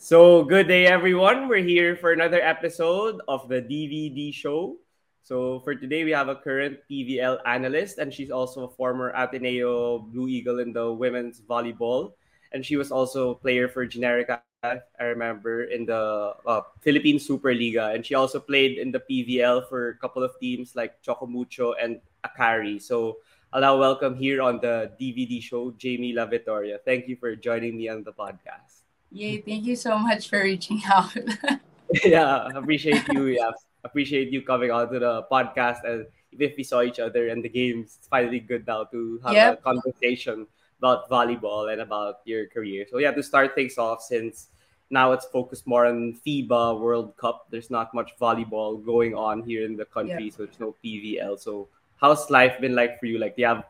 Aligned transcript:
So, 0.00 0.48
good 0.48 0.64
day, 0.66 0.88
everyone. 0.88 1.44
We're 1.44 1.60
here 1.60 1.92
for 1.92 2.16
another 2.16 2.40
episode 2.40 3.20
of 3.28 3.52
the 3.52 3.60
DVD 3.60 4.32
show. 4.32 4.80
So, 5.20 5.60
for 5.60 5.74
today, 5.76 6.08
we 6.08 6.10
have 6.16 6.32
a 6.32 6.40
current 6.40 6.80
PVL 6.88 7.36
analyst, 7.44 7.98
and 7.98 8.08
she's 8.08 8.30
also 8.32 8.64
a 8.64 8.72
former 8.80 9.12
Ateneo 9.12 9.98
Blue 9.98 10.26
Eagle 10.26 10.60
in 10.64 10.72
the 10.72 10.90
women's 10.90 11.44
volleyball. 11.44 12.16
And 12.52 12.64
she 12.64 12.80
was 12.80 12.90
also 12.90 13.32
a 13.32 13.34
player 13.34 13.68
for 13.68 13.84
Generika, 13.84 14.40
I 14.64 15.04
remember, 15.04 15.64
in 15.68 15.84
the 15.84 16.32
uh, 16.48 16.62
Philippine 16.80 17.20
Superliga. 17.20 17.94
And 17.94 18.00
she 18.00 18.14
also 18.14 18.40
played 18.40 18.78
in 18.78 18.90
the 18.90 19.04
PVL 19.04 19.68
for 19.68 19.90
a 19.90 19.96
couple 20.00 20.24
of 20.24 20.32
teams 20.40 20.74
like 20.74 21.02
Choco 21.02 21.26
Mucho 21.26 21.74
and 21.76 22.00
Akari. 22.24 22.80
So, 22.80 23.18
I'll 23.52 23.78
welcome 23.78 24.16
here 24.16 24.40
on 24.40 24.64
the 24.64 24.96
DVD 24.98 25.42
show 25.42 25.72
Jamie 25.76 26.14
Lavitoria. 26.14 26.78
Thank 26.86 27.06
you 27.06 27.16
for 27.20 27.36
joining 27.36 27.76
me 27.76 27.90
on 27.90 28.02
the 28.02 28.16
podcast. 28.16 28.79
Yay, 29.12 29.40
thank 29.42 29.64
you 29.64 29.74
so 29.74 29.98
much 29.98 30.28
for 30.28 30.42
reaching 30.42 30.80
out. 30.86 31.14
yeah, 32.04 32.46
appreciate 32.54 33.02
you. 33.12 33.26
Yeah, 33.26 33.50
appreciate 33.84 34.30
you 34.30 34.42
coming 34.42 34.70
on 34.70 34.90
to 34.92 34.98
the 34.98 35.26
podcast. 35.30 35.82
And 35.84 36.06
even 36.32 36.50
if 36.50 36.56
we 36.56 36.62
saw 36.62 36.82
each 36.82 37.00
other 37.00 37.28
in 37.28 37.42
the 37.42 37.48
games, 37.48 37.96
it's 37.98 38.08
finally 38.08 38.38
good 38.38 38.66
now 38.66 38.84
to 38.84 39.20
have 39.24 39.32
yep. 39.32 39.58
a 39.58 39.62
conversation 39.62 40.46
about 40.78 41.10
volleyball 41.10 41.72
and 41.72 41.80
about 41.80 42.20
your 42.24 42.46
career. 42.46 42.86
So 42.88 42.98
yeah, 42.98 43.10
to 43.10 43.22
start 43.22 43.54
things 43.54 43.78
off, 43.78 44.00
since 44.00 44.48
now 44.90 45.12
it's 45.12 45.26
focused 45.26 45.66
more 45.66 45.86
on 45.86 46.18
FIBA 46.24 46.80
World 46.80 47.16
Cup, 47.16 47.46
there's 47.50 47.70
not 47.70 47.92
much 47.94 48.12
volleyball 48.20 48.84
going 48.84 49.14
on 49.14 49.42
here 49.42 49.64
in 49.64 49.76
the 49.76 49.84
country, 49.84 50.24
yep. 50.24 50.32
so 50.32 50.44
there's 50.44 50.60
no 50.60 50.74
PVL. 50.84 51.38
So 51.38 51.68
how's 51.96 52.30
life 52.30 52.60
been 52.60 52.74
like 52.74 52.98
for 52.98 53.06
you? 53.06 53.18
Like, 53.18 53.36
do 53.36 53.42
you 53.42 53.48
have 53.48 53.64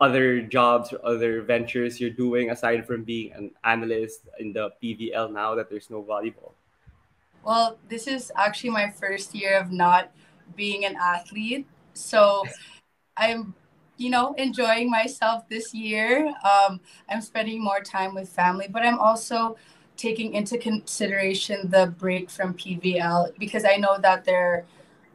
other 0.00 0.42
jobs 0.42 0.92
or 0.92 1.04
other 1.04 1.42
ventures 1.42 2.00
you're 2.00 2.10
doing 2.10 2.50
aside 2.50 2.86
from 2.86 3.04
being 3.04 3.32
an 3.32 3.50
analyst 3.64 4.22
in 4.38 4.52
the 4.52 4.70
PVL 4.82 5.32
now 5.32 5.54
that 5.54 5.70
there's 5.70 5.90
no 5.90 6.02
volleyball? 6.02 6.52
Well, 7.44 7.78
this 7.88 8.06
is 8.06 8.32
actually 8.36 8.70
my 8.70 8.90
first 8.90 9.34
year 9.34 9.58
of 9.58 9.70
not 9.70 10.10
being 10.56 10.84
an 10.84 10.96
athlete. 10.96 11.66
So 11.92 12.44
I'm, 13.16 13.54
you 13.96 14.10
know, 14.10 14.34
enjoying 14.34 14.90
myself 14.90 15.48
this 15.48 15.74
year. 15.74 16.32
Um, 16.42 16.80
I'm 17.08 17.20
spending 17.20 17.62
more 17.62 17.80
time 17.80 18.14
with 18.14 18.28
family, 18.28 18.66
but 18.68 18.82
I'm 18.82 18.98
also 18.98 19.56
taking 19.96 20.34
into 20.34 20.58
consideration 20.58 21.70
the 21.70 21.94
break 21.98 22.30
from 22.30 22.54
PVL 22.54 23.38
because 23.38 23.64
I 23.64 23.76
know 23.76 23.98
that 23.98 24.24
there 24.24 24.64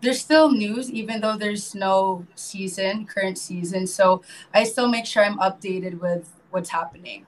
there's 0.01 0.21
still 0.21 0.51
news 0.51 0.89
even 0.91 1.21
though 1.21 1.37
there's 1.37 1.75
no 1.75 2.25
season 2.35 3.05
current 3.05 3.37
season. 3.37 3.87
So 3.87 4.21
i 4.53 4.63
still 4.63 4.87
make 4.87 5.05
sure 5.05 5.23
i'm 5.23 5.37
updated 5.39 5.99
with 5.99 6.29
what's 6.51 6.69
happening. 6.69 7.25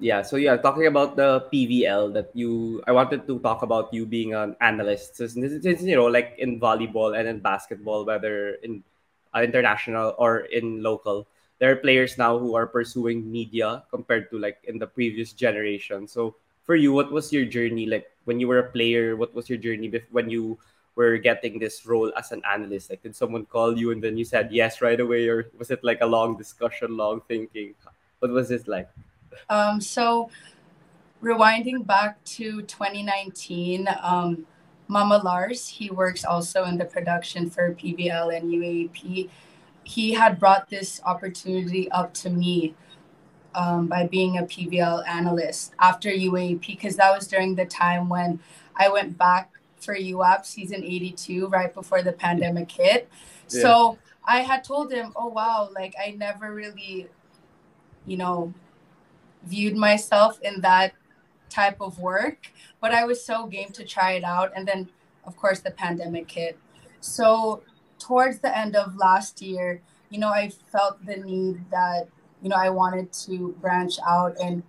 Yeah 0.00 0.22
so 0.22 0.36
yeah 0.40 0.56
talking 0.56 0.86
about 0.86 1.16
the 1.16 1.44
pvl 1.52 2.08
that 2.16 2.32
you 2.32 2.80
i 2.88 2.92
wanted 2.92 3.26
to 3.28 3.38
talk 3.40 3.60
about 3.62 3.92
you 3.92 4.06
being 4.06 4.32
an 4.34 4.56
analyst. 4.60 5.16
Since, 5.16 5.34
since 5.36 5.82
you 5.82 5.96
know 5.96 6.06
like 6.06 6.34
in 6.38 6.58
volleyball 6.58 7.12
and 7.18 7.28
in 7.28 7.40
basketball 7.40 8.04
whether 8.06 8.56
in 8.64 8.82
uh, 9.36 9.42
international 9.42 10.14
or 10.16 10.48
in 10.48 10.82
local 10.82 11.26
there 11.58 11.70
are 11.70 11.76
players 11.76 12.16
now 12.16 12.38
who 12.38 12.54
are 12.56 12.66
pursuing 12.66 13.30
media 13.30 13.84
compared 13.92 14.30
to 14.30 14.38
like 14.38 14.56
in 14.64 14.78
the 14.78 14.86
previous 14.86 15.34
generation. 15.34 16.08
So 16.08 16.36
for 16.64 16.74
you 16.74 16.92
what 16.92 17.12
was 17.12 17.30
your 17.30 17.44
journey 17.44 17.84
like 17.84 18.08
when 18.24 18.40
you 18.40 18.48
were 18.48 18.60
a 18.64 18.70
player? 18.72 19.16
What 19.16 19.34
was 19.34 19.50
your 19.50 19.58
journey 19.58 19.92
when 20.10 20.30
you 20.30 20.56
were 20.94 21.18
getting 21.18 21.58
this 21.58 21.86
role 21.86 22.12
as 22.16 22.32
an 22.32 22.42
analyst? 22.50 22.90
Like, 22.90 23.02
did 23.02 23.16
someone 23.16 23.46
call 23.46 23.78
you 23.78 23.92
and 23.92 24.02
then 24.02 24.16
you 24.16 24.24
said 24.24 24.52
yes 24.52 24.80
right 24.80 24.98
away, 24.98 25.28
or 25.28 25.50
was 25.58 25.70
it 25.70 25.82
like 25.82 26.00
a 26.00 26.06
long 26.06 26.36
discussion, 26.36 26.96
long 26.96 27.20
thinking? 27.28 27.74
What 28.18 28.30
was 28.30 28.50
it 28.50 28.68
like? 28.68 28.88
Um, 29.48 29.80
so, 29.80 30.30
rewinding 31.22 31.86
back 31.86 32.22
to 32.36 32.62
2019, 32.62 33.88
um, 34.02 34.46
Mama 34.88 35.18
Lars, 35.18 35.68
he 35.68 35.90
works 35.90 36.24
also 36.24 36.64
in 36.64 36.76
the 36.76 36.84
production 36.84 37.48
for 37.48 37.74
PVL 37.74 38.36
and 38.36 38.50
UAAP. 38.50 39.30
He 39.84 40.12
had 40.12 40.38
brought 40.38 40.68
this 40.68 41.00
opportunity 41.04 41.90
up 41.92 42.12
to 42.14 42.30
me 42.30 42.74
um, 43.54 43.86
by 43.86 44.06
being 44.06 44.38
a 44.38 44.42
PVL 44.42 45.06
analyst 45.06 45.74
after 45.78 46.10
UAAP, 46.10 46.66
because 46.66 46.96
that 46.96 47.14
was 47.14 47.28
during 47.28 47.54
the 47.54 47.66
time 47.66 48.08
when 48.08 48.40
I 48.76 48.88
went 48.88 49.16
back 49.16 49.50
for 49.80 49.94
UAAP 49.94 50.44
season 50.44 50.84
82 50.84 51.48
right 51.48 51.72
before 51.72 52.02
the 52.02 52.12
pandemic 52.12 52.70
hit. 52.70 53.08
Yeah. 53.48 53.62
So 53.62 53.98
I 54.24 54.40
had 54.40 54.64
told 54.64 54.92
him, 54.92 55.12
oh, 55.16 55.28
wow, 55.28 55.70
like 55.74 55.94
I 55.98 56.10
never 56.12 56.52
really, 56.54 57.08
you 58.06 58.16
know, 58.16 58.52
viewed 59.44 59.76
myself 59.76 60.40
in 60.42 60.60
that 60.60 60.92
type 61.48 61.80
of 61.80 61.98
work, 61.98 62.52
but 62.80 62.92
I 62.92 63.04
was 63.04 63.24
so 63.24 63.46
game 63.46 63.70
to 63.72 63.84
try 63.84 64.12
it 64.12 64.24
out. 64.24 64.52
And 64.54 64.68
then, 64.68 64.88
of 65.24 65.36
course, 65.36 65.60
the 65.60 65.70
pandemic 65.70 66.30
hit. 66.30 66.58
So 67.00 67.62
towards 67.98 68.38
the 68.38 68.56
end 68.56 68.76
of 68.76 68.96
last 68.96 69.42
year, 69.42 69.82
you 70.10 70.18
know, 70.18 70.28
I 70.28 70.50
felt 70.70 71.04
the 71.04 71.16
need 71.16 71.70
that, 71.70 72.08
you 72.42 72.48
know, 72.48 72.56
I 72.56 72.70
wanted 72.70 73.12
to 73.24 73.54
branch 73.60 73.96
out 74.06 74.36
and 74.42 74.62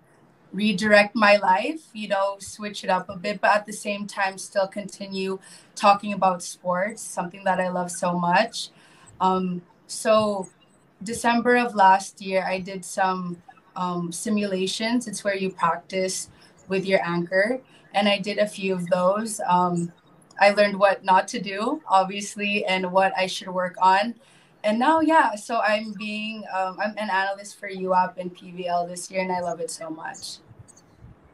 redirect 0.52 1.14
my 1.14 1.36
life, 1.36 1.80
you 1.92 2.08
know, 2.08 2.36
switch 2.38 2.84
it 2.84 2.90
up 2.90 3.08
a 3.08 3.16
bit, 3.16 3.40
but 3.40 3.50
at 3.50 3.66
the 3.66 3.72
same 3.72 4.06
time, 4.06 4.38
still 4.38 4.68
continue 4.68 5.38
talking 5.74 6.12
about 6.12 6.42
sports, 6.42 7.02
something 7.02 7.42
that 7.44 7.58
I 7.58 7.68
love 7.68 7.90
so 7.90 8.18
much. 8.18 8.68
Um, 9.20 9.62
so, 9.86 10.48
December 11.02 11.56
of 11.56 11.74
last 11.74 12.20
year, 12.20 12.44
I 12.46 12.60
did 12.60 12.84
some 12.84 13.42
um, 13.74 14.12
simulations. 14.12 15.08
It's 15.08 15.24
where 15.24 15.36
you 15.36 15.50
practice 15.50 16.30
with 16.68 16.84
your 16.86 17.04
anchor, 17.04 17.60
and 17.94 18.08
I 18.08 18.18
did 18.18 18.38
a 18.38 18.46
few 18.46 18.74
of 18.74 18.86
those. 18.88 19.40
Um, 19.48 19.92
I 20.40 20.50
learned 20.50 20.78
what 20.78 21.04
not 21.04 21.28
to 21.28 21.40
do, 21.40 21.82
obviously, 21.88 22.64
and 22.66 22.92
what 22.92 23.12
I 23.16 23.26
should 23.26 23.48
work 23.48 23.76
on 23.80 24.14
and 24.64 24.78
now 24.78 25.00
yeah 25.00 25.34
so 25.34 25.60
i'm 25.60 25.92
being 25.98 26.44
um, 26.54 26.78
i'm 26.80 26.94
an 26.96 27.10
analyst 27.10 27.58
for 27.58 27.68
UAAP 27.68 28.18
and 28.18 28.34
pvl 28.36 28.88
this 28.88 29.10
year 29.10 29.22
and 29.22 29.32
i 29.32 29.40
love 29.40 29.60
it 29.60 29.70
so 29.70 29.90
much. 29.90 30.38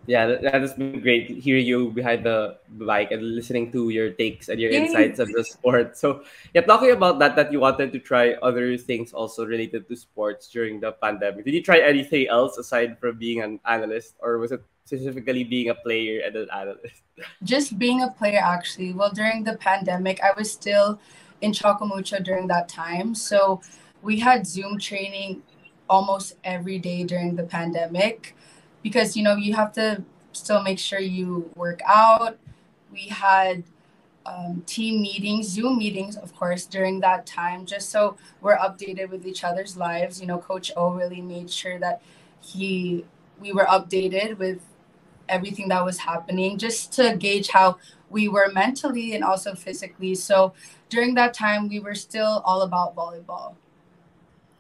Yeah 0.09 0.25
that, 0.25 0.41
that 0.41 0.65
has 0.65 0.73
been 0.73 1.05
great 1.05 1.29
hearing 1.29 1.67
you 1.67 1.93
behind 1.93 2.25
the 2.25 2.57
mic 2.73 3.13
and 3.13 3.21
listening 3.21 3.71
to 3.73 3.91
your 3.91 4.09
takes 4.17 4.49
and 4.49 4.59
your 4.59 4.73
Yay. 4.73 4.89
insights 4.89 5.21
of 5.21 5.29
the 5.29 5.45
sport. 5.45 5.99
So 5.99 6.25
yeah 6.55 6.63
talking 6.63 6.93
about 6.93 7.19
that 7.21 7.37
that 7.37 7.53
you 7.53 7.61
wanted 7.61 7.93
to 7.93 8.01
try 8.01 8.33
other 8.41 8.79
things 8.81 9.13
also 9.13 9.45
related 9.45 9.87
to 9.87 9.95
sports 9.97 10.49
during 10.49 10.81
the 10.81 10.93
pandemic 10.93 11.45
did 11.45 11.53
you 11.53 11.63
try 11.63 11.85
anything 11.85 12.27
else 12.29 12.57
aside 12.57 12.97
from 12.97 13.19
being 13.19 13.45
an 13.45 13.61
analyst 13.69 14.17
or 14.25 14.39
was 14.39 14.51
it 14.51 14.65
specifically 14.87 15.45
being 15.45 15.69
a 15.69 15.77
player 15.77 16.25
and 16.25 16.35
an 16.37 16.49
analyst? 16.57 17.05
Just 17.45 17.79
being 17.79 18.01
a 18.01 18.09
player 18.09 18.41
actually. 18.41 18.97
Well 18.97 19.13
during 19.13 19.45
the 19.45 19.61
pandemic 19.61 20.25
i 20.25 20.33
was 20.33 20.49
still 20.51 20.99
in 21.41 21.53
Choco 21.53 21.85
Mucho 21.87 22.19
during 22.21 22.49
that 22.49 22.69
time. 22.69 23.15
So 23.15 23.61
we 24.03 24.21
had 24.21 24.47
Zoom 24.47 24.79
training 24.79 25.43
almost 25.89 26.37
every 26.45 26.79
day 26.79 27.05
during 27.05 27.37
the 27.37 27.43
pandemic 27.43 28.37
because 28.83 29.17
you 29.17 29.23
know 29.23 29.37
you 29.37 29.55
have 29.55 29.73
to 29.73 30.03
still 30.33 30.63
make 30.63 30.79
sure 30.79 31.01
you 31.01 31.51
work 31.57 31.81
out. 31.87 32.39
We 32.93 33.09
had 33.09 33.65
um, 34.27 34.63
team 34.67 35.01
meetings, 35.01 35.49
Zoom 35.49 35.79
meetings, 35.79 36.17
of 36.17 36.35
course, 36.35 36.67
during 36.67 37.01
that 37.01 37.27
time, 37.27 37.67
just 37.67 37.91
so 37.91 38.17
we're 38.41 38.57
updated 38.57 39.11
with 39.11 39.27
each 39.27 39.45
other's 39.45 39.77
lives. 39.77 40.21
You 40.21 40.27
know, 40.27 40.39
Coach 40.39 40.71
O 40.77 40.91
really 40.91 41.21
made 41.21 41.51
sure 41.51 41.79
that 41.79 42.03
he 42.41 43.05
we 43.41 43.53
were 43.53 43.67
updated 43.67 44.39
with 44.39 44.61
everything 45.29 45.69
that 45.69 45.85
was 45.85 45.99
happening, 45.99 46.59
just 46.59 46.93
to 46.95 47.17
gauge 47.17 47.49
how 47.49 47.77
we 48.11 48.29
were 48.29 48.51
mentally 48.53 49.15
and 49.15 49.25
also 49.25 49.55
physically. 49.55 50.15
So 50.15 50.55
during 50.89 51.15
that 51.15 51.35
time, 51.35 51.69
we 51.69 51.81
were 51.81 51.95
still 51.95 52.43
all 52.45 52.63
about 52.63 52.97
volleyball. 52.97 53.55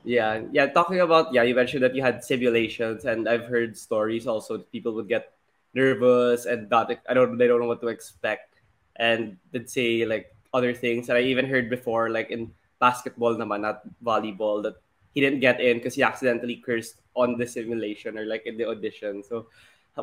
Yeah, 0.05 0.43
yeah. 0.53 0.67
Talking 0.67 1.01
about 1.01 1.33
yeah, 1.35 1.43
you 1.43 1.55
mentioned 1.55 1.83
that 1.83 1.95
you 1.95 2.03
had 2.03 2.25
simulations, 2.25 3.05
and 3.05 3.29
I've 3.29 3.45
heard 3.45 3.77
stories 3.77 4.27
also 4.27 4.59
that 4.59 4.73
people 4.73 4.95
would 4.95 5.09
get 5.09 5.33
nervous 5.75 6.47
and 6.47 6.69
not 6.71 6.91
I 7.09 7.13
don't 7.13 7.37
they 7.37 7.47
don't 7.47 7.61
know 7.61 7.69
what 7.69 7.81
to 7.83 7.89
expect, 7.89 8.57
and 8.97 9.37
they'd 9.53 9.69
say 9.69 10.07
like 10.07 10.33
other 10.55 10.73
things. 10.73 11.09
And 11.09 11.19
I 11.19 11.23
even 11.23 11.45
heard 11.45 11.69
before, 11.69 12.09
like 12.09 12.31
in 12.31 12.53
basketball, 12.81 13.37
naman, 13.37 13.61
not 13.61 13.83
volleyball, 14.01 14.63
that 14.63 14.81
he 15.13 15.21
didn't 15.21 15.41
get 15.41 15.61
in 15.61 15.79
because 15.79 15.95
he 15.95 16.03
accidentally 16.03 16.57
cursed 16.57 17.03
on 17.15 17.37
the 17.37 17.47
simulation 17.47 18.17
or 18.17 18.25
like 18.25 18.47
in 18.47 18.57
the 18.57 18.69
audition. 18.69 19.23
So 19.23 19.49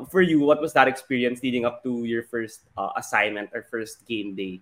for 0.04 0.22
you, 0.22 0.40
what 0.42 0.60
was 0.60 0.74
that 0.74 0.88
experience 0.88 1.42
leading 1.42 1.66
up 1.66 1.84
to 1.84 2.04
your 2.04 2.24
first 2.24 2.62
uh, 2.78 2.90
assignment 2.98 3.50
or 3.54 3.64
first 3.64 4.06
game 4.06 4.36
day? 4.36 4.62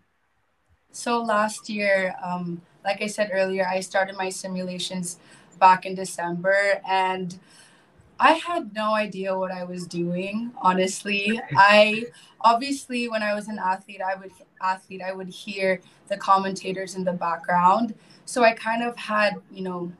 So 0.91 1.21
last 1.21 1.69
year, 1.69 2.15
um, 2.23 2.61
like 2.85 3.01
I 3.01 3.07
said 3.07 3.31
earlier, 3.33 3.65
I 3.65 3.79
started 3.79 4.15
my 4.15 4.29
simulations 4.29 5.17
back 5.59 5.85
in 5.85 5.95
December, 5.95 6.81
and 6.87 7.39
I 8.19 8.33
had 8.33 8.73
no 8.75 8.93
idea 8.93 9.37
what 9.37 9.51
I 9.51 9.63
was 9.63 9.87
doing. 9.87 10.51
Honestly, 10.61 11.41
I 11.57 12.05
obviously 12.41 13.09
when 13.09 13.23
I 13.23 13.33
was 13.33 13.47
an 13.47 13.57
athlete, 13.57 14.01
I 14.05 14.15
would 14.15 14.31
athlete, 14.61 15.01
I 15.01 15.13
would 15.13 15.29
hear 15.29 15.81
the 16.09 16.17
commentators 16.17 16.95
in 16.95 17.03
the 17.03 17.13
background, 17.13 17.95
so 18.25 18.43
I 18.43 18.53
kind 18.53 18.83
of 18.83 18.95
had 18.95 19.33
you 19.51 19.63
know 19.63 19.91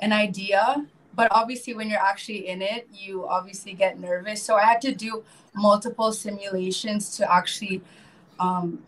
an 0.00 0.12
idea 0.12 0.84
but 1.14 1.28
obviously 1.30 1.74
when 1.74 1.88
you're 1.88 2.00
actually 2.00 2.48
in 2.48 2.62
it 2.62 2.88
you 2.92 3.26
obviously 3.26 3.72
get 3.72 3.98
nervous. 3.98 4.42
So 4.42 4.56
i 4.56 4.64
had 4.64 4.80
to 4.82 4.94
do 4.94 5.24
multiple 5.54 6.12
simulations 6.12 7.16
to 7.16 7.32
actually 7.32 7.80
um, 8.40 8.82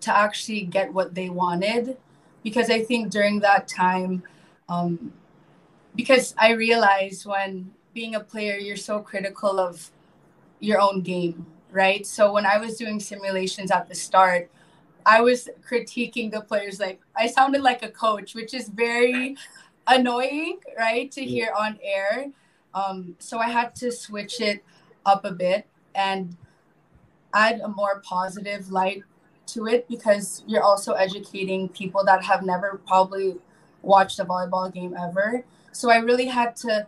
to 0.00 0.14
actually 0.16 0.62
get 0.62 0.92
what 0.92 1.14
they 1.14 1.28
wanted. 1.28 1.96
Because 2.42 2.70
i 2.70 2.82
think 2.82 3.10
during 3.10 3.40
that 3.40 3.68
time 3.68 4.22
um, 4.68 5.12
because 5.96 6.34
i 6.38 6.52
realized 6.52 7.26
when 7.26 7.70
being 7.94 8.14
a 8.14 8.20
player 8.20 8.56
you're 8.56 8.76
so 8.76 9.00
critical 9.00 9.58
of 9.58 9.90
your 10.60 10.80
own 10.80 11.00
game 11.02 11.46
right? 11.70 12.06
So 12.06 12.32
when 12.32 12.46
i 12.46 12.56
was 12.56 12.76
doing 12.76 12.98
simulations 13.00 13.70
at 13.70 13.88
the 13.88 13.94
start 13.94 14.50
i 15.04 15.20
was 15.20 15.48
critiquing 15.68 16.30
the 16.30 16.40
players. 16.40 16.80
Like 16.80 17.00
i 17.16 17.26
sounded 17.26 17.62
like 17.62 17.82
a 17.82 17.90
coach 17.90 18.34
which 18.34 18.54
is 18.54 18.68
very 18.68 19.36
annoying, 19.88 20.60
right, 20.76 21.10
to 21.12 21.24
hear 21.24 21.52
on 21.58 21.78
air. 21.82 22.26
Um, 22.74 23.16
so 23.18 23.38
I 23.38 23.48
had 23.48 23.74
to 23.76 23.90
switch 23.90 24.40
it 24.40 24.62
up 25.06 25.24
a 25.24 25.32
bit 25.32 25.66
and 25.94 26.36
add 27.34 27.60
a 27.60 27.68
more 27.68 28.00
positive 28.04 28.70
light 28.70 29.02
to 29.46 29.66
it 29.66 29.88
because 29.88 30.44
you're 30.46 30.62
also 30.62 30.92
educating 30.92 31.68
people 31.68 32.04
that 32.04 32.22
have 32.22 32.44
never 32.44 32.80
probably 32.86 33.36
watched 33.82 34.18
a 34.18 34.24
volleyball 34.24 34.72
game 34.72 34.94
ever. 34.96 35.44
So 35.72 35.90
I 35.90 35.96
really 35.98 36.26
had 36.26 36.54
to 36.56 36.86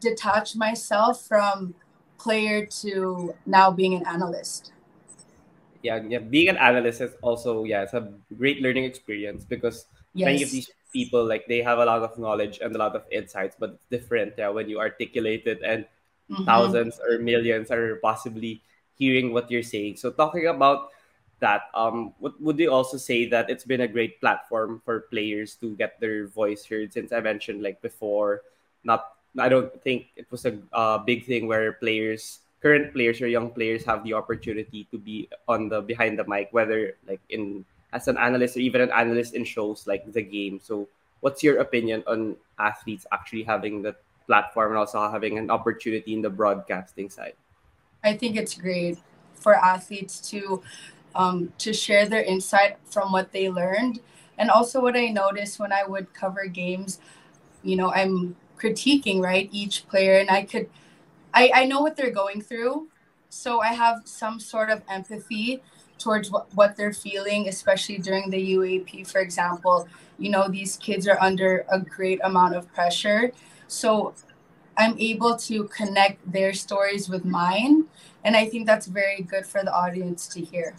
detach 0.00 0.54
myself 0.54 1.26
from 1.26 1.74
player 2.18 2.66
to 2.66 3.34
now 3.46 3.70
being 3.70 3.94
an 3.94 4.06
analyst. 4.06 4.72
Yeah, 5.82 6.02
yeah. 6.08 6.18
Being 6.18 6.48
an 6.48 6.56
analyst 6.56 7.00
is 7.00 7.12
also 7.22 7.64
yeah, 7.64 7.82
it's 7.82 7.92
a 7.92 8.12
great 8.38 8.62
learning 8.62 8.84
experience 8.84 9.44
because 9.44 9.86
yes. 10.14 10.26
many 10.26 10.42
of 10.42 10.50
these 10.50 10.70
people 10.94 11.26
like 11.26 11.44
they 11.50 11.58
have 11.60 11.82
a 11.82 11.84
lot 11.84 12.06
of 12.06 12.14
knowledge 12.16 12.62
and 12.62 12.70
a 12.74 12.78
lot 12.78 12.94
of 12.94 13.02
insights 13.10 13.58
but 13.58 13.74
it's 13.74 13.86
different 13.90 14.32
yeah 14.38 14.48
when 14.48 14.70
you 14.70 14.78
articulate 14.78 15.42
it 15.44 15.58
and 15.66 15.84
mm-hmm. 16.30 16.46
thousands 16.46 17.02
or 17.02 17.18
millions 17.18 17.74
are 17.74 17.98
possibly 17.98 18.62
hearing 18.94 19.34
what 19.34 19.50
you're 19.50 19.66
saying 19.66 19.98
so 19.98 20.14
talking 20.14 20.46
about 20.46 20.94
that 21.42 21.66
um 21.74 22.14
what 22.22 22.38
would 22.40 22.56
you 22.62 22.70
also 22.70 22.96
say 22.96 23.26
that 23.26 23.50
it's 23.50 23.66
been 23.66 23.82
a 23.82 23.90
great 23.90 24.22
platform 24.22 24.80
for 24.86 25.10
players 25.10 25.58
to 25.58 25.74
get 25.74 25.98
their 25.98 26.30
voice 26.30 26.64
heard 26.64 26.94
since 26.94 27.10
i 27.10 27.18
mentioned 27.18 27.60
like 27.60 27.82
before 27.82 28.46
not 28.86 29.18
i 29.42 29.50
don't 29.50 29.74
think 29.82 30.14
it 30.14 30.30
was 30.30 30.46
a 30.46 30.54
uh, 30.72 30.96
big 31.02 31.26
thing 31.26 31.50
where 31.50 31.74
players 31.82 32.46
current 32.62 32.94
players 32.94 33.20
or 33.20 33.26
young 33.26 33.50
players 33.50 33.84
have 33.84 34.06
the 34.06 34.14
opportunity 34.14 34.86
to 34.94 34.96
be 34.96 35.28
on 35.50 35.68
the 35.68 35.82
behind 35.82 36.16
the 36.16 36.24
mic 36.24 36.48
whether 36.54 36.94
like 37.04 37.20
in 37.28 37.66
as 37.94 38.08
an 38.08 38.18
analyst 38.18 38.56
or 38.56 38.60
even 38.60 38.82
an 38.82 38.90
analyst 38.90 39.34
in 39.34 39.44
shows 39.44 39.86
like 39.86 40.12
the 40.12 40.20
game. 40.20 40.60
So, 40.62 40.88
what's 41.20 41.42
your 41.42 41.58
opinion 41.58 42.02
on 42.06 42.36
athletes 42.58 43.06
actually 43.12 43.44
having 43.44 43.80
the 43.80 43.94
platform 44.26 44.72
and 44.72 44.78
also 44.78 45.08
having 45.08 45.38
an 45.38 45.50
opportunity 45.50 46.12
in 46.12 46.20
the 46.20 46.28
broadcasting 46.28 47.08
side? 47.08 47.34
I 48.02 48.16
think 48.16 48.36
it's 48.36 48.54
great 48.54 48.98
for 49.34 49.54
athletes 49.54 50.20
to 50.30 50.60
um, 51.14 51.52
to 51.58 51.72
share 51.72 52.06
their 52.08 52.22
insight 52.22 52.76
from 52.90 53.12
what 53.12 53.32
they 53.32 53.48
learned, 53.48 54.00
and 54.36 54.50
also 54.50 54.82
what 54.82 54.96
I 54.96 55.08
noticed 55.08 55.60
when 55.60 55.72
I 55.72 55.84
would 55.86 56.12
cover 56.12 56.46
games. 56.46 56.98
You 57.62 57.76
know, 57.76 57.92
I'm 57.92 58.36
critiquing 58.58 59.22
right 59.22 59.48
each 59.52 59.86
player, 59.88 60.18
and 60.18 60.28
I 60.28 60.42
could, 60.42 60.68
I 61.32 61.50
I 61.54 61.64
know 61.66 61.80
what 61.80 61.96
they're 61.96 62.10
going 62.10 62.42
through, 62.42 62.88
so 63.30 63.60
I 63.60 63.72
have 63.72 64.02
some 64.04 64.40
sort 64.40 64.68
of 64.68 64.82
empathy 64.90 65.62
towards 65.98 66.30
what, 66.30 66.52
what 66.54 66.76
they're 66.76 66.92
feeling, 66.92 67.48
especially 67.48 67.98
during 67.98 68.30
the 68.30 68.54
UAAP, 68.54 69.06
for 69.06 69.20
example. 69.20 69.88
You 70.18 70.30
know, 70.30 70.48
these 70.48 70.76
kids 70.76 71.08
are 71.08 71.20
under 71.20 71.64
a 71.70 71.80
great 71.80 72.20
amount 72.22 72.54
of 72.54 72.72
pressure. 72.72 73.32
So 73.68 74.14
I'm 74.76 74.98
able 74.98 75.36
to 75.48 75.64
connect 75.64 76.20
their 76.30 76.52
stories 76.52 77.08
with 77.08 77.24
mine. 77.24 77.86
And 78.24 78.36
I 78.36 78.46
think 78.46 78.66
that's 78.66 78.86
very 78.86 79.22
good 79.22 79.46
for 79.46 79.62
the 79.62 79.72
audience 79.72 80.26
to 80.28 80.40
hear. 80.40 80.74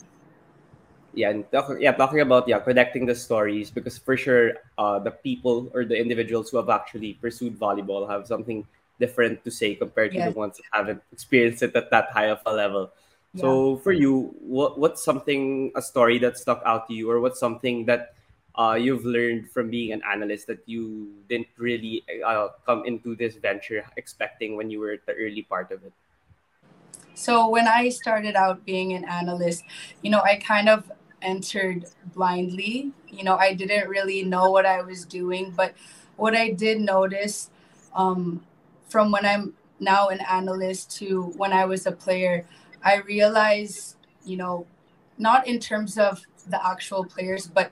Yeah, 1.13 1.29
and 1.29 1.49
talk, 1.49 1.71
yeah, 1.79 1.93
talking 1.93 2.19
about 2.19 2.45
yeah, 2.47 2.59
connecting 2.59 3.05
the 3.05 3.15
stories 3.15 3.71
because 3.71 3.97
for 3.97 4.17
sure, 4.17 4.59
uh, 4.77 4.99
the 4.99 5.11
people 5.11 5.71
or 5.73 5.85
the 5.85 5.95
individuals 5.95 6.49
who 6.49 6.57
have 6.57 6.67
actually 6.67 7.13
pursued 7.13 7.57
volleyball 7.57 8.03
have 8.09 8.27
something 8.27 8.67
different 8.99 9.43
to 9.43 9.51
say 9.51 9.75
compared 9.75 10.11
to 10.11 10.19
the 10.19 10.31
ones 10.31 10.57
that 10.57 10.63
haven't 10.71 11.01
experienced 11.11 11.63
it 11.63 11.75
at 11.75 11.89
that 11.91 12.11
high 12.11 12.27
of 12.27 12.39
a 12.45 12.53
level. 12.53 12.91
So 13.35 13.77
for 13.83 13.91
you, 13.91 14.33
what 14.39 14.79
what's 14.79 15.03
something 15.03 15.71
a 15.75 15.81
story 15.81 16.19
that 16.19 16.37
stuck 16.37 16.61
out 16.65 16.87
to 16.87 16.93
you, 16.93 17.11
or 17.11 17.19
what's 17.19 17.39
something 17.39 17.85
that 17.85 18.15
uh, 18.55 18.77
you've 18.79 19.03
learned 19.03 19.51
from 19.51 19.69
being 19.69 19.91
an 19.91 20.01
analyst 20.07 20.47
that 20.47 20.63
you 20.65 21.11
didn't 21.27 21.51
really 21.57 22.03
uh, 22.25 22.55
come 22.65 22.85
into 22.85 23.15
this 23.15 23.35
venture 23.35 23.83
expecting 23.97 24.55
when 24.55 24.69
you 24.71 24.79
were 24.79 24.91
at 24.91 25.05
the 25.05 25.13
early 25.13 25.43
part 25.43 25.71
of 25.71 25.83
it? 25.83 25.91
So 27.15 27.49
when 27.49 27.67
I 27.67 27.89
started 27.89 28.35
out 28.35 28.65
being 28.65 28.93
an 28.93 29.05
analyst, 29.05 29.63
you 30.01 30.11
know, 30.11 30.21
I 30.21 30.35
kind 30.35 30.69
of 30.69 30.91
entered 31.21 31.85
blindly. 32.13 32.91
You 33.09 33.23
know, 33.23 33.35
I 33.35 33.53
didn't 33.53 33.89
really 33.89 34.23
know 34.23 34.51
what 34.51 34.65
I 34.65 34.81
was 34.81 35.05
doing, 35.05 35.51
but 35.55 35.73
what 36.15 36.35
I 36.35 36.51
did 36.51 36.79
notice 36.79 37.49
um, 37.95 38.43
from 38.87 39.11
when 39.11 39.25
I'm 39.25 39.53
now 39.79 40.07
an 40.07 40.19
analyst 40.21 40.95
to 40.97 41.33
when 41.35 41.51
I 41.51 41.65
was 41.65 41.85
a 41.85 41.91
player 41.91 42.45
I 42.85 42.97
realize, 42.97 43.97
you 44.23 44.37
know, 44.37 44.67
not 45.17 45.47
in 45.47 45.59
terms 45.59 45.97
of 45.97 46.21
the 46.47 46.65
actual 46.65 47.03
players, 47.03 47.47
but 47.47 47.71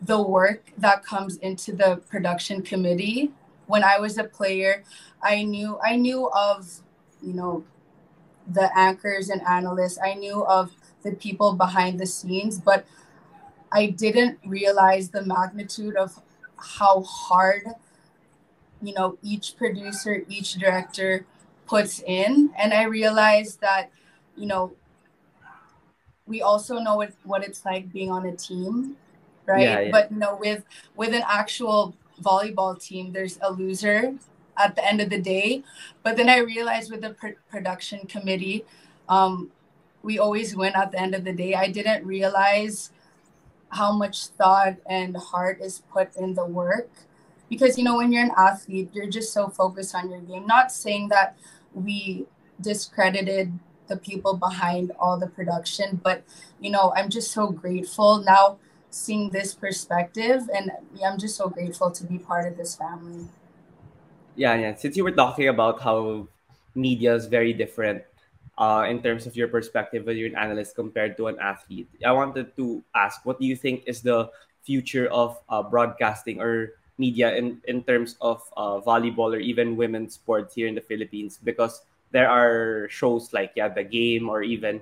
the 0.00 0.22
work 0.22 0.72
that 0.78 1.04
comes 1.04 1.36
into 1.38 1.72
the 1.72 2.00
production 2.08 2.62
committee. 2.62 3.32
When 3.66 3.82
I 3.82 3.98
was 3.98 4.16
a 4.16 4.24
player, 4.24 4.84
I 5.22 5.42
knew 5.42 5.78
I 5.82 5.96
knew 5.96 6.30
of, 6.30 6.80
you 7.20 7.32
know, 7.32 7.64
the 8.46 8.70
anchors 8.78 9.28
and 9.28 9.42
analysts. 9.42 9.98
I 10.02 10.14
knew 10.14 10.44
of 10.44 10.70
the 11.02 11.12
people 11.12 11.54
behind 11.54 11.98
the 11.98 12.06
scenes, 12.06 12.58
but 12.58 12.86
I 13.72 13.86
didn't 13.86 14.38
realize 14.46 15.08
the 15.08 15.24
magnitude 15.24 15.96
of 15.96 16.20
how 16.56 17.02
hard, 17.02 17.64
you 18.80 18.94
know, 18.94 19.18
each 19.22 19.56
producer, 19.56 20.22
each 20.28 20.54
director 20.54 21.26
puts 21.66 22.00
in. 22.06 22.52
And 22.56 22.72
I 22.72 22.84
realized 22.84 23.60
that 23.62 23.90
you 24.36 24.46
know, 24.46 24.72
we 26.26 26.42
also 26.42 26.78
know 26.78 26.96
what, 26.96 27.12
what 27.24 27.44
it's 27.44 27.64
like 27.64 27.92
being 27.92 28.10
on 28.10 28.26
a 28.26 28.34
team, 28.36 28.96
right? 29.46 29.62
Yeah, 29.62 29.80
yeah. 29.80 29.90
But 29.90 30.10
you 30.10 30.18
know, 30.18 30.36
with 30.36 30.64
with 30.96 31.14
an 31.14 31.22
actual 31.26 31.94
volleyball 32.22 32.80
team, 32.80 33.12
there's 33.12 33.38
a 33.42 33.52
loser 33.52 34.14
at 34.56 34.76
the 34.76 34.86
end 34.86 35.00
of 35.00 35.10
the 35.10 35.20
day. 35.20 35.62
But 36.02 36.16
then 36.16 36.28
I 36.28 36.38
realized 36.38 36.90
with 36.90 37.02
the 37.02 37.10
pr- 37.10 37.40
production 37.50 38.06
committee, 38.06 38.64
um, 39.08 39.50
we 40.02 40.18
always 40.18 40.56
win 40.56 40.72
at 40.74 40.92
the 40.92 41.00
end 41.00 41.14
of 41.14 41.24
the 41.24 41.32
day. 41.32 41.54
I 41.54 41.68
didn't 41.68 42.06
realize 42.06 42.90
how 43.70 43.92
much 43.92 44.28
thought 44.28 44.76
and 44.86 45.16
heart 45.16 45.60
is 45.60 45.82
put 45.92 46.14
in 46.16 46.34
the 46.34 46.44
work 46.44 46.90
because 47.48 47.76
you 47.76 47.84
know 47.84 47.96
when 47.96 48.12
you're 48.12 48.22
an 48.22 48.30
athlete 48.36 48.88
you're 48.92 49.10
just 49.10 49.32
so 49.32 49.48
focused 49.48 49.94
on 49.94 50.10
your 50.10 50.20
game 50.20 50.46
not 50.46 50.70
saying 50.70 51.08
that 51.08 51.36
we 51.74 52.24
discredited 52.60 53.52
the 53.88 53.96
people 53.96 54.36
behind 54.36 54.92
all 54.98 55.18
the 55.18 55.26
production. 55.26 56.00
But 56.02 56.22
you 56.60 56.70
know, 56.70 56.92
I'm 56.96 57.10
just 57.10 57.32
so 57.32 57.50
grateful 57.50 58.18
now 58.22 58.58
seeing 58.90 59.30
this 59.30 59.54
perspective, 59.54 60.48
and 60.54 60.70
I'm 61.04 61.18
just 61.18 61.36
so 61.36 61.48
grateful 61.48 61.90
to 61.90 62.04
be 62.04 62.18
part 62.18 62.46
of 62.46 62.56
this 62.56 62.76
family. 62.76 63.26
Yeah, 64.36 64.54
yeah. 64.54 64.74
Since 64.74 64.96
you 64.96 65.04
were 65.04 65.14
talking 65.14 65.48
about 65.48 65.80
how 65.80 66.28
media 66.74 67.14
is 67.14 67.26
very 67.26 67.52
different 67.52 68.02
uh, 68.58 68.86
in 68.88 69.02
terms 69.02 69.26
of 69.26 69.36
your 69.36 69.48
perspective 69.48 70.06
when 70.06 70.16
you're 70.16 70.28
an 70.28 70.36
analyst 70.36 70.74
compared 70.74 71.16
to 71.18 71.26
an 71.26 71.38
athlete, 71.40 71.88
I 72.04 72.12
wanted 72.12 72.56
to 72.56 72.82
ask, 72.94 73.24
what 73.24 73.38
do 73.38 73.46
you 73.46 73.56
think 73.56 73.84
is 73.86 74.02
the 74.02 74.30
future 74.62 75.06
of 75.10 75.38
uh, 75.48 75.62
broadcasting 75.62 76.40
or 76.40 76.74
media 76.98 77.34
in, 77.34 77.60
in 77.66 77.82
terms 77.82 78.16
of 78.20 78.42
uh, 78.56 78.80
volleyball 78.80 79.34
or 79.34 79.38
even 79.38 79.76
women's 79.76 80.14
sports 80.14 80.54
here 80.54 80.66
in 80.66 80.74
the 80.74 80.80
Philippines? 80.80 81.38
Because 81.42 81.82
there 82.14 82.30
are 82.30 82.86
shows 82.88 83.34
like 83.34 83.50
yeah 83.58 83.66
the 83.66 83.82
game 83.82 84.30
or 84.30 84.46
even 84.46 84.80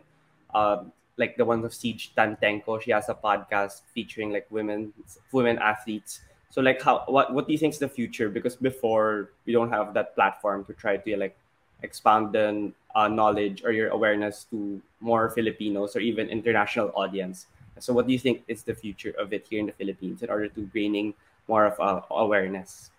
uh, 0.53 0.85
like 1.17 1.35
the 1.41 1.45
ones 1.45 1.65
of 1.65 1.73
Ceej 1.73 2.13
Tantengco. 2.13 2.77
She 2.77 2.93
has 2.93 3.09
a 3.09 3.17
podcast 3.17 3.89
featuring 3.97 4.31
like 4.37 4.45
women 4.53 4.93
women 5.33 5.57
athletes. 5.57 6.21
So 6.53 6.61
like 6.61 6.85
how 6.85 7.09
what 7.09 7.33
what 7.33 7.49
do 7.49 7.57
you 7.57 7.59
think 7.59 7.73
is 7.73 7.81
the 7.81 7.89
future? 7.89 8.29
Because 8.29 8.55
before 8.55 9.33
we 9.49 9.57
don't 9.57 9.73
have 9.73 9.97
that 9.97 10.15
platform 10.15 10.69
to 10.69 10.77
try 10.77 11.01
to 11.01 11.17
like 11.17 11.33
expand 11.81 12.37
the 12.37 12.71
uh, 12.95 13.09
knowledge 13.09 13.65
or 13.65 13.73
your 13.73 13.89
awareness 13.89 14.45
to 14.53 14.81
more 15.01 15.33
Filipinos 15.33 15.97
or 15.97 16.01
even 16.05 16.29
international 16.29 16.93
audience. 16.95 17.49
So 17.81 17.97
what 17.97 18.07
do 18.07 18.13
you 18.13 18.21
think 18.21 18.45
is 18.47 18.63
the 18.63 18.77
future 18.77 19.17
of 19.17 19.33
it 19.33 19.49
here 19.49 19.59
in 19.59 19.67
the 19.67 19.73
Philippines 19.73 20.23
in 20.23 20.29
order 20.29 20.53
to 20.53 20.61
gaining 20.77 21.15
more 21.49 21.65
of 21.65 21.81
uh, 21.81 22.05
awareness? 22.13 22.93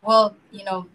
Well, 0.00 0.36
you 0.54 0.62
know, 0.62 0.86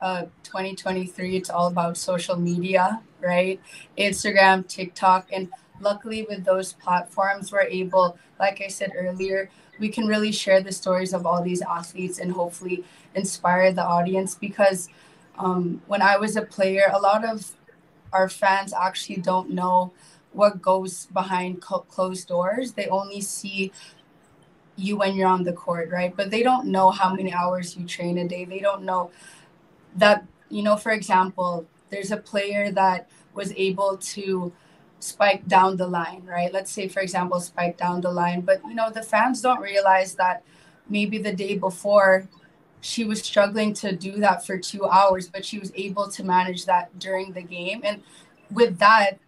uh, 0.00 0.24
2023, 0.42 1.36
it's 1.36 1.50
all 1.50 1.68
about 1.68 1.96
social 1.96 2.36
media, 2.36 3.00
right? 3.20 3.60
Instagram, 3.98 4.66
TikTok, 4.66 5.28
and 5.32 5.48
luckily 5.80 6.26
with 6.28 6.44
those 6.44 6.72
platforms, 6.74 7.52
we're 7.52 7.62
able, 7.62 8.18
like 8.38 8.60
I 8.62 8.68
said 8.68 8.92
earlier, 8.96 9.50
we 9.78 9.88
can 9.88 10.06
really 10.06 10.32
share 10.32 10.62
the 10.62 10.72
stories 10.72 11.12
of 11.12 11.26
all 11.26 11.42
these 11.42 11.62
athletes 11.62 12.18
and 12.18 12.32
hopefully 12.32 12.84
inspire 13.14 13.72
the 13.72 13.84
audience 13.84 14.34
because 14.34 14.88
um, 15.38 15.80
when 15.86 16.02
I 16.02 16.16
was 16.18 16.36
a 16.36 16.42
player, 16.42 16.90
a 16.92 17.00
lot 17.00 17.24
of 17.24 17.52
our 18.12 18.28
fans 18.28 18.72
actually 18.72 19.16
don't 19.16 19.50
know 19.50 19.92
what 20.32 20.62
goes 20.62 21.06
behind 21.06 21.60
co- 21.62 21.80
closed 21.80 22.28
doors. 22.28 22.72
They 22.72 22.88
only 22.88 23.20
see 23.20 23.72
you 24.76 24.96
when 24.96 25.14
you're 25.14 25.28
on 25.28 25.44
the 25.44 25.52
court, 25.52 25.90
right? 25.90 26.14
But 26.16 26.30
they 26.30 26.42
don't 26.42 26.66
know 26.68 26.90
how 26.90 27.14
many 27.14 27.32
hours 27.32 27.76
you 27.76 27.86
train 27.86 28.18
a 28.18 28.26
day. 28.26 28.44
They 28.44 28.60
don't 28.60 28.82
know 28.82 29.10
that, 29.96 30.26
you 30.48 30.62
know, 30.62 30.76
for 30.76 30.92
example, 30.92 31.66
there's 31.90 32.10
a 32.10 32.16
player 32.16 32.70
that 32.72 33.08
was 33.34 33.52
able 33.56 33.96
to 33.96 34.52
spike 35.00 35.46
down 35.46 35.76
the 35.76 35.86
line, 35.86 36.22
right? 36.26 36.52
Let's 36.52 36.70
say, 36.70 36.88
for 36.88 37.00
example, 37.00 37.40
spike 37.40 37.78
down 37.78 38.00
the 38.00 38.10
line. 38.10 38.42
But, 38.42 38.60
you 38.64 38.74
know, 38.74 38.90
the 38.90 39.02
fans 39.02 39.40
don't 39.40 39.60
realize 39.60 40.14
that 40.14 40.42
maybe 40.88 41.18
the 41.18 41.32
day 41.32 41.56
before 41.56 42.28
she 42.80 43.04
was 43.04 43.22
struggling 43.22 43.74
to 43.74 43.94
do 43.94 44.12
that 44.18 44.44
for 44.46 44.58
two 44.58 44.86
hours, 44.86 45.28
but 45.28 45.44
she 45.44 45.58
was 45.58 45.72
able 45.74 46.08
to 46.10 46.24
manage 46.24 46.66
that 46.66 46.98
during 46.98 47.32
the 47.32 47.42
game. 47.42 47.80
And 47.84 48.02
with 48.50 48.78
that, 48.78 49.18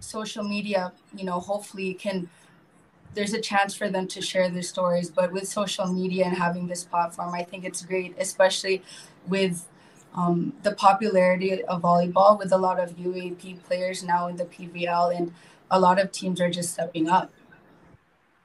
social 0.00 0.44
media, 0.44 0.92
you 1.16 1.24
know, 1.24 1.40
hopefully 1.40 1.94
can 1.94 2.28
there's 3.14 3.32
a 3.32 3.40
chance 3.40 3.74
for 3.74 3.88
them 3.88 4.06
to 4.06 4.20
share 4.20 4.50
their 4.50 4.62
stories. 4.62 5.10
But 5.10 5.32
with 5.32 5.48
social 5.48 5.86
media 5.86 6.26
and 6.26 6.36
having 6.36 6.66
this 6.66 6.84
platform, 6.84 7.32
I 7.34 7.44
think 7.44 7.64
it's 7.64 7.82
great, 7.82 8.14
especially 8.18 8.82
with 9.26 9.66
um, 10.16 10.52
the 10.62 10.72
popularity 10.72 11.62
of 11.64 11.82
volleyball, 11.82 12.38
with 12.38 12.52
a 12.52 12.58
lot 12.58 12.80
of 12.80 12.96
UAAP 12.96 13.62
players 13.64 14.02
now 14.02 14.28
in 14.28 14.36
the 14.36 14.46
PVL, 14.46 15.16
and 15.16 15.32
a 15.70 15.78
lot 15.78 16.00
of 16.00 16.10
teams 16.10 16.40
are 16.40 16.50
just 16.50 16.72
stepping 16.72 17.08
up. 17.08 17.30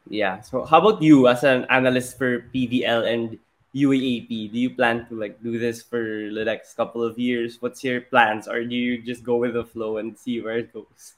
Yeah. 0.09 0.41
So, 0.41 0.65
how 0.65 0.79
about 0.79 1.01
you 1.01 1.27
as 1.27 1.43
an 1.43 1.65
analyst 1.69 2.17
for 2.17 2.41
PVL 2.53 3.07
and 3.07 3.39
UAAP? 3.73 4.51
Do 4.51 4.59
you 4.59 4.69
plan 4.71 5.07
to 5.07 5.15
like 5.15 5.41
do 5.41 5.57
this 5.57 5.81
for 5.81 6.29
the 6.33 6.43
next 6.43 6.75
couple 6.75 7.03
of 7.03 7.17
years? 7.17 7.61
What's 7.61 7.83
your 7.83 8.01
plans, 8.01 8.47
or 8.47 8.63
do 8.63 8.75
you 8.75 9.01
just 9.01 9.23
go 9.23 9.37
with 9.37 9.53
the 9.53 9.63
flow 9.63 9.97
and 9.97 10.17
see 10.17 10.41
where 10.41 10.57
it 10.57 10.73
goes? 10.73 11.15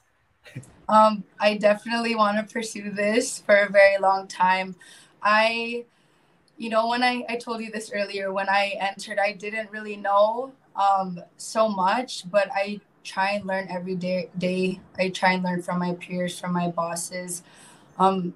Um, 0.88 1.24
I 1.40 1.56
definitely 1.56 2.14
want 2.14 2.36
to 2.36 2.52
pursue 2.52 2.90
this 2.90 3.40
for 3.40 3.56
a 3.56 3.70
very 3.70 3.98
long 3.98 4.28
time. 4.28 4.76
I, 5.22 5.86
you 6.56 6.70
know, 6.70 6.88
when 6.88 7.02
I, 7.02 7.24
I 7.28 7.36
told 7.36 7.60
you 7.62 7.70
this 7.70 7.90
earlier, 7.92 8.32
when 8.32 8.48
I 8.48 8.74
entered, 8.80 9.18
I 9.18 9.32
didn't 9.32 9.70
really 9.70 9.96
know 9.96 10.52
um, 10.76 11.20
so 11.36 11.68
much, 11.68 12.30
but 12.30 12.48
I 12.54 12.80
try 13.02 13.32
and 13.32 13.44
learn 13.46 13.66
every 13.70 13.96
day, 13.96 14.30
day. 14.38 14.80
I 14.98 15.08
try 15.10 15.32
and 15.32 15.42
learn 15.42 15.62
from 15.62 15.78
my 15.80 15.94
peers, 15.94 16.38
from 16.38 16.52
my 16.52 16.68
bosses. 16.68 17.42
Um, 17.98 18.34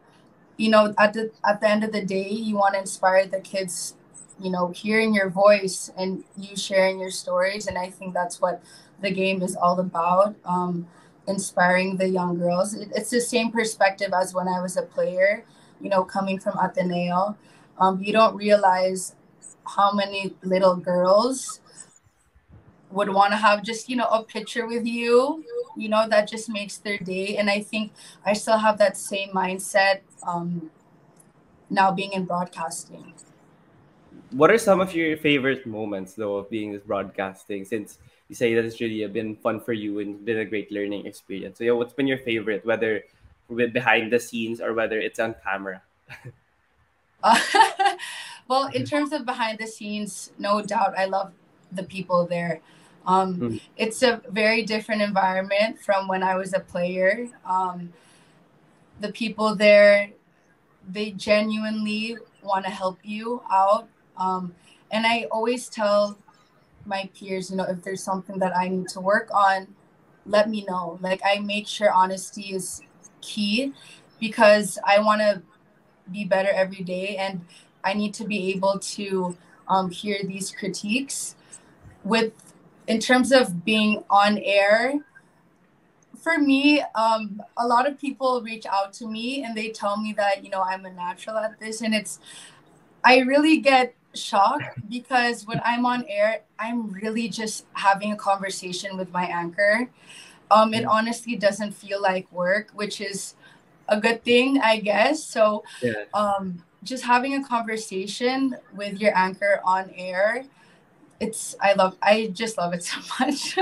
you 0.57 0.71
know, 0.71 0.95
at 0.99 1.15
the 1.15 1.31
at 1.47 1.61
the 1.61 1.69
end 1.69 1.85
of 1.85 1.93
the 1.93 2.05
day, 2.05 2.29
you 2.31 2.57
want 2.57 2.75
to 2.75 2.81
inspire 2.81 3.27
the 3.27 3.41
kids. 3.41 3.95
You 4.41 4.51
know, 4.51 4.69
hearing 4.69 5.15
your 5.15 5.29
voice 5.31 5.91
and 5.97 6.25
you 6.37 6.57
sharing 6.57 7.01
your 7.01 7.11
stories, 7.11 7.67
and 7.67 7.77
I 7.77 7.91
think 7.91 8.15
that's 8.15 8.41
what 8.41 8.63
the 9.01 9.11
game 9.11 9.43
is 9.43 9.57
all 9.57 9.79
about. 9.81 10.37
Um, 10.45 10.87
inspiring 11.27 11.97
the 11.99 12.09
young 12.09 12.39
girls. 12.39 12.75
It, 12.75 12.91
it's 12.95 13.11
the 13.11 13.21
same 13.21 13.51
perspective 13.53 14.13
as 14.15 14.33
when 14.35 14.49
I 14.49 14.61
was 14.63 14.77
a 14.77 14.83
player, 14.83 15.45
you 15.81 15.91
know, 15.91 16.05
coming 16.05 16.39
from 16.39 16.57
Ateneo. 16.59 17.37
Um, 17.79 18.03
you 18.03 18.13
don't 18.13 18.35
realize 18.37 19.15
how 19.65 19.93
many 19.93 20.35
little 20.43 20.77
girls 20.77 21.61
would 22.91 23.09
want 23.11 23.33
to 23.33 23.37
have 23.37 23.63
just, 23.63 23.89
you 23.89 23.97
know, 23.97 24.07
a 24.07 24.23
picture 24.25 24.67
with 24.67 24.87
you, 24.87 25.45
you 25.77 25.89
know, 25.89 26.09
that 26.09 26.29
just 26.29 26.49
makes 26.49 26.79
their 26.79 26.99
day. 26.99 27.37
And 27.37 27.51
I 27.51 27.61
think 27.61 27.93
I 28.25 28.33
still 28.33 28.59
have 28.59 28.79
that 28.79 28.97
same 28.97 29.31
mindset 29.31 30.01
um, 30.27 30.71
now 31.71 31.93
being 31.93 32.13
in 32.13 32.25
broadcasting. 32.25 33.13
What 34.31 34.51
are 34.51 34.59
some 34.59 34.81
of 34.81 34.95
your 34.95 35.17
favorite 35.17 35.67
moments, 35.67 36.15
though, 36.15 36.37
of 36.37 36.51
being 36.51 36.73
this 36.73 36.83
broadcasting? 36.83 37.65
Since 37.65 37.99
you 38.29 38.35
say 38.35 38.55
that 38.55 38.65
it's 38.65 38.81
really 38.81 39.07
been 39.07 39.37
fun 39.37 39.61
for 39.61 39.73
you 39.73 40.01
and 40.01 40.25
been 40.25 40.39
a 40.39 40.45
great 40.45 40.71
learning 40.73 41.07
experience. 41.07 41.59
So 41.59 41.65
yeah, 41.65 41.73
what's 41.73 41.95
been 41.95 42.07
your 42.07 42.19
favorite, 42.19 42.65
whether 42.65 43.05
behind 43.49 44.13
the 44.13 44.21
scenes 44.21 44.61
or 44.61 44.75
whether 44.75 44.99
it's 45.01 45.19
on 45.19 45.35
camera? 45.45 45.83
uh, 47.23 47.39
well, 48.49 48.67
in 48.67 48.85
terms 48.85 49.13
of 49.13 49.25
behind 49.25 49.59
the 49.59 49.67
scenes, 49.67 50.33
no 50.39 50.63
doubt, 50.63 50.99
I 50.99 51.07
love 51.07 51.33
the 51.73 51.83
people 51.83 52.27
there. 52.27 52.61
Um, 53.07 53.37
mm-hmm. 53.37 53.57
It's 53.77 54.03
a 54.03 54.21
very 54.29 54.63
different 54.63 55.03
environment 55.03 55.81
from 55.81 56.09
when 56.09 56.23
I 56.23 56.37
was 56.37 56.53
a 56.53 56.61
player. 56.61 57.29
Um, 57.45 57.93
the 59.01 59.13
people 59.13 59.55
there, 59.55 60.11
they 60.89 61.13
genuinely 61.13 62.17
want 62.43 62.65
to 62.65 62.71
help 62.71 62.99
you 63.03 63.43
out. 63.51 63.89
Um, 64.17 64.55
and 64.91 65.07
I 65.07 65.27
always 65.31 65.69
tell 65.69 66.19
my 66.85 67.09
peers, 67.19 67.51
you 67.51 67.57
know, 67.57 67.65
if 67.65 67.83
there's 67.83 68.03
something 68.03 68.39
that 68.39 68.57
I 68.57 68.69
need 68.69 68.89
to 68.89 69.01
work 69.01 69.29
on, 69.33 69.69
let 70.27 70.49
me 70.49 70.65
know. 70.69 70.99
Like 71.01 71.21
I 71.25 71.39
make 71.39 71.67
sure 71.67 71.91
honesty 71.91 72.55
is 72.55 72.83
key 73.21 73.73
because 74.21 74.79
I 74.87 75.01
want 75.01 75.21
to 75.21 75.43
be 76.13 76.25
better 76.25 76.51
every 76.51 76.83
day 76.83 77.17
and 77.17 77.45
I 77.85 77.95
need 77.95 78.15
to 78.15 78.25
be 78.25 78.53
able 78.53 78.79
to 78.79 79.37
um, 79.69 79.91
hear 79.91 80.19
these 80.25 80.51
critiques 80.51 81.37
with 82.05 82.33
in 82.87 82.99
terms 83.01 83.33
of 83.33 83.65
being 83.65 84.05
on 84.09 84.39
air 84.39 85.05
for 86.23 86.39
me 86.39 86.83
um, 86.95 87.43
a 87.57 87.67
lot 87.67 87.87
of 87.87 87.99
people 87.99 88.43
reach 88.43 88.67
out 88.67 88.93
to 88.95 89.07
me 89.07 89.45
and 89.45 89.57
they 89.57 89.69
tell 89.69 89.97
me 89.97 90.13
that 90.15 90.43
you 90.43 90.51
know 90.51 90.63
i'm 90.63 90.85
a 90.87 90.91
natural 90.91 91.37
at 91.37 91.61
this 91.61 91.81
and 91.83 91.95
it's 91.95 92.19
i 93.05 93.19
really 93.19 93.59
get 93.59 93.95
shocked 94.15 94.79
because 94.89 95.47
when 95.47 95.61
I'm 95.65 95.87
on 95.87 96.05
air, 96.09 96.43
I'm 96.59 96.91
really 96.91 97.29
just 97.29 97.67
having 97.73 98.13
a 98.13 98.17
conversation 98.17 98.97
with 98.97 99.13
my 99.13 99.25
anchor. 99.25 99.91
Um, 100.51 100.73
it 100.75 100.85
honestly 100.85 101.37
doesn't 101.37 101.73
feel 101.73 102.01
like 102.01 102.31
work, 102.33 102.71
which 102.75 103.01
is 103.01 103.35
a 103.89 104.01
good 104.01 104.23
thing, 104.25 104.61
I 104.61 104.79
guess. 104.81 105.23
So, 105.25 105.65
yeah. 105.83 106.05
um, 106.15 106.63
just 106.85 107.05
having 107.05 107.35
a 107.35 107.43
conversation 107.45 108.57
with 108.75 109.01
your 109.01 109.17
anchor 109.17 109.61
on 109.65 109.91
air, 109.97 110.45
it's 111.21 111.57
I 111.61 111.73
love 111.75 111.97
I 112.03 112.31
just 112.33 112.59
love 112.59 112.75
it 112.75 112.85
so 112.89 113.01
much. 113.19 113.59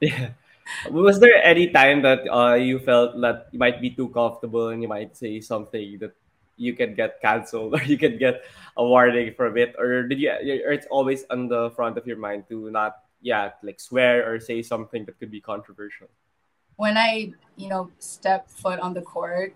yeah. 0.00 0.30
Was 0.90 1.20
there 1.20 1.42
any 1.42 1.68
time 1.68 2.00
that 2.02 2.24
uh, 2.32 2.54
you 2.54 2.78
felt 2.78 3.20
that 3.20 3.48
you 3.52 3.58
might 3.58 3.80
be 3.80 3.90
too 3.90 4.08
comfortable 4.08 4.68
and 4.68 4.80
you 4.80 4.88
might 4.88 5.16
say 5.16 5.40
something 5.40 5.98
that 5.98 6.14
you 6.56 6.72
can 6.72 6.94
get 6.94 7.20
canceled 7.20 7.74
or 7.76 7.82
you 7.82 7.98
can 7.98 8.16
get 8.18 8.44
a 8.76 8.84
warning 8.84 9.34
from 9.34 9.56
it 9.58 9.74
or 9.78 10.06
did 10.06 10.20
you 10.20 10.30
or 10.30 10.72
it's 10.72 10.86
always 10.88 11.24
on 11.30 11.48
the 11.48 11.70
front 11.76 11.98
of 11.98 12.06
your 12.06 12.16
mind 12.16 12.44
to 12.48 12.70
not 12.70 13.04
yeah 13.20 13.50
like 13.62 13.80
swear 13.80 14.24
or 14.24 14.38
say 14.38 14.62
something 14.62 15.04
that 15.04 15.18
could 15.18 15.30
be 15.30 15.40
controversial 15.40 16.08
when 16.82 16.96
i 16.96 17.32
you 17.56 17.68
know 17.68 17.90
step 17.98 18.50
foot 18.50 18.78
on 18.80 18.92
the 18.94 19.02
court 19.02 19.54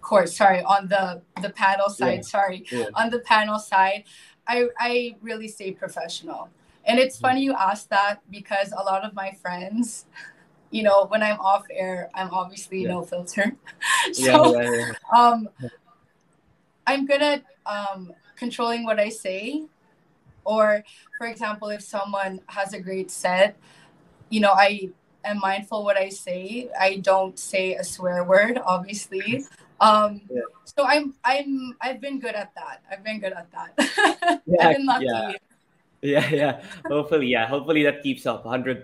court 0.00 0.28
sorry 0.28 0.62
on 0.64 0.88
the 0.88 1.20
the 1.40 1.50
panel 1.50 1.88
side 1.88 2.20
yeah. 2.22 2.32
sorry 2.36 2.64
yeah. 2.70 2.86
on 2.94 3.10
the 3.10 3.20
panel 3.20 3.58
side 3.58 4.04
i 4.46 4.66
i 4.78 5.16
really 5.22 5.48
stay 5.48 5.70
professional 5.72 6.48
and 6.84 6.98
it's 6.98 7.16
mm. 7.16 7.22
funny 7.22 7.42
you 7.42 7.54
ask 7.54 7.88
that 7.88 8.20
because 8.30 8.72
a 8.76 8.82
lot 8.90 9.04
of 9.04 9.14
my 9.14 9.30
friends 9.42 10.06
you 10.70 10.82
know 10.82 11.06
when 11.06 11.22
i'm 11.22 11.38
off 11.40 11.64
air 11.70 12.10
i'm 12.14 12.30
obviously 12.30 12.82
yeah. 12.82 12.88
no 12.88 13.02
filter 13.02 13.46
so 14.12 14.60
um 15.16 15.48
I'm 16.86 17.06
good 17.06 17.22
at 17.22 17.44
um, 17.66 18.12
controlling 18.36 18.84
what 18.84 18.98
I 18.98 19.08
say. 19.08 19.64
Or, 20.44 20.84
for 21.18 21.26
example, 21.26 21.68
if 21.68 21.82
someone 21.82 22.40
has 22.46 22.72
a 22.72 22.80
great 22.80 23.10
set, 23.10 23.56
you 24.28 24.40
know, 24.40 24.52
I 24.52 24.90
am 25.24 25.38
mindful 25.38 25.84
what 25.84 25.96
I 25.96 26.08
say. 26.08 26.70
I 26.78 26.96
don't 26.96 27.38
say 27.38 27.74
a 27.74 27.84
swear 27.84 28.24
word, 28.24 28.58
obviously. 28.64 29.44
Um, 29.80 30.22
yeah. 30.30 30.42
So 30.64 30.84
I'm 30.86 31.14
I'm 31.24 31.74
I've 31.80 32.00
been 32.00 32.20
good 32.20 32.34
at 32.34 32.54
that. 32.54 32.82
I've 32.90 33.02
been 33.02 33.20
good 33.20 33.32
at 33.32 33.50
that. 33.52 34.42
Yeah, 34.46 34.56
I've 34.68 34.76
been 34.76 34.86
lucky. 34.86 35.06
Yeah. 35.06 35.32
Yeah, 36.02 36.28
yeah. 36.30 36.62
Hopefully, 36.86 37.28
yeah. 37.28 37.46
Hopefully 37.46 37.84
that 37.84 38.02
keeps 38.02 38.26
up 38.26 38.44
100% 38.44 38.82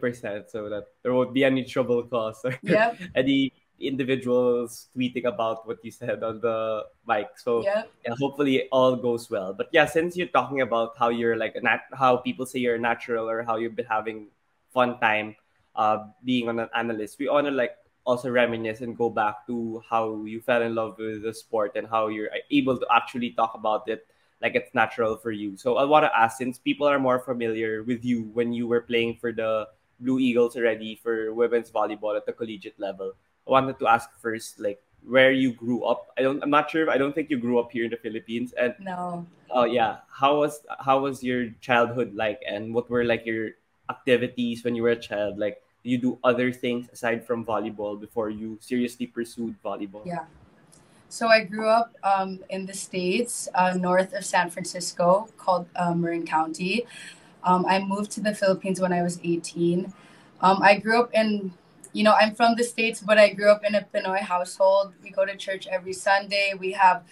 so 0.48 0.68
that 0.68 0.86
there 1.02 1.12
won't 1.12 1.34
be 1.34 1.42
any 1.42 1.64
trouble 1.64 2.04
caused 2.04 2.44
or 2.44 2.56
yep. 2.62 2.96
any 3.16 3.52
individuals 3.80 4.86
tweeting 4.96 5.24
about 5.24 5.66
what 5.66 5.78
you 5.82 5.90
said 5.90 6.22
on 6.22 6.40
the 6.40 6.84
mic. 7.06 7.26
So 7.36 7.64
yeah. 7.64 7.82
yeah, 8.06 8.14
hopefully 8.20 8.68
all 8.70 8.94
goes 8.94 9.28
well. 9.30 9.52
But 9.52 9.68
yeah, 9.72 9.86
since 9.86 10.16
you're 10.16 10.28
talking 10.28 10.60
about 10.60 10.94
how 10.96 11.08
you're 11.08 11.36
like 11.36 11.60
nat- 11.62 11.90
how 11.92 12.18
people 12.18 12.46
say 12.46 12.60
you're 12.60 12.78
natural 12.78 13.28
or 13.28 13.42
how 13.42 13.56
you've 13.56 13.74
been 13.74 13.86
having 13.86 14.28
fun 14.72 14.98
time 15.00 15.34
uh, 15.78 16.10
being 16.24 16.50
on 16.50 16.58
an 16.58 16.68
analyst, 16.76 17.18
we 17.18 17.30
want 17.30 17.46
to 17.46 17.54
like 17.54 17.78
also 18.04 18.28
reminisce 18.28 18.82
and 18.82 18.98
go 18.98 19.08
back 19.08 19.46
to 19.46 19.80
how 19.88 20.24
you 20.24 20.40
fell 20.42 20.60
in 20.60 20.74
love 20.74 20.98
with 20.98 21.22
the 21.22 21.32
sport 21.32 21.72
and 21.76 21.86
how 21.86 22.08
you're 22.08 22.28
able 22.50 22.76
to 22.76 22.86
actually 22.90 23.30
talk 23.30 23.54
about 23.54 23.88
it 23.88 24.04
like 24.40 24.54
it's 24.54 24.74
natural 24.74 25.16
for 25.16 25.30
you. 25.30 25.56
So 25.56 25.76
I 25.76 25.84
want 25.84 26.04
to 26.04 26.12
ask, 26.16 26.38
since 26.38 26.58
people 26.58 26.86
are 26.86 26.98
more 26.98 27.18
familiar 27.18 27.82
with 27.82 28.04
you 28.04 28.30
when 28.34 28.52
you 28.52 28.66
were 28.66 28.82
playing 28.82 29.16
for 29.16 29.32
the 29.32 29.68
Blue 30.00 30.18
Eagles 30.18 30.56
already 30.56 30.94
for 31.02 31.34
women's 31.34 31.70
volleyball 31.70 32.16
at 32.16 32.24
the 32.26 32.32
collegiate 32.32 32.78
level, 32.78 33.14
I 33.46 33.50
wanted 33.50 33.78
to 33.80 33.88
ask 33.88 34.10
first, 34.20 34.60
like 34.60 34.80
where 35.06 35.32
you 35.32 35.52
grew 35.52 35.84
up. 35.84 36.10
I 36.18 36.22
don't. 36.22 36.42
I'm 36.42 36.50
not 36.50 36.70
sure. 36.70 36.90
I 36.90 36.98
don't 36.98 37.14
think 37.14 37.30
you 37.30 37.38
grew 37.38 37.58
up 37.58 37.72
here 37.72 37.84
in 37.84 37.90
the 37.90 37.96
Philippines. 37.96 38.52
And 38.54 38.74
no. 38.78 39.26
Oh 39.50 39.64
yeah. 39.64 40.06
How 40.10 40.38
was 40.38 40.62
how 40.78 41.00
was 41.00 41.22
your 41.22 41.50
childhood 41.60 42.14
like? 42.14 42.42
And 42.46 42.74
what 42.74 42.90
were 42.90 43.04
like 43.04 43.26
your 43.26 43.58
activities 43.90 44.62
when 44.62 44.74
you 44.74 44.82
were 44.82 44.94
a 44.94 45.00
child? 45.00 45.38
Like, 45.38 45.62
you 45.82 45.98
do 45.98 46.18
other 46.24 46.52
things 46.52 46.88
aside 46.92 47.26
from 47.26 47.44
volleyball 47.44 47.98
before 47.98 48.30
you 48.30 48.58
seriously 48.60 49.06
pursued 49.06 49.56
volleyball? 49.62 50.04
Yeah. 50.04 50.24
So 51.08 51.28
I 51.28 51.44
grew 51.44 51.68
up 51.68 51.94
um, 52.04 52.40
in 52.50 52.66
the 52.66 52.74
states, 52.74 53.48
uh, 53.54 53.74
north 53.74 54.12
of 54.12 54.24
San 54.24 54.50
Francisco, 54.50 55.28
called 55.38 55.66
uh, 55.76 55.94
Marin 55.94 56.26
County. 56.26 56.86
Um, 57.44 57.64
I 57.66 57.78
moved 57.78 58.10
to 58.12 58.20
the 58.20 58.34
Philippines 58.34 58.80
when 58.80 58.92
I 58.92 59.02
was 59.02 59.18
18. 59.24 59.92
Um, 60.42 60.62
I 60.62 60.76
grew 60.78 61.00
up 61.00 61.10
in 61.14 61.52
you 61.92 62.04
know, 62.04 62.12
I'm 62.12 62.34
from 62.34 62.54
the 62.54 62.64
States, 62.64 63.00
but 63.00 63.18
I 63.18 63.30
grew 63.30 63.50
up 63.50 63.64
in 63.64 63.74
a 63.74 63.86
Pinoy 63.92 64.20
household. 64.20 64.92
We 65.02 65.10
go 65.10 65.24
to 65.24 65.36
church 65.36 65.66
every 65.66 65.92
Sunday. 65.92 66.52
We 66.58 66.72
have 66.72 67.04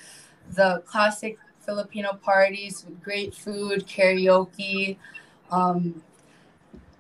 the 0.55 0.83
classic 0.87 1.39
Filipino 1.61 2.13
parties 2.13 2.85
with 2.87 3.03
great 3.03 3.35
food, 3.35 3.87
karaoke. 3.87 4.97
Um, 5.51 6.03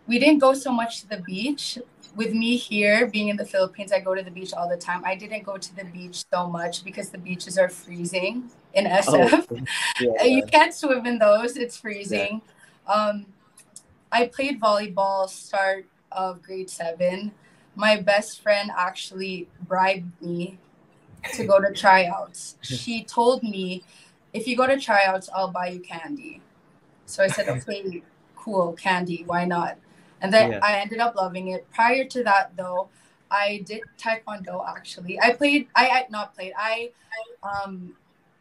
we 0.07 0.19
didn't 0.19 0.39
go 0.39 0.55
so 0.55 0.73
much 0.73 1.01
to 1.03 1.09
the 1.09 1.19
beach. 1.19 1.79
With 2.15 2.33
me 2.33 2.57
here 2.57 3.07
being 3.09 3.29
in 3.29 3.37
the 3.37 3.45
Philippines, 3.45 3.93
I 3.93 4.01
go 4.01 4.15
to 4.15 4.23
the 4.23 4.31
beach 4.31 4.55
all 4.55 4.69
the 4.69 4.77
time. 4.79 5.05
I 5.05 5.17
didn't 5.17 5.43
go 5.43 5.59
to 5.59 5.77
the 5.77 5.85
beach 5.85 6.25
so 6.33 6.49
much 6.49 6.83
because 6.83 7.11
the 7.11 7.19
beaches 7.19 7.59
are 7.59 7.69
freezing 7.69 8.51
in 8.73 8.87
SF. 8.87 9.47
Oh, 9.51 9.59
yeah. 10.01 10.25
you 10.25 10.43
can't 10.47 10.73
swim 10.73 11.05
in 11.05 11.19
those, 11.19 11.59
it's 11.59 11.77
freezing. 11.77 12.41
Yeah. 12.89 12.95
Um, 12.95 13.27
I 14.11 14.29
played 14.29 14.59
volleyball 14.59 15.29
start 15.29 15.85
of 16.11 16.43
grade 16.43 16.71
seven 16.71 17.33
my 17.77 18.01
best 18.01 18.41
friend 18.43 18.71
actually 18.77 19.49
bribed 19.69 20.21
me 20.21 20.59
to 21.35 21.45
go 21.45 21.61
to 21.61 21.73
tryouts. 21.73 22.57
she 22.63 23.05
told 23.05 23.43
me, 23.43 23.85
if 24.33 24.49
you 24.49 24.57
go 24.57 24.67
to 24.67 24.81
tryouts, 24.81 25.29
I'll 25.35 25.51
buy 25.51 25.69
you 25.69 25.81
candy. 25.81 26.41
So 27.05 27.23
I 27.23 27.29
said, 27.29 27.49
okay, 27.69 28.03
cool, 28.35 28.73
candy, 28.73 29.25
why 29.27 29.45
not? 29.45 29.77
And 30.21 30.33
then 30.33 30.53
yeah. 30.53 30.61
I 30.63 30.79
ended 30.79 30.99
up 30.99 31.15
loving 31.15 31.49
it. 31.49 31.71
Prior 31.73 32.05
to 32.05 32.25
that, 32.25 32.57
though, 32.57 32.89
I 33.31 33.63
did 33.67 33.83
taekwondo 33.99 34.67
actually. 34.67 35.21
I 35.21 35.33
played, 35.33 35.69
I, 35.75 35.89
I 35.89 36.07
not 36.11 36.35
played, 36.35 36.53
I 36.57 36.91
um, 37.43 37.95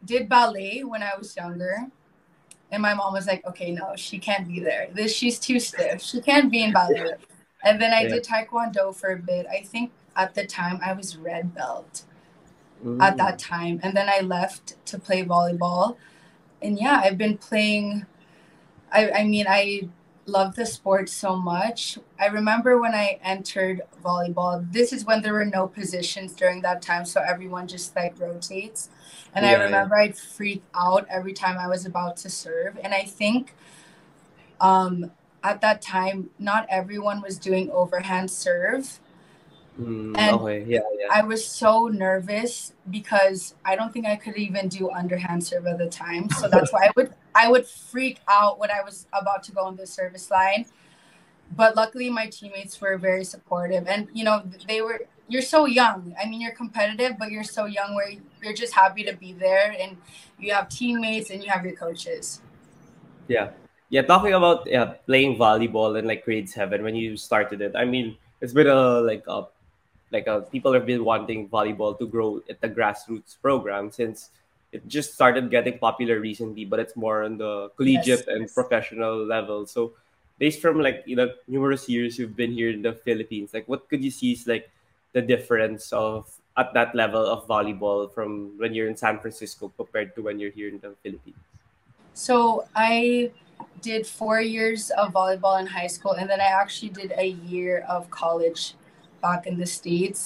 did 0.06 0.30
ballet 0.30 0.84
when 0.84 1.04
I 1.04 1.12
was 1.18 1.36
younger. 1.36 1.88
And 2.72 2.82
my 2.82 2.94
mom 2.94 3.14
was 3.14 3.28
like, 3.28 3.46
okay, 3.46 3.72
no, 3.72 3.94
she 3.96 4.18
can't 4.18 4.48
be 4.48 4.60
there. 4.60 4.90
This 4.94 5.16
she's 5.16 5.40
too 5.40 5.60
stiff. 5.60 6.02
She 6.02 6.22
can't 6.22 6.52
be 6.52 6.64
in 6.64 6.74
ballet. 6.74 7.14
And 7.64 7.82
then 7.82 7.94
I 7.94 8.02
yeah. 8.02 8.10
did 8.10 8.24
Taekwondo 8.24 8.96
for 8.96 9.10
a 9.10 9.18
bit. 9.18 9.48
I 9.48 9.62
think 9.62 9.92
at 10.16 10.36
the 10.36 10.46
time 10.46 10.80
I 10.86 10.94
was 10.94 11.18
red 11.18 11.56
belt 11.56 12.04
Ooh. 12.86 13.00
at 13.02 13.18
that 13.18 13.40
time. 13.40 13.80
And 13.82 13.98
then 13.98 14.08
I 14.08 14.20
left 14.20 14.76
to 14.86 15.00
play 15.00 15.26
volleyball. 15.26 15.98
And 16.62 16.78
yeah, 16.80 17.02
I've 17.04 17.18
been 17.18 17.40
playing. 17.40 18.06
I, 18.92 19.10
I 19.10 19.24
mean, 19.24 19.48
I 19.50 19.90
love 20.26 20.56
the 20.56 20.66
sport 20.66 21.10
so 21.10 21.36
much. 21.36 22.00
I 22.20 22.28
remember 22.28 22.80
when 22.80 22.94
I 22.94 23.20
entered 23.24 23.82
volleyball, 24.04 24.72
this 24.72 24.92
is 24.92 25.06
when 25.06 25.22
there 25.22 25.34
were 25.34 25.46
no 25.46 25.68
positions 25.68 26.34
during 26.34 26.62
that 26.62 26.82
time. 26.82 27.06
So 27.06 27.22
everyone 27.22 27.68
just 27.68 27.96
like 27.96 28.20
rotates. 28.20 28.90
And 29.34 29.46
yeah, 29.46 29.52
I 29.52 29.64
remember 29.64 29.96
yeah. 29.96 30.04
I'd 30.04 30.18
freak 30.18 30.64
out 30.74 31.06
every 31.10 31.34
time 31.34 31.58
I 31.58 31.68
was 31.68 31.86
about 31.86 32.18
to 32.18 32.30
serve. 32.30 32.80
And 32.84 32.94
I 32.94 33.04
think 33.04 33.54
um, 34.60 35.12
at 35.44 35.62
that 35.62 35.82
time, 35.82 36.30
not 36.40 36.66
everyone 36.70 37.22
was 37.22 37.38
doing 37.38 37.70
overhand 37.72 38.32
serve. 38.32 39.00
Mm, 39.80 40.18
and 40.18 40.36
okay. 40.40 40.64
yeah, 40.66 40.80
yeah. 40.98 41.08
I 41.12 41.22
was 41.24 41.46
so 41.46 41.88
nervous 41.88 42.74
because 42.90 43.56
I 43.66 43.76
don't 43.76 43.92
think 43.92 44.06
I 44.06 44.16
could 44.16 44.38
even 44.38 44.70
do 44.70 44.90
underhand 44.90 45.44
serve 45.44 45.68
at 45.68 45.78
the 45.78 45.90
time. 45.90 46.30
So 46.30 46.48
that's 46.48 46.72
why 46.72 46.86
I 46.86 46.92
would 46.96 47.14
I 47.36 47.50
would 47.50 47.66
freak 47.66 48.20
out 48.28 48.58
when 48.58 48.72
I 48.72 48.82
was 48.84 49.08
about 49.12 49.44
to 49.44 49.52
go 49.52 49.62
on 49.62 49.76
the 49.76 49.86
service 49.86 50.32
line. 50.32 50.66
But 51.56 51.76
luckily 51.76 52.10
my 52.10 52.28
teammates 52.28 52.80
were 52.80 52.98
very 52.98 53.26
supportive 53.26 53.88
and 53.88 54.08
you 54.14 54.24
know 54.24 54.44
they 54.68 54.82
were 54.82 55.02
you're 55.28 55.42
so 55.42 55.66
young. 55.66 56.16
I 56.22 56.28
mean 56.30 56.40
you're 56.40 56.56
competitive 56.56 57.18
but 57.20 57.32
you're 57.32 57.44
so 57.44 57.66
young 57.66 57.96
where 57.96 58.12
you're 58.42 58.54
just 58.54 58.74
happy 58.74 59.04
to 59.04 59.16
be 59.16 59.34
there 59.34 59.76
and 59.78 59.98
you 60.40 60.54
have 60.54 60.70
teammates 60.70 61.32
and 61.32 61.44
you 61.44 61.50
have 61.50 61.66
your 61.66 61.76
coaches. 61.76 62.42
Yeah 63.28 63.50
yeah, 63.90 64.02
talking 64.02 64.34
about 64.34 64.68
yeah, 64.68 64.96
playing 65.06 65.38
volleyball 65.38 65.98
in 65.98 66.08
like 66.08 66.26
grade 66.26 66.50
seven 66.50 66.84
when 66.84 66.96
you 66.96 67.18
started 67.18 67.62
it. 67.62 67.74
I 67.76 67.86
mean, 67.86 68.18
it's 68.42 68.54
been 68.54 68.68
a 68.68 69.00
like 69.00 69.24
a 69.28 69.46
like 70.12 70.28
a 70.28 70.42
people 70.42 70.74
have 70.74 70.86
been 70.86 71.04
wanting 71.04 71.50
volleyball 71.50 71.98
to 72.00 72.08
grow 72.08 72.42
at 72.50 72.62
the 72.62 72.70
grassroots 72.70 73.40
program 73.42 73.92
since 73.92 74.30
it 74.72 74.88
just 74.88 75.14
started 75.14 75.50
getting 75.50 75.78
popular 75.80 76.20
recently, 76.20 76.66
but 76.66 76.80
it's 76.80 76.96
more 76.96 77.24
on 77.24 77.38
the 77.38 77.70
collegiate 77.78 78.26
yes, 78.26 78.28
and 78.28 78.42
yes. 78.42 78.54
professional 78.54 79.26
level. 79.26 79.66
So 79.66 79.94
based 80.38 80.62
from 80.62 80.82
like 80.82 81.04
you 81.06 81.16
know 81.16 81.32
numerous 81.48 81.88
years 81.88 82.20
you've 82.20 82.36
been 82.36 82.52
here 82.52 82.70
in 82.70 82.82
the 82.82 82.94
Philippines, 82.94 83.54
like 83.54 83.68
what 83.68 83.88
could 83.90 84.04
you 84.04 84.12
see 84.12 84.34
is 84.34 84.48
like 84.48 84.70
the 85.14 85.22
difference 85.22 85.94
of 85.94 86.30
at 86.58 86.74
that 86.74 86.96
level 86.96 87.26
of 87.26 87.48
volleyball 87.48 88.12
from 88.12 88.58
when 88.58 88.74
you're 88.74 88.88
in 88.88 88.96
San 88.96 89.20
Francisco 89.20 89.72
compared 89.76 90.16
to 90.16 90.22
when 90.22 90.40
you're 90.40 90.52
here 90.52 90.70
in 90.70 90.80
the 90.80 90.96
Philippines? 91.04 91.38
So 92.14 92.68
I 92.76 93.32
did 93.82 94.08
four 94.08 94.40
years 94.40 94.90
of 94.92 95.14
volleyball 95.14 95.60
in 95.60 95.68
high 95.68 95.88
school, 95.88 96.14
and 96.14 96.30
then 96.30 96.40
I 96.40 96.48
actually 96.48 96.90
did 96.90 97.14
a 97.18 97.28
year 97.48 97.86
of 97.88 98.10
college 98.10 98.74
back 99.28 99.42
in 99.50 99.56
the 99.64 99.70
States. 99.80 100.20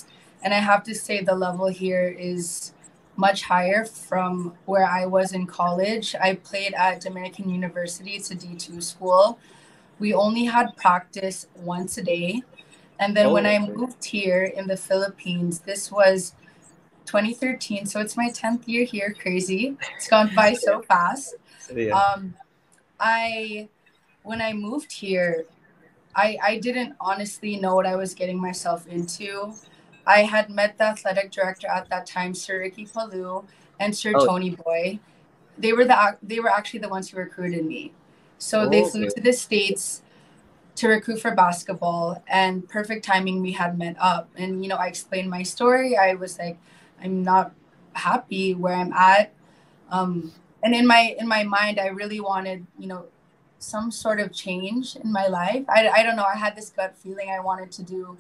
And 0.44 0.54
I 0.54 0.62
have 0.72 0.84
to 0.90 0.94
say, 1.06 1.16
the 1.32 1.38
level 1.48 1.68
here 1.68 2.08
is 2.32 2.74
much 3.16 3.40
higher 3.54 3.82
from 3.86 4.32
where 4.72 4.88
I 5.00 5.06
was 5.06 5.34
in 5.38 5.46
college. 5.62 6.08
I 6.28 6.30
played 6.50 6.74
at 6.74 7.02
Dominican 7.02 7.48
University, 7.50 8.12
it's 8.20 8.32
a 8.32 8.38
D2 8.44 8.82
school. 8.82 9.24
We 10.00 10.14
only 10.14 10.46
had 10.46 10.68
practice 10.78 11.48
once 11.74 11.98
a 11.98 12.04
day. 12.16 12.42
And 13.02 13.10
then 13.16 13.28
oh, 13.28 13.34
when 13.36 13.46
I 13.46 13.58
moved 13.60 14.04
here 14.04 14.44
in 14.60 14.66
the 14.68 14.78
Philippines, 14.78 15.60
this 15.70 15.92
was 15.92 16.34
2013. 17.06 17.86
So 17.86 18.00
it's 18.00 18.16
my 18.24 18.30
10th 18.30 18.64
year 18.68 18.86
here. 18.86 19.10
Crazy. 19.24 19.78
It's 19.96 20.08
gone 20.08 20.32
by 20.36 20.54
so 20.54 20.82
fast. 20.92 21.36
Yeah. 21.74 21.98
Um, 22.00 22.36
I 23.00 23.68
when 24.24 24.42
I 24.42 24.52
moved 24.54 24.92
here, 24.92 25.46
I 26.15 26.38
I 26.41 26.60
didn't 26.60 26.95
honestly 27.00 27.58
know 27.58 27.76
what 27.76 27.86
I 27.86 27.95
was 27.95 28.13
getting 28.13 28.39
myself 28.39 28.88
into. 28.88 29.54
I 30.06 30.24
had 30.24 30.50
met 30.50 30.78
the 30.78 30.86
athletic 30.86 31.32
director 31.32 31.67
at 31.67 31.89
that 31.89 32.06
time, 32.06 32.34
Sir 32.34 32.60
Ricky 32.60 32.86
Palou 32.86 33.45
and 33.80 33.95
Sir 33.95 34.13
oh. 34.15 34.26
Tony 34.26 34.52
Boy. 34.52 35.00
They 35.58 35.74
were 35.74 35.86
the 35.86 36.17
they 36.24 36.39
were 36.39 36.50
actually 36.50 36.80
the 36.80 36.89
ones 36.89 37.10
who 37.10 37.17
recruited 37.17 37.65
me. 37.65 37.93
So 38.38 38.62
oh, 38.62 38.69
they 38.69 38.88
flew 38.89 39.06
okay. 39.06 39.13
to 39.15 39.22
the 39.22 39.34
states 39.34 40.02
to 40.76 40.88
recruit 40.88 41.19
for 41.19 41.36
basketball, 41.36 42.24
and 42.28 42.67
perfect 42.67 43.04
timing. 43.04 43.41
We 43.41 43.52
had 43.52 43.78
met 43.78 43.98
up, 44.00 44.30
and 44.36 44.63
you 44.63 44.69
know 44.69 44.78
I 44.78 44.88
explained 44.88 45.30
my 45.30 45.43
story. 45.43 45.98
I 45.98 46.13
was 46.13 46.39
like, 46.39 46.58
I'm 47.04 47.24
not 47.24 47.52
happy 47.93 48.54
where 48.54 48.74
I'm 48.74 48.93
at. 48.93 49.34
Um, 49.91 50.32
and 50.63 50.74
in 50.74 50.86
my 50.86 51.15
in 51.17 51.28
my 51.28 51.43
mind 51.43 51.80
i 51.80 51.88
really 51.88 52.19
wanted 52.19 52.65
you 52.78 52.88
know 52.88 53.06
some 53.60 53.91
sort 53.91 54.22
of 54.22 54.32
change 54.32 54.95
in 54.95 55.12
my 55.12 55.28
life. 55.28 55.65
I, 55.69 55.89
I 55.89 56.04
don't 56.04 56.15
know. 56.15 56.26
I 56.26 56.38
had 56.38 56.56
this 56.56 56.69
gut 56.69 56.95
feeling 56.98 57.30
i 57.30 57.39
wanted 57.39 57.72
to 57.74 57.84
do 57.84 58.17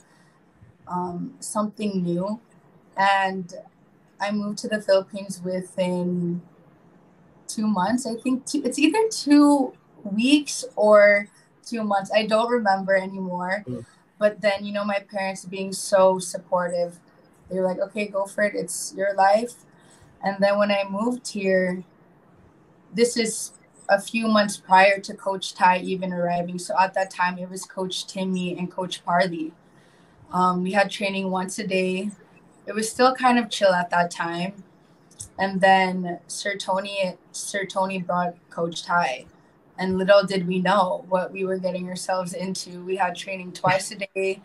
um, 0.87 1.33
something 1.39 2.03
new. 2.03 2.39
And 2.97 3.53
i 4.21 4.31
moved 4.31 4.57
to 4.57 4.67
the 4.67 4.81
philippines 4.81 5.41
within 5.41 6.41
two 7.47 7.65
months 7.65 8.05
i 8.05 8.15
think. 8.15 8.45
Two, 8.45 8.61
it's 8.65 8.77
either 8.77 9.07
two 9.09 9.71
weeks 10.03 10.65
or 10.75 11.29
two 11.65 11.83
months. 11.83 12.11
I 12.13 12.25
don't 12.25 12.51
remember 12.51 12.95
anymore. 12.95 13.63
Mm. 13.67 13.85
but 14.17 14.41
then 14.41 14.65
you 14.65 14.73
know 14.73 14.83
my 14.83 14.99
parents 14.99 15.45
being 15.45 15.71
so 15.71 16.19
supportive 16.19 16.99
they 17.49 17.57
were 17.57 17.65
like 17.65 17.79
okay 17.79 18.07
go 18.07 18.25
for 18.25 18.43
it. 18.43 18.53
It's 18.55 18.93
your 18.95 19.13
life. 19.15 19.53
And 20.21 20.35
then 20.43 20.57
when 20.57 20.69
i 20.69 20.83
moved 20.89 21.31
here 21.31 21.83
this 22.93 23.15
is 23.15 23.53
a 23.89 23.99
few 23.99 24.27
months 24.27 24.55
prior 24.55 24.99
to 24.99 25.13
Coach 25.15 25.55
Tai 25.55 25.79
even 25.79 26.13
arriving. 26.13 26.59
So 26.59 26.75
at 26.79 26.93
that 26.93 27.09
time, 27.09 27.37
it 27.39 27.49
was 27.49 27.65
Coach 27.65 28.05
Timmy 28.05 28.57
and 28.57 28.71
Coach 28.71 29.03
Parley. 29.03 29.51
Um, 30.31 30.63
we 30.63 30.71
had 30.71 30.91
training 30.91 31.31
once 31.31 31.57
a 31.57 31.67
day. 31.67 32.11
It 32.67 32.75
was 32.75 32.89
still 32.89 33.15
kind 33.15 33.39
of 33.39 33.49
chill 33.49 33.73
at 33.73 33.89
that 33.89 34.11
time. 34.11 34.63
And 35.39 35.59
then 35.59 36.19
Sir 36.27 36.55
Tony, 36.55 37.17
Sir 37.31 37.65
Tony 37.65 37.99
brought 37.99 38.35
Coach 38.51 38.83
Tai. 38.83 39.25
And 39.77 39.97
little 39.97 40.23
did 40.23 40.47
we 40.47 40.59
know 40.59 41.05
what 41.09 41.31
we 41.31 41.43
were 41.45 41.57
getting 41.57 41.89
ourselves 41.89 42.33
into. 42.33 42.83
We 42.85 42.97
had 42.97 43.15
training 43.15 43.53
twice 43.53 43.91
a 43.91 43.95
day. 43.95 44.41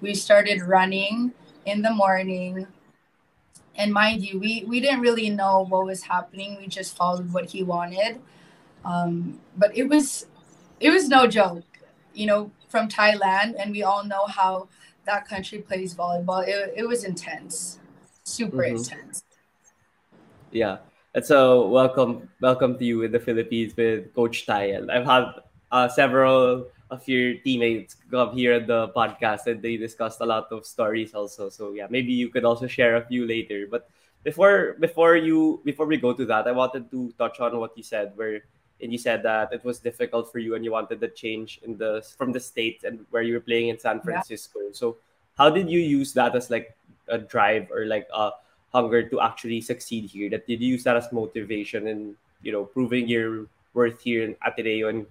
We 0.00 0.14
started 0.14 0.62
running 0.62 1.32
in 1.64 1.82
the 1.82 1.90
morning 1.90 2.66
and 3.76 3.92
mind 3.92 4.22
you 4.22 4.38
we 4.38 4.64
we 4.66 4.80
didn't 4.80 5.00
really 5.00 5.30
know 5.30 5.64
what 5.68 5.84
was 5.84 6.02
happening 6.02 6.56
we 6.58 6.66
just 6.66 6.96
followed 6.96 7.32
what 7.32 7.46
he 7.50 7.62
wanted 7.62 8.20
Um, 8.88 9.38
but 9.56 9.76
it 9.76 9.84
was 9.84 10.24
it 10.80 10.88
was 10.88 11.08
no 11.08 11.26
joke, 11.28 11.68
you 12.14 12.24
know, 12.24 12.50
from 12.72 12.88
Thailand, 12.88 13.54
and 13.60 13.70
we 13.70 13.82
all 13.82 14.02
know 14.02 14.24
how 14.24 14.68
that 15.04 15.28
country 15.28 15.58
plays 15.58 15.94
volleyball. 15.94 16.40
It, 16.48 16.72
it 16.74 16.88
was 16.88 17.04
intense, 17.04 17.78
super 18.24 18.64
Mhm. 18.64 18.80
intense. 18.80 19.22
Yeah. 20.50 20.78
And 21.12 21.24
so 21.24 21.68
welcome 21.68 22.32
welcome 22.40 22.78
to 22.78 22.84
you 22.84 23.04
in 23.04 23.12
the 23.12 23.20
Philippines 23.20 23.76
with 23.76 24.14
Coach 24.14 24.48
Tayel. 24.48 24.88
I've 24.88 25.04
had 25.04 25.36
uh, 25.70 25.88
several 25.88 26.72
of 26.88 27.04
your 27.04 27.36
teammates 27.44 27.96
come 28.08 28.32
here 28.32 28.56
at 28.56 28.66
the 28.66 28.88
podcast 28.96 29.44
and 29.44 29.60
they 29.60 29.76
discussed 29.76 30.24
a 30.24 30.24
lot 30.24 30.48
of 30.48 30.64
stories 30.64 31.12
also. 31.12 31.52
So 31.52 31.76
yeah, 31.76 31.88
maybe 31.92 32.16
you 32.16 32.32
could 32.32 32.48
also 32.48 32.64
share 32.66 32.96
a 32.96 33.04
few 33.04 33.28
later. 33.28 33.68
But 33.68 33.90
before 34.24 34.80
before 34.80 35.16
you 35.16 35.60
before 35.64 35.84
we 35.84 36.00
go 36.00 36.16
to 36.16 36.24
that, 36.32 36.48
I 36.48 36.52
wanted 36.52 36.88
to 36.92 37.12
touch 37.20 37.36
on 37.40 37.52
what 37.60 37.76
you 37.76 37.84
said 37.84 38.16
where 38.16 38.48
and 38.80 38.92
you 38.92 38.98
said 38.98 39.22
that 39.22 39.52
it 39.52 39.64
was 39.64 39.78
difficult 39.78 40.30
for 40.30 40.38
you 40.38 40.54
and 40.54 40.64
you 40.64 40.72
wanted 40.72 41.00
the 41.00 41.08
change 41.08 41.60
in 41.64 41.76
the 41.76 42.04
from 42.16 42.32
the 42.32 42.40
states 42.40 42.84
and 42.84 43.04
where 43.10 43.22
you 43.22 43.34
were 43.34 43.40
playing 43.40 43.68
in 43.68 43.78
San 43.78 43.96
Yeah. 43.96 44.02
Francisco. 44.02 44.60
So 44.72 44.96
how 45.36 45.50
did 45.50 45.70
you 45.70 45.80
use 45.80 46.12
that 46.14 46.34
as 46.34 46.50
like 46.50 46.76
a 47.08 47.18
drive 47.18 47.70
or 47.70 47.86
like 47.86 48.08
a 48.14 48.30
hunger 48.72 49.02
to 49.08 49.20
actually 49.20 49.60
succeed 49.60 50.04
here? 50.10 50.30
That 50.30 50.46
did 50.46 50.60
you 50.60 50.68
use 50.78 50.84
that 50.84 50.96
as 50.96 51.10
motivation 51.12 51.88
and 51.88 52.14
you 52.42 52.52
know 52.52 52.64
proving 52.64 53.08
your 53.08 53.46
worth 53.74 54.00
here 54.00 54.24
in 54.24 54.36
Ateneo 54.46 54.88
and 54.88 55.06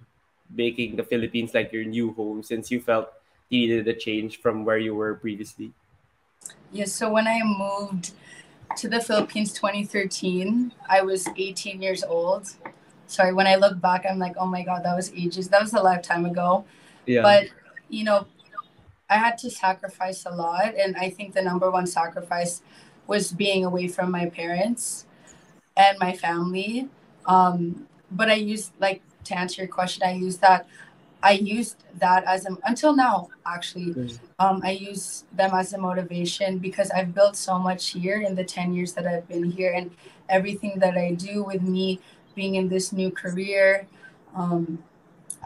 making 0.54 0.96
the 0.96 1.04
Philippines 1.04 1.52
like 1.52 1.72
your 1.72 1.84
new 1.84 2.12
home 2.14 2.42
since 2.42 2.70
you 2.70 2.80
felt 2.80 3.12
you 3.48 3.68
needed 3.68 3.88
a 3.88 3.94
change 3.94 4.40
from 4.40 4.64
where 4.64 4.78
you 4.78 4.94
were 4.94 5.14
previously? 5.14 5.72
Yes, 6.72 6.92
so 6.92 7.10
when 7.10 7.26
I 7.26 7.40
moved 7.44 8.12
to 8.76 8.88
the 8.88 9.00
Philippines 9.00 9.52
2013, 9.52 10.72
I 10.88 11.02
was 11.02 11.28
18 11.36 11.80
years 11.80 12.04
old. 12.04 12.48
Sorry, 13.08 13.32
when 13.32 13.46
I 13.46 13.56
look 13.56 13.80
back, 13.80 14.04
I'm 14.08 14.18
like, 14.18 14.36
oh 14.38 14.46
my 14.46 14.62
God, 14.62 14.84
that 14.84 14.94
was 14.94 15.10
ages. 15.14 15.48
That 15.48 15.62
was 15.62 15.72
a 15.72 15.82
lifetime 15.82 16.26
ago. 16.26 16.64
Yeah. 17.06 17.22
But, 17.22 17.48
you 17.88 18.04
know, 18.04 18.26
I 19.08 19.16
had 19.16 19.38
to 19.38 19.50
sacrifice 19.50 20.26
a 20.26 20.30
lot. 20.30 20.74
And 20.76 20.94
I 20.96 21.08
think 21.08 21.34
the 21.34 21.42
number 21.42 21.70
one 21.70 21.86
sacrifice 21.86 22.62
was 23.06 23.32
being 23.32 23.64
away 23.64 23.88
from 23.88 24.10
my 24.10 24.28
parents 24.28 25.06
and 25.74 25.98
my 25.98 26.12
family. 26.12 26.88
Um, 27.24 27.88
but 28.10 28.28
I 28.28 28.34
used, 28.34 28.72
like, 28.78 29.02
to 29.24 29.38
answer 29.38 29.62
your 29.62 29.72
question, 29.72 30.02
I 30.06 30.12
used 30.12 30.40
that. 30.42 30.68
I 31.20 31.32
used 31.32 31.82
that 31.98 32.22
as 32.24 32.46
a, 32.46 32.56
until 32.64 32.94
now, 32.94 33.28
actually 33.44 33.94
Mm. 33.94 34.18
um, 34.38 34.60
I 34.62 34.70
use 34.70 35.24
them 35.32 35.50
as 35.52 35.72
a 35.72 35.78
motivation 35.78 36.58
because 36.58 36.90
I've 36.92 37.12
built 37.12 37.34
so 37.34 37.58
much 37.58 37.88
here 37.90 38.20
in 38.20 38.36
the 38.36 38.44
10 38.44 38.72
years 38.72 38.92
that 38.92 39.04
I've 39.04 39.26
been 39.26 39.50
here 39.50 39.72
and 39.74 39.90
everything 40.28 40.78
that 40.78 40.96
I 40.96 41.14
do 41.14 41.42
with 41.42 41.62
me 41.62 41.98
being 42.38 42.54
in 42.54 42.68
this 42.68 42.92
new 42.92 43.10
career. 43.22 43.86
Um, 44.34 44.62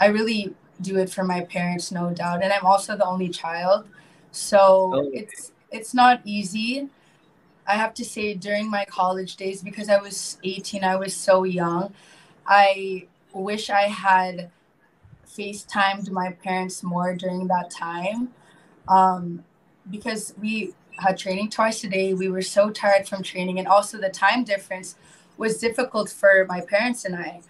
I 0.04 0.06
really 0.18 0.54
do 0.82 0.98
it 1.02 1.08
for 1.10 1.24
my 1.24 1.40
parents, 1.56 1.90
no 1.90 2.04
doubt. 2.12 2.42
And 2.42 2.52
I'm 2.52 2.66
also 2.72 2.96
the 2.96 3.06
only 3.14 3.30
child. 3.42 3.86
So 4.30 4.58
Oh. 4.94 5.10
it's 5.20 5.52
it's 5.78 5.94
not 5.94 6.20
easy. 6.24 6.88
I 7.66 7.74
have 7.82 7.94
to 8.00 8.04
say 8.04 8.34
during 8.34 8.66
my 8.78 8.84
college 8.84 9.32
days 9.42 9.62
because 9.62 9.88
I 9.88 9.98
was 10.06 10.38
18, 10.44 10.84
I 10.84 10.96
was 11.04 11.14
so 11.28 11.44
young. 11.44 11.94
I 12.46 13.06
wish 13.32 13.70
I 13.70 13.84
had 14.06 14.50
FaceTimed 15.26 16.10
my 16.10 16.32
parents 16.44 16.82
more 16.82 17.14
during 17.14 17.46
that 17.48 17.70
time 17.70 18.20
um, 18.88 19.44
because 19.90 20.34
we 20.40 20.74
had 20.98 21.16
training 21.16 21.48
twice 21.50 21.84
a 21.84 21.88
day. 21.88 22.12
We 22.14 22.28
were 22.28 22.42
so 22.42 22.70
tired 22.70 23.08
from 23.08 23.22
training, 23.22 23.58
and 23.58 23.66
also 23.68 23.98
the 23.98 24.10
time 24.10 24.44
difference 24.44 24.96
was 25.36 25.58
difficult 25.58 26.10
for 26.10 26.46
my 26.48 26.60
parents 26.60 27.04
and 27.04 27.16
I. 27.16 27.40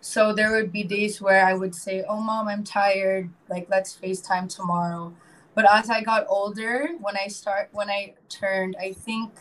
So 0.00 0.32
there 0.32 0.52
would 0.52 0.72
be 0.72 0.84
days 0.84 1.20
where 1.20 1.44
I 1.44 1.54
would 1.54 1.74
say, 1.74 2.04
"Oh, 2.08 2.20
mom, 2.20 2.48
I'm 2.48 2.64
tired. 2.64 3.30
Like, 3.48 3.66
let's 3.68 3.96
FaceTime 3.96 4.48
tomorrow." 4.54 5.12
But 5.54 5.70
as 5.70 5.90
I 5.90 6.02
got 6.02 6.26
older, 6.28 6.90
when 7.00 7.16
I 7.16 7.28
start, 7.28 7.68
when 7.72 7.90
I 7.90 8.14
turned, 8.28 8.76
I 8.80 8.92
think 8.92 9.32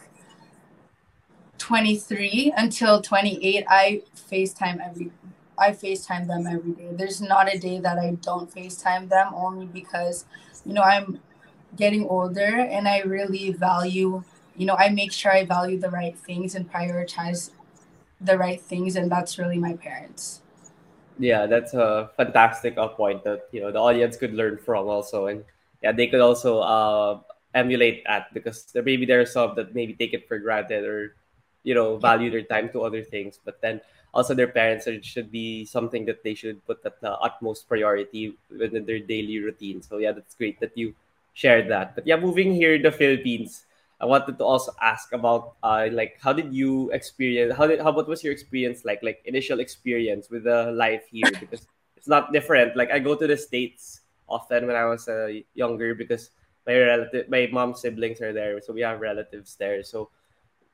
23 1.57 2.53
until 2.57 3.01
28, 3.01 3.65
I 3.69 4.01
FaceTime 4.15 4.79
every 4.85 5.11
I 5.57 5.71
FaceTime 5.71 6.27
them 6.27 6.45
every 6.45 6.71
day. 6.73 6.89
There's 6.91 7.19
not 7.21 7.53
a 7.53 7.57
day 7.57 7.79
that 7.79 7.97
I 7.97 8.11
don't 8.21 8.53
FaceTime 8.53 9.09
them 9.09 9.33
only 9.33 9.65
because, 9.65 10.25
you 10.65 10.73
know, 10.73 10.83
I'm 10.83 11.19
getting 11.75 12.07
older 12.07 12.41
and 12.45 12.87
I 12.87 12.99
really 13.01 13.51
value, 13.51 14.23
you 14.55 14.65
know, 14.65 14.75
I 14.75 14.89
make 14.89 15.11
sure 15.11 15.31
I 15.31 15.45
value 15.45 15.79
the 15.79 15.89
right 15.89 16.17
things 16.17 16.55
and 16.55 16.71
prioritize 16.71 17.51
the 18.19 18.37
right 18.37 18.61
things 18.61 18.95
and 18.95 19.11
that's 19.11 19.37
really 19.37 19.57
my 19.57 19.73
parents. 19.75 20.41
Yeah, 21.19 21.47
that's 21.47 21.73
a 21.73 22.11
fantastic 22.15 22.77
uh, 22.77 22.89
point 22.89 23.23
that 23.23 23.49
you 23.51 23.61
know 23.61 23.71
the 23.71 23.79
audience 23.79 24.17
could 24.17 24.33
learn 24.33 24.57
from 24.57 24.87
also, 24.87 25.27
and 25.27 25.43
yeah, 25.81 25.91
they 25.91 26.07
could 26.07 26.21
also 26.21 26.59
uh, 26.61 27.19
emulate 27.55 28.05
that 28.05 28.33
because 28.33 28.65
there 28.69 28.83
maybe 28.83 29.05
there 29.05 29.21
are 29.21 29.25
some 29.25 29.55
that 29.55 29.73
maybe 29.73 29.93
take 29.93 30.13
it 30.13 30.27
for 30.27 30.37
granted 30.37 30.85
or 30.85 31.15
you 31.63 31.73
know 31.73 31.97
value 31.97 32.29
their 32.29 32.45
time 32.45 32.69
to 32.69 32.83
other 32.85 33.01
things, 33.01 33.39
but 33.43 33.59
then 33.61 33.81
also 34.13 34.33
their 34.33 34.47
parents 34.47 34.85
it 34.85 35.03
should 35.03 35.31
be 35.31 35.65
something 35.65 36.05
that 36.05 36.23
they 36.23 36.33
should 36.33 36.63
put 36.67 36.85
at 36.85 37.01
the 37.01 37.11
utmost 37.17 37.67
priority 37.67 38.37
within 38.53 38.85
their 38.85 38.99
daily 38.99 39.39
routine. 39.39 39.81
So 39.81 39.97
yeah, 39.97 40.11
that's 40.11 40.35
great 40.35 40.59
that 40.59 40.77
you 40.77 40.93
shared 41.33 41.67
that. 41.69 41.95
But 41.95 42.05
yeah, 42.05 42.17
moving 42.17 42.53
here 42.53 42.75
in 42.75 42.83
the 42.83 42.91
Philippines. 42.91 43.65
I 43.99 44.05
wanted 44.05 44.37
to 44.37 44.45
also 44.45 44.71
ask 44.81 45.11
about 45.11 45.55
uh, 45.63 45.89
like 45.91 46.17
how 46.21 46.31
did 46.31 46.53
you 46.53 46.91
experience 46.91 47.57
how 47.57 47.65
did 47.65 47.81
how 47.81 47.91
what 47.91 48.07
was 48.07 48.23
your 48.23 48.31
experience 48.31 48.85
like 48.85 49.01
like 49.01 49.21
initial 49.25 49.59
experience 49.59 50.29
with 50.29 50.43
the 50.43 50.71
life 50.71 51.03
here? 51.11 51.31
Because 51.39 51.65
it's 51.95 52.07
not 52.07 52.31
different. 52.31 52.77
Like 52.77 52.91
I 52.91 52.99
go 52.99 53.15
to 53.15 53.25
the 53.25 53.37
states 53.37 54.01
often 54.29 54.67
when 54.67 54.75
I 54.75 54.85
was 54.85 55.07
uh, 55.07 55.29
younger 55.55 55.95
because 55.95 56.29
my 56.67 56.77
relative 56.77 57.27
my 57.27 57.49
mom's 57.51 57.81
siblings 57.81 58.21
are 58.21 58.33
there 58.33 58.61
so 58.61 58.71
we 58.71 58.81
have 58.81 59.01
relatives 59.01 59.55
there. 59.55 59.81
So 59.81 60.11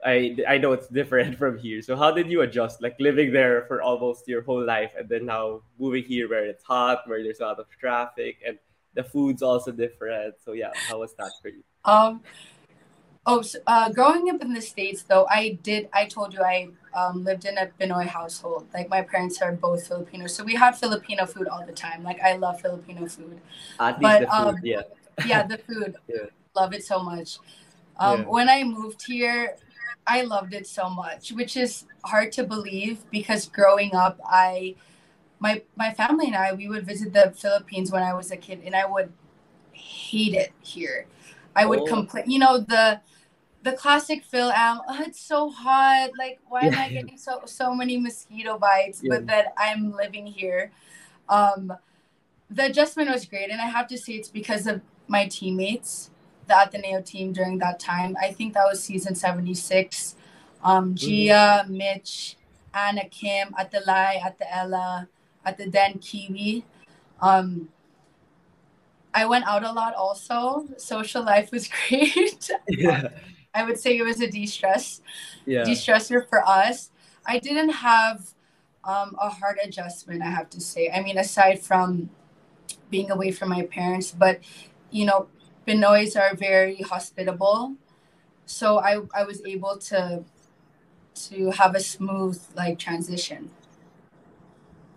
I 0.03 0.35
I 0.45 0.57
know 0.57 0.73
it's 0.73 0.87
different 0.87 1.37
from 1.41 1.57
here. 1.57 1.81
So 1.81 1.95
how 1.95 2.11
did 2.11 2.29
you 2.29 2.41
adjust 2.41 2.81
like 2.81 2.99
living 2.99 3.31
there 3.31 3.63
for 3.71 3.81
almost 3.81 4.27
your 4.27 4.41
whole 4.41 4.63
life 4.65 4.95
and 4.99 5.07
then 5.07 5.27
now 5.27 5.61
moving 5.79 6.03
here 6.03 6.27
where 6.27 6.45
it's 6.45 6.63
hot 6.63 7.07
where 7.07 7.23
there's 7.23 7.39
a 7.39 7.43
lot 7.43 7.59
of 7.59 7.69
traffic 7.79 8.43
and 8.45 8.59
the 8.95 9.03
food's 9.03 9.41
also 9.41 9.71
different? 9.71 10.35
So 10.43 10.51
yeah 10.51 10.75
how 10.89 10.99
was 10.99 11.13
that 11.15 11.31
for 11.41 11.47
you? 11.47 11.63
Um 11.85 12.19
oh 13.25 13.41
so, 13.41 13.59
uh 13.67 13.89
growing 13.89 14.29
up 14.29 14.41
in 14.41 14.53
the 14.53 14.61
States 14.61 15.03
though, 15.03 15.25
I 15.29 15.59
did 15.63 15.89
I 15.93 16.05
told 16.05 16.33
you 16.33 16.41
I 16.41 16.69
um 16.93 17.23
lived 17.23 17.45
in 17.45 17.57
a 17.57 17.67
Pinoy 17.79 18.07
household. 18.07 18.67
Like 18.73 18.89
my 18.89 19.01
parents 19.01 19.41
are 19.41 19.51
both 19.53 19.87
Filipino. 19.87 20.27
So 20.27 20.43
we 20.43 20.55
had 20.55 20.75
Filipino 20.77 21.25
food 21.25 21.47
all 21.47 21.65
the 21.65 21.73
time. 21.73 22.03
Like 22.03 22.19
I 22.21 22.33
love 22.37 22.61
Filipino 22.61 23.07
food. 23.07 23.39
at 23.79 23.99
But 24.01 24.21
the 24.21 24.27
food 24.27 24.33
um 24.33 24.57
yeah 24.63 24.81
yeah, 25.25 25.43
the 25.43 25.57
food. 25.57 25.95
Yeah. 26.07 26.27
Love 26.55 26.73
it 26.73 26.83
so 26.85 26.99
much. 27.01 27.39
Um, 27.97 28.19
Yeah. 28.21 28.25
When 28.25 28.49
I 28.49 28.63
moved 28.63 29.03
here, 29.05 29.55
I 30.07 30.21
loved 30.23 30.53
it 30.53 30.67
so 30.67 30.89
much, 30.89 31.31
which 31.31 31.57
is 31.57 31.85
hard 32.05 32.31
to 32.33 32.43
believe 32.43 33.09
because 33.11 33.47
growing 33.47 33.95
up, 33.95 34.19
I 34.25 34.75
my 35.39 35.61
my 35.75 35.93
family 35.93 36.27
and 36.27 36.35
I 36.35 36.53
we 36.53 36.67
would 36.67 36.85
visit 36.85 37.13
the 37.13 37.33
Philippines 37.35 37.91
when 37.91 38.03
I 38.03 38.13
was 38.13 38.31
a 38.31 38.37
kid, 38.37 38.61
and 38.65 38.75
I 38.75 38.85
would 38.85 39.11
hate 39.71 40.33
it 40.33 40.53
here. 40.61 41.07
I 41.55 41.65
would 41.65 41.81
Oh. 41.81 41.85
complain. 41.85 42.29
You 42.29 42.39
know 42.39 42.57
the 42.59 43.01
the 43.63 43.71
classic 43.73 44.23
Fil-Am. 44.23 44.81
Oh, 44.87 44.97
it's 45.07 45.19
so 45.19 45.49
hot. 45.49 46.11
Like, 46.17 46.39
why 46.47 46.61
am 46.61 46.77
I 46.77 46.89
getting 46.89 47.17
so 47.17 47.41
so 47.45 47.73
many 47.73 47.97
mosquito 47.97 48.57
bites? 48.59 49.01
Yeah. 49.01 49.09
But 49.15 49.27
that 49.27 49.53
I'm 49.57 49.93
living 49.93 50.27
here. 50.27 50.71
Um, 51.29 51.73
the 52.49 52.65
adjustment 52.65 53.09
was 53.09 53.25
great, 53.25 53.49
and 53.49 53.59
I 53.59 53.65
have 53.65 53.87
to 53.87 53.97
say 53.97 54.13
it's 54.13 54.29
because 54.29 54.67
of 54.67 54.81
my 55.07 55.27
teammates, 55.27 56.11
the 56.47 56.61
Ateneo 56.61 57.01
team 57.01 57.33
during 57.33 57.57
that 57.59 57.79
time. 57.79 58.15
I 58.21 58.31
think 58.31 58.53
that 58.53 58.65
was 58.65 58.83
season 58.83 59.15
seventy 59.15 59.53
six. 59.55 60.15
Um, 60.63 60.95
Jia, 60.95 61.67
Mitch, 61.67 62.37
Anna 62.73 63.05
Kim, 63.09 63.53
Atalay, 63.59 64.21
Ella, 64.49 65.09
at 65.45 65.57
the 65.57 65.67
Den 65.67 65.99
Kiwi. 65.99 66.63
Um, 67.21 67.69
I 69.13 69.25
went 69.25 69.45
out 69.45 69.63
a 69.63 69.71
lot 69.71 69.93
also. 69.93 70.67
Social 70.77 71.23
life 71.23 71.51
was 71.51 71.69
great. 71.87 72.49
yeah 72.67 73.09
I 73.53 73.63
would 73.63 73.79
say 73.79 73.97
it 73.97 74.03
was 74.03 74.21
a 74.21 74.27
de 74.27 74.45
stress 74.45 75.01
yeah 75.45 75.63
de-stressor 75.63 76.27
for 76.27 76.47
us. 76.47 76.91
I 77.25 77.39
didn't 77.39 77.69
have 77.69 78.33
um, 78.83 79.15
a 79.19 79.29
hard 79.29 79.57
adjustment, 79.63 80.21
I 80.21 80.29
have 80.29 80.49
to 80.51 80.59
say. 80.59 80.89
I 80.89 81.01
mean, 81.01 81.17
aside 81.17 81.61
from 81.61 82.09
being 82.89 83.11
away 83.11 83.31
from 83.31 83.49
my 83.49 83.63
parents, 83.63 84.11
but 84.11 84.39
you 84.91 85.05
know, 85.05 85.27
Pinoys 85.67 86.15
are 86.19 86.35
very 86.35 86.81
hospitable, 86.81 87.75
so 88.45 88.79
I 88.79 89.01
I 89.15 89.23
was 89.23 89.41
able 89.45 89.77
to 89.89 90.23
to 91.29 91.51
have 91.51 91.75
a 91.75 91.79
smooth 91.79 92.41
like 92.55 92.79
transition. 92.79 93.51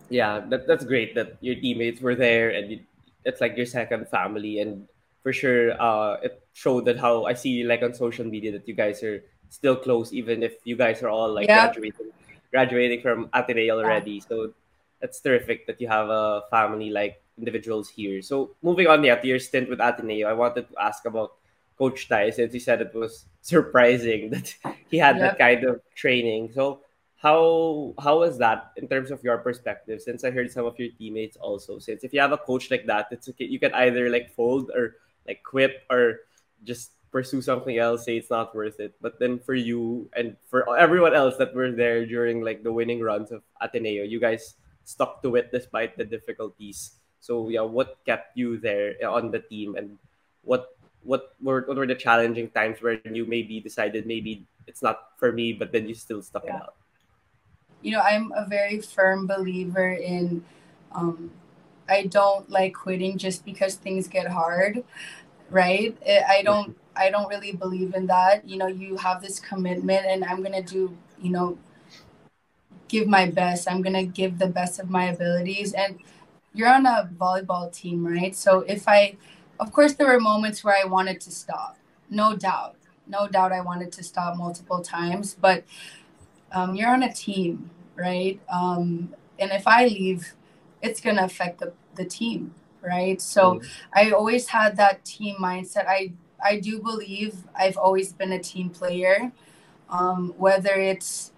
yeah 0.09 0.41
that, 0.49 0.67
that's 0.67 0.85
great 0.85 1.15
that 1.15 1.37
your 1.41 1.55
teammates 1.55 2.01
were 2.01 2.15
there 2.15 2.51
and 2.51 2.71
you, 2.71 2.81
it's 3.25 3.41
like 3.41 3.57
your 3.57 3.67
second 3.67 4.09
family 4.09 4.61
and 4.61 4.87
for 5.27 5.35
sure 5.35 5.75
uh 5.83 6.15
it 6.23 6.39
showed 6.55 6.85
that 6.87 6.99
how 7.05 7.27
i 7.27 7.35
see 7.35 7.65
like 7.67 7.83
on 7.83 7.91
social 7.91 8.23
media 8.25 8.53
that 8.55 8.63
you 8.71 8.75
guys 8.79 9.03
are 9.03 9.19
still 9.51 9.75
close 9.75 10.13
even 10.15 10.43
if 10.49 10.55
you 10.63 10.77
guys 10.79 11.03
are 11.03 11.11
all 11.11 11.33
like 11.35 11.49
Yeah. 11.51 11.67
graduating 11.67 12.15
graduating 12.55 13.01
from 13.03 13.27
ateneo 13.35 13.83
already 13.83 14.23
so 14.23 14.55
that's 15.01 15.21
terrific 15.21 15.67
that 15.67 15.81
you 15.81 15.89
have 15.89 16.09
a 16.09 16.43
family 16.51 16.91
like 16.91 17.23
individuals 17.39 17.89
here. 17.89 18.23
So 18.23 18.57
moving 18.63 18.87
on, 18.87 19.05
yeah, 19.05 19.17
to 19.17 19.27
your 19.27 19.39
stint 19.39 19.69
with 19.69 19.81
Ateneo, 19.81 20.29
I 20.29 20.33
wanted 20.33 20.69
to 20.69 20.75
ask 20.81 21.05
about 21.05 21.33
Coach 21.79 22.09
Tai 22.09 22.31
since 22.31 22.53
he 22.53 22.59
said 22.59 22.81
it 22.81 22.95
was 22.95 23.27
surprising 23.43 24.31
that 24.35 24.55
he 24.91 24.99
had 24.99 25.17
yep. 25.17 25.37
that 25.37 25.39
kind 25.39 25.65
of 25.65 25.81
training. 25.95 26.53
So 26.53 26.81
how 27.17 27.95
how 27.99 28.21
was 28.21 28.39
that 28.39 28.73
in 28.77 28.89
terms 28.89 29.11
of 29.11 29.23
your 29.23 29.39
perspective? 29.39 30.01
Since 30.01 30.25
I 30.25 30.31
heard 30.31 30.51
some 30.51 30.65
of 30.67 30.79
your 30.79 30.89
teammates 30.99 31.37
also, 31.37 31.79
since 31.79 32.05
if 32.05 32.13
you 32.13 32.21
have 32.21 32.33
a 32.33 32.39
coach 32.39 32.71
like 32.71 32.87
that, 32.87 33.09
it's 33.11 33.29
okay. 33.31 33.45
You 33.45 33.59
can 33.59 33.75
either 33.75 34.09
like 34.09 34.31
fold 34.35 34.71
or 34.75 34.97
like 35.27 35.43
quit 35.43 35.83
or 35.91 36.27
just 36.65 36.97
pursue 37.11 37.41
something 37.41 37.79
else, 37.79 38.05
say 38.05 38.17
it's 38.17 38.31
not 38.31 38.55
worth 38.55 38.81
it. 38.81 38.95
But 39.01 39.19
then 39.19 39.39
for 39.39 39.55
you 39.55 40.09
and 40.13 40.37
for 40.51 40.77
everyone 40.77 41.15
else 41.15 41.37
that 41.39 41.55
were 41.55 41.73
there 41.73 42.05
during 42.05 42.43
like 42.43 42.63
the 42.63 42.73
winning 42.73 43.01
runs 43.01 43.33
of 43.33 43.43
Ateneo, 43.61 44.05
you 44.05 44.21
guys 44.21 44.55
stuck 44.85 45.23
to 45.23 45.37
it 45.37 45.51
despite 45.51 45.97
the 45.97 46.05
difficulties. 46.05 47.01
So 47.21 47.49
yeah, 47.49 47.63
what 47.65 47.99
kept 48.05 48.37
you 48.37 48.59
there 48.59 48.95
on 49.03 49.31
the 49.31 49.41
team, 49.41 49.75
and 49.75 49.99
what 50.43 50.77
what 51.03 51.35
were 51.41 51.65
what 51.67 51.77
were 51.77 51.87
the 51.87 51.97
challenging 51.97 52.51
times 52.51 52.85
where 52.85 53.01
you 53.09 53.25
maybe 53.25 53.61
decided 53.61 54.07
maybe 54.07 54.47
it's 54.67 54.83
not 54.83 55.17
for 55.19 55.33
me, 55.33 55.53
but 55.53 55.73
then 55.73 55.89
you 55.89 55.95
still 55.95 56.23
stuck 56.23 56.45
yeah. 56.45 56.57
it 56.57 56.63
out? 56.63 56.75
You 57.83 57.93
know, 57.97 58.05
I'm 58.05 58.31
a 58.37 58.47
very 58.47 58.81
firm 58.81 59.27
believer 59.27 59.97
in. 59.97 60.45
Um, 60.93 61.31
I 61.89 62.05
don't 62.05 62.49
like 62.51 62.75
quitting 62.75 63.19
just 63.19 63.45
because 63.45 63.75
things 63.77 64.09
get 64.09 64.29
hard, 64.29 64.85
right? 65.51 65.97
I 66.07 66.43
don't. 66.43 66.77
I 66.97 67.11
don't 67.11 67.29
really 67.29 67.53
believe 67.53 67.95
in 67.95 68.07
that. 68.07 68.49
You 68.49 68.57
know, 68.57 68.69
you 68.69 68.97
have 68.97 69.21
this 69.23 69.39
commitment, 69.39 70.07
and 70.07 70.25
I'm 70.25 70.43
gonna 70.43 70.63
do. 70.63 70.97
You 71.21 71.31
know, 71.31 71.59
give 72.89 73.07
my 73.07 73.31
best. 73.31 73.71
I'm 73.71 73.83
gonna 73.83 74.05
give 74.05 74.39
the 74.39 74.49
best 74.49 74.79
of 74.81 74.91
my 74.91 75.05
abilities, 75.07 75.73
and 75.73 75.99
you're 76.55 76.69
on 76.69 76.87
a 76.87 77.09
volleyball 77.19 77.73
team, 77.73 78.07
right? 78.07 78.35
So 78.35 78.61
if 78.61 78.89
I, 78.89 79.17
of 79.61 79.73
course, 79.73 79.95
there 79.95 80.07
were 80.07 80.21
moments 80.21 80.65
where 80.65 80.77
I 80.81 80.87
wanted 80.87 81.21
to 81.23 81.31
stop, 81.31 81.77
no 82.11 82.35
doubt, 82.37 82.77
no 83.07 83.29
doubt, 83.29 83.53
I 83.53 83.61
wanted 83.61 83.93
to 83.93 84.03
stop 84.03 84.37
multiple 84.37 84.81
times. 84.81 85.37
But 85.39 85.65
um, 86.53 86.75
you're 86.75 86.91
on 86.91 87.03
a 87.03 87.13
team, 87.13 87.71
right? 87.95 88.41
Um, 88.49 89.15
and 89.39 89.51
if 89.53 89.67
I 89.67 89.87
leave, 89.87 90.35
it's 90.83 91.01
gonna 91.01 91.25
affect 91.25 91.59
the 91.59 91.73
the 91.95 92.05
team, 92.05 92.55
right? 92.83 93.21
So 93.21 93.55
mm-hmm. 93.55 93.69
I 93.95 94.11
always 94.11 94.49
had 94.49 94.77
that 94.77 95.05
team 95.05 95.37
mindset. 95.41 95.87
I 95.87 96.13
I 96.45 96.61
do 96.61 96.81
believe 96.81 97.45
I've 97.55 97.77
always 97.77 98.13
been 98.13 98.33
a 98.33 98.39
team 98.39 98.71
player, 98.71 99.33
um, 99.91 100.35
whether 100.37 100.75
it's 100.75 101.33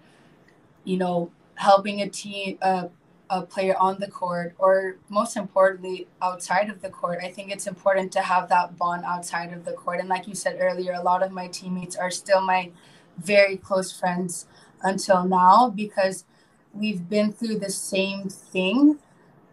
you 0.83 0.97
know 0.97 1.31
helping 1.55 2.01
a 2.01 2.09
team 2.09 2.57
uh, 2.61 2.87
a 3.29 3.43
player 3.43 3.75
on 3.77 3.99
the 3.99 4.09
court 4.09 4.55
or 4.57 4.97
most 5.07 5.37
importantly 5.37 6.07
outside 6.21 6.69
of 6.69 6.81
the 6.81 6.89
court 6.89 7.19
i 7.23 7.29
think 7.29 7.51
it's 7.51 7.67
important 7.67 8.11
to 8.11 8.21
have 8.21 8.49
that 8.49 8.75
bond 8.77 9.03
outside 9.05 9.53
of 9.53 9.65
the 9.65 9.73
court 9.73 9.99
and 9.99 10.09
like 10.09 10.27
you 10.27 10.33
said 10.33 10.57
earlier 10.59 10.93
a 10.93 11.03
lot 11.03 11.21
of 11.21 11.31
my 11.31 11.47
teammates 11.47 11.95
are 11.95 12.09
still 12.09 12.41
my 12.41 12.71
very 13.17 13.55
close 13.57 13.91
friends 13.91 14.47
until 14.81 15.25
now 15.25 15.69
because 15.69 16.25
we've 16.73 17.07
been 17.07 17.31
through 17.31 17.59
the 17.59 17.69
same 17.69 18.29
thing 18.29 18.97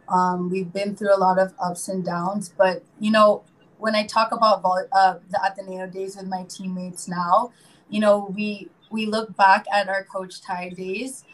um, 0.08 0.50
we've 0.50 0.72
been 0.72 0.94
through 0.94 1.14
a 1.14 1.18
lot 1.18 1.38
of 1.38 1.52
ups 1.60 1.88
and 1.88 2.04
downs 2.04 2.52
but 2.56 2.82
you 3.00 3.10
know 3.10 3.42
when 3.78 3.94
i 3.94 4.04
talk 4.06 4.32
about 4.32 4.62
uh, 4.92 5.14
the 5.30 5.40
ateneo 5.44 5.86
days 5.86 6.16
with 6.16 6.26
my 6.26 6.44
teammates 6.48 7.08
now 7.08 7.52
you 7.88 8.00
know 8.00 8.32
we 8.34 8.68
we 8.90 9.06
look 9.06 9.36
back 9.36 9.66
at 9.72 9.88
our 9.88 10.04
coach 10.04 10.40
Tai 10.40 10.70
days 10.70 11.24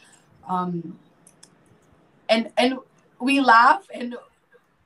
um, 0.49 0.99
and 2.29 2.51
and 2.57 2.79
we 3.21 3.41
laugh 3.41 3.87
and 3.93 4.17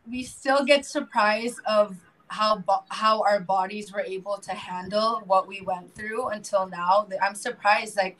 we 0.08 0.22
still 0.22 0.64
get 0.64 0.84
surprised 0.84 1.58
of 1.66 1.96
how 2.28 2.62
how 2.88 3.22
our 3.22 3.40
bodies 3.40 3.92
were 3.92 4.00
able 4.00 4.38
to 4.38 4.52
handle 4.52 5.22
what 5.26 5.46
we 5.46 5.60
went 5.60 5.94
through 5.94 6.28
until 6.28 6.66
now. 6.66 7.06
I'm 7.22 7.34
surprised 7.34 7.96
like 7.96 8.18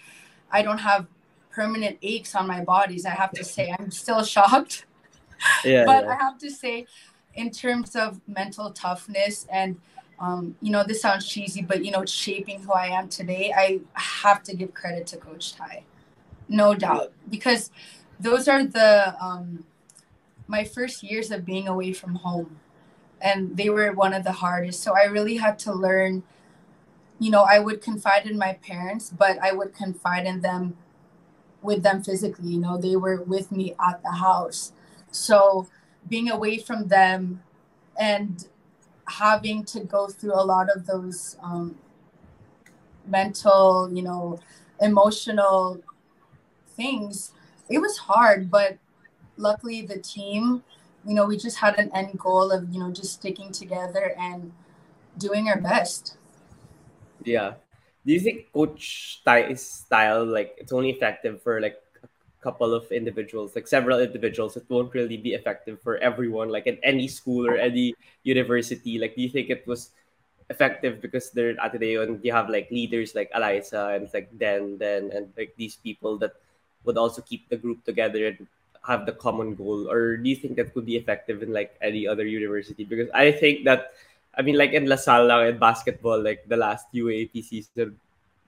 I 0.51 0.63
don't 0.63 0.79
have 0.79 1.07
permanent 1.51 1.99
aches 2.03 2.35
on 2.35 2.47
my 2.47 2.63
bodies. 2.63 3.05
I 3.05 3.11
have 3.11 3.33
to 3.33 3.45
say 3.45 3.75
I'm 3.79 3.91
still 3.91 4.23
shocked. 4.35 4.87
Yeah, 5.65 5.85
but 5.85 6.05
yeah. 6.05 6.13
I 6.13 6.15
have 6.17 6.39
to 6.39 6.51
say 6.51 6.87
in 7.35 7.51
terms 7.51 7.97
of 7.97 8.21
mental 8.27 8.71
toughness 8.71 9.47
and 9.51 9.81
um, 10.19 10.57
you 10.63 10.71
know, 10.71 10.83
this 10.83 11.03
sounds 11.03 11.29
cheesy, 11.29 11.61
but 11.61 11.85
you 11.85 11.91
know, 11.91 12.01
it's 12.01 12.13
shaping 12.13 12.63
who 12.63 12.73
I 12.73 12.87
am 12.87 13.09
today. 13.09 13.53
I 13.55 13.81
have 13.93 14.43
to 14.45 14.57
give 14.57 14.73
credit 14.73 15.07
to 15.09 15.19
Coach 15.19 15.55
Tai, 15.55 15.83
no 16.49 16.75
doubt, 16.75 17.13
because 17.29 17.71
those 18.19 18.49
are 18.49 18.65
the 18.65 19.15
um, 19.23 19.65
my 20.47 20.65
first 20.65 21.03
years 21.03 21.31
of 21.31 21.45
being 21.45 21.69
away 21.69 21.93
from 21.93 22.17
home 22.17 22.59
and 23.21 23.57
they 23.57 23.69
were 23.71 23.93
one 23.93 24.13
of 24.13 24.25
the 24.25 24.33
hardest 24.33 24.83
so 24.83 24.95
i 24.97 25.05
really 25.05 25.37
had 25.37 25.59
to 25.59 25.73
learn 25.73 26.23
you 27.19 27.31
know 27.31 27.43
i 27.43 27.59
would 27.59 27.81
confide 27.81 28.27
in 28.27 28.39
my 28.39 28.53
parents 28.55 29.11
but 29.11 29.39
i 29.39 29.53
would 29.53 29.75
confide 29.75 30.27
in 30.27 30.41
them 30.41 30.77
with 31.63 31.83
them 31.83 32.03
physically 32.03 32.51
you 32.51 32.59
know 32.59 32.77
they 32.79 32.97
were 32.97 33.23
with 33.23 33.51
me 33.51 33.75
at 33.85 34.03
the 34.03 34.13
house 34.13 34.73
so 35.17 35.69
being 36.09 36.31
away 36.31 36.59
from 36.59 36.89
them 36.89 37.43
and 37.99 38.47
having 39.09 39.65
to 39.65 39.81
go 39.81 40.09
through 40.09 40.35
a 40.35 40.43
lot 40.45 40.69
of 40.75 40.87
those 40.87 41.37
um, 41.43 41.77
mental 43.07 43.89
you 43.93 44.03
know 44.03 44.39
emotional 44.81 45.81
things 46.77 47.33
it 47.69 47.79
was 47.79 47.99
hard, 47.99 48.51
but 48.51 48.79
luckily 49.37 49.83
the 49.83 49.99
team, 49.99 50.63
you 51.07 51.15
know, 51.15 51.27
we 51.27 51.37
just 51.37 51.59
had 51.59 51.79
an 51.79 51.91
end 51.95 52.19
goal 52.19 52.51
of, 52.51 52.73
you 52.73 52.79
know, 52.79 52.91
just 52.93 53.15
sticking 53.15 53.53
together 53.53 54.15
and 54.19 54.53
doing 55.19 55.49
our 55.49 55.61
best. 55.61 56.17
Yeah. 57.25 57.55
Do 58.05 58.13
you 58.13 58.21
think 58.21 58.53
Coach 58.53 59.23
Tai's 59.25 59.63
style, 59.63 60.25
like, 60.25 60.55
it's 60.59 60.73
only 60.73 60.91
effective 60.91 61.43
for 61.43 61.61
like 61.61 61.77
couple 62.47 62.71
of 62.71 62.87
individuals, 62.95 63.59
like 63.59 63.67
several 63.67 63.99
individuals? 63.99 64.57
It 64.57 64.71
won't 64.71 64.95
really 64.95 65.19
be 65.19 65.35
effective 65.35 65.83
for 65.83 65.99
everyone, 65.99 66.49
like 66.55 66.71
in 66.71 66.79
any 66.87 67.11
school 67.11 67.43
or 67.43 67.59
any 67.59 67.99
university. 68.23 69.03
Like, 69.03 69.19
do 69.19 69.23
you 69.27 69.33
think 69.35 69.51
it 69.51 69.67
was 69.67 69.91
effective 70.49 71.03
because 71.03 71.35
they're 71.35 71.59
at 71.59 71.75
Ateneo 71.75 72.07
and 72.07 72.23
you 72.23 72.31
have 72.31 72.49
like 72.49 72.71
leaders 72.71 73.19
like 73.19 73.31
Alyssa 73.35 73.99
and 73.99 74.07
like 74.15 74.31
Den, 74.39 74.79
Den, 74.79 75.11
and 75.11 75.35
like 75.35 75.51
these 75.59 75.75
people 75.83 76.19
that 76.23 76.39
would 76.87 76.97
also 76.97 77.21
keep 77.23 77.49
the 77.51 77.59
group 77.59 77.83
together 77.83 78.31
and 78.31 78.47
have 78.87 79.05
the 79.05 79.13
common 79.13 79.55
goal 79.59 79.91
or 79.91 80.17
do 80.17 80.31
you 80.31 80.39
think 80.39 80.55
that 80.55 80.73
could 80.73 80.87
be 80.87 80.95
effective 80.95 81.43
in 81.43 81.53
like 81.53 81.75
any 81.83 82.07
other 82.07 82.25
university 82.25 82.87
because 82.87 83.11
i 83.11 83.33
think 83.35 83.67
that 83.67 83.99
i 84.39 84.43
mean 84.43 84.55
like 84.55 84.71
in 84.71 84.87
lasalle 84.87 85.27
lang 85.27 85.51
in 85.51 85.59
basketball 85.59 86.23
like 86.23 86.47
the 86.47 86.57
last 86.57 86.87
UAAP 86.95 87.35
season 87.43 87.99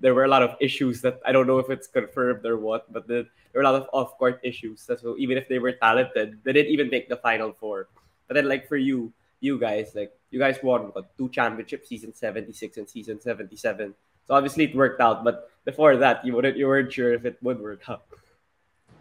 there 0.00 0.14
were 0.14 0.24
a 0.24 0.28
lot 0.28 0.42
of 0.42 0.54
issues 0.60 1.00
that 1.00 1.20
i 1.26 1.32
don't 1.32 1.46
know 1.46 1.58
if 1.58 1.70
it's 1.70 1.86
confirmed 1.86 2.44
or 2.46 2.56
what 2.56 2.90
but 2.92 3.06
the, 3.06 3.26
there 3.52 3.62
were 3.62 3.68
a 3.68 3.72
lot 3.72 3.80
of 3.80 3.88
off-court 3.92 4.40
issues. 4.42 4.82
So 4.82 5.16
even 5.18 5.38
if 5.38 5.48
they 5.48 5.58
were 5.58 5.72
talented 5.72 6.38
they 6.44 6.52
didn't 6.52 6.72
even 6.72 6.90
make 6.90 7.08
the 7.08 7.16
final 7.16 7.52
four. 7.52 7.88
But 8.26 8.34
then 8.34 8.48
like 8.48 8.68
for 8.68 8.76
you 8.76 9.12
you 9.40 9.58
guys 9.58 9.92
like 9.94 10.12
you 10.30 10.38
guys 10.38 10.58
won 10.62 10.90
what, 10.92 11.16
two 11.16 11.28
championships 11.28 11.88
season 11.88 12.12
76 12.12 12.76
and 12.76 12.88
season 12.88 13.20
77 13.20 13.94
so 14.26 14.34
obviously 14.34 14.64
it 14.64 14.74
worked 14.74 15.00
out 15.00 15.22
but 15.22 15.48
before 15.64 15.96
that 15.96 16.24
you 16.26 16.34
wouldn't 16.34 16.56
you 16.56 16.66
weren't 16.66 16.92
sure 16.92 17.14
if 17.14 17.24
it 17.24 17.38
would 17.40 17.60
work 17.60 17.88
out. 17.88 18.02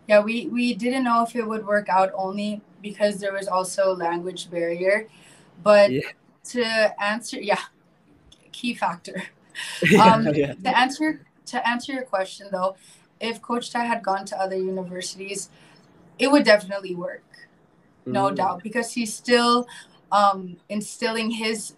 Yeah 0.07 0.21
we 0.21 0.47
we 0.47 0.73
didn't 0.73 1.03
know 1.03 1.23
if 1.23 1.35
it 1.35 1.45
would 1.45 1.65
work 1.65 1.89
out 1.89 2.11
only 2.15 2.61
because 2.81 3.19
there 3.19 3.33
was 3.33 3.47
also 3.47 3.95
language 3.95 4.49
barrier. 4.49 5.07
But 5.63 5.91
yeah. 5.91 6.01
to 6.55 6.63
answer 7.01 7.41
yeah 7.41 7.61
key 8.51 8.73
factor 8.73 9.23
um, 10.01 10.27
yeah. 10.33 10.53
to 10.53 10.77
answer 10.77 11.21
to 11.45 11.67
answer 11.67 11.93
your 11.93 12.03
question 12.03 12.47
though 12.51 12.75
if 13.19 13.41
coach 13.41 13.71
tai 13.71 13.85
had 13.85 14.03
gone 14.03 14.25
to 14.25 14.39
other 14.39 14.55
universities 14.55 15.49
it 16.19 16.31
would 16.31 16.43
definitely 16.43 16.95
work 16.95 17.23
no 18.05 18.29
mm. 18.29 18.35
doubt 18.35 18.63
because 18.63 18.93
he's 18.93 19.13
still 19.13 19.67
um, 20.11 20.57
instilling 20.69 21.31
his 21.31 21.73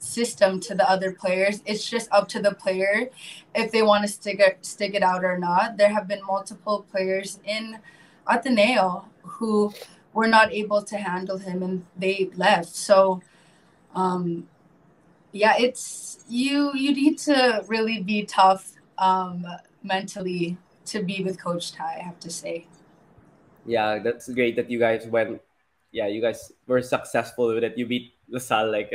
system 0.00 0.58
to 0.60 0.74
the 0.74 0.88
other 0.90 1.12
players. 1.12 1.62
It's 1.66 1.88
just 1.88 2.10
up 2.10 2.26
to 2.28 2.40
the 2.40 2.54
player 2.54 3.10
if 3.54 3.70
they 3.70 3.82
want 3.82 4.02
to 4.02 4.08
stick 4.08 4.40
it 4.40 4.64
stick 4.64 4.94
it 4.94 5.02
out 5.02 5.24
or 5.24 5.38
not. 5.38 5.76
There 5.76 5.90
have 5.90 6.08
been 6.08 6.24
multiple 6.24 6.86
players 6.90 7.38
in 7.44 7.78
Ateneo 8.26 9.06
who 9.22 9.72
were 10.12 10.26
not 10.26 10.52
able 10.52 10.82
to 10.82 10.96
handle 10.96 11.38
him 11.38 11.62
and 11.62 11.84
they 11.96 12.30
left. 12.34 12.74
So 12.74 13.22
um 13.94 14.48
yeah, 15.32 15.54
it's 15.58 16.24
you 16.28 16.72
you 16.74 16.94
need 16.94 17.18
to 17.18 17.64
really 17.68 18.02
be 18.02 18.24
tough 18.24 18.72
um 18.98 19.46
mentally 19.82 20.56
to 20.86 21.02
be 21.02 21.22
with 21.22 21.40
coach 21.40 21.72
Tai, 21.72 21.98
I 22.00 22.02
have 22.02 22.18
to 22.20 22.30
say. 22.30 22.66
Yeah, 23.66 23.98
that's 23.98 24.28
great 24.28 24.56
that 24.56 24.70
you 24.70 24.78
guys 24.78 25.06
went 25.06 25.40
yeah, 25.92 26.06
you 26.06 26.20
guys 26.20 26.52
were 26.66 26.82
successful 26.82 27.52
with 27.52 27.64
it. 27.64 27.76
You 27.76 27.86
beat 27.86 28.14
LaSalle 28.28 28.70
like 28.70 28.94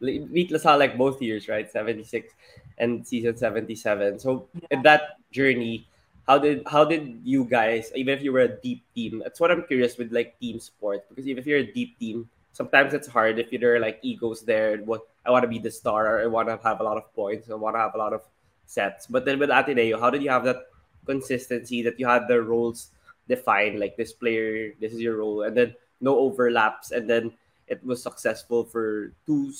beat 0.00 0.50
LaSalle 0.50 0.78
like 0.78 0.98
both 0.98 1.22
years, 1.22 1.48
right? 1.48 1.70
76 1.70 2.32
and 2.78 3.06
season 3.06 3.36
77. 3.36 4.18
So 4.18 4.48
in 4.70 4.82
that 4.82 5.22
journey, 5.30 5.86
how 6.26 6.38
did 6.38 6.62
how 6.66 6.84
did 6.84 7.20
you 7.22 7.44
guys 7.44 7.92
even 7.94 8.16
if 8.16 8.22
you 8.22 8.32
were 8.32 8.48
a 8.48 8.56
deep 8.60 8.82
team 8.94 9.20
that's 9.22 9.38
what 9.40 9.50
i'm 9.50 9.62
curious 9.64 9.98
with 9.98 10.10
like 10.12 10.38
team 10.40 10.58
sport 10.58 11.04
because 11.08 11.28
even 11.28 11.38
if 11.38 11.46
you're 11.46 11.58
a 11.58 11.72
deep 11.72 11.98
team 11.98 12.28
sometimes 12.54 12.94
it's 12.94 13.08
hard 13.08 13.38
if 13.38 13.52
you're 13.52 13.80
like 13.82 13.98
egos 14.02 14.42
there 14.42 14.78
what 14.86 15.02
i 15.26 15.30
want 15.30 15.42
to 15.42 15.48
be 15.48 15.58
the 15.58 15.70
star 15.70 16.22
i 16.22 16.26
want 16.26 16.46
to 16.48 16.56
have 16.62 16.80
a 16.80 16.82
lot 16.82 16.96
of 16.96 17.12
points 17.12 17.50
i 17.50 17.54
want 17.54 17.74
to 17.74 17.80
have 17.80 17.94
a 17.94 17.98
lot 17.98 18.14
of 18.14 18.22
sets. 18.66 19.06
But 19.06 19.24
then 19.24 19.38
with 19.38 19.50
ateneo 19.50 20.00
how 20.00 20.10
did 20.10 20.22
you 20.22 20.30
have 20.30 20.44
that 20.44 20.68
consistency 21.04 21.82
that 21.82 22.00
you 22.00 22.06
had 22.06 22.28
the 22.28 22.40
roles 22.40 22.90
defined 23.28 23.80
like 23.80 23.96
this 23.96 24.12
player 24.12 24.72
this 24.80 24.92
is 24.92 25.00
your 25.00 25.18
role 25.18 25.42
and 25.42 25.56
then 25.56 25.74
no 26.00 26.18
overlaps 26.18 26.90
and 26.92 27.08
then 27.08 27.32
it 27.66 27.82
was 27.84 28.02
successful 28.02 28.64
for 28.64 29.12
two 29.26 29.52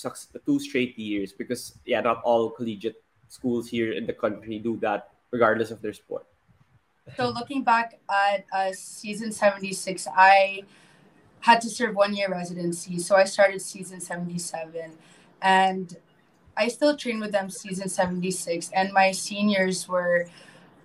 two 0.46 0.60
straight 0.60 0.98
years? 0.98 1.32
Because 1.32 1.78
yeah 1.84 2.00
not 2.00 2.22
all 2.22 2.50
collegiate 2.50 3.02
schools 3.28 3.68
here 3.68 3.92
in 3.92 4.06
the 4.06 4.12
country 4.12 4.58
do 4.58 4.76
that 4.78 5.10
regardless 5.30 5.70
of 5.70 5.82
their 5.82 5.92
sport. 5.92 6.26
So 7.16 7.28
looking 7.28 7.64
back 7.64 8.00
at 8.08 8.46
uh, 8.52 8.72
season 8.72 9.30
76, 9.30 10.08
I 10.16 10.62
had 11.44 11.60
to 11.60 11.68
serve 11.68 11.94
one 11.94 12.14
year 12.14 12.30
residency. 12.30 12.98
So 12.98 13.16
I 13.16 13.24
started 13.24 13.60
season 13.60 14.00
77 14.00 14.92
and 15.42 15.94
I 16.56 16.68
still 16.68 16.96
trained 16.96 17.20
with 17.20 17.32
them 17.32 17.50
season 17.50 17.90
76. 17.90 18.70
And 18.74 18.94
my 18.94 19.12
seniors 19.12 19.86
were 19.86 20.26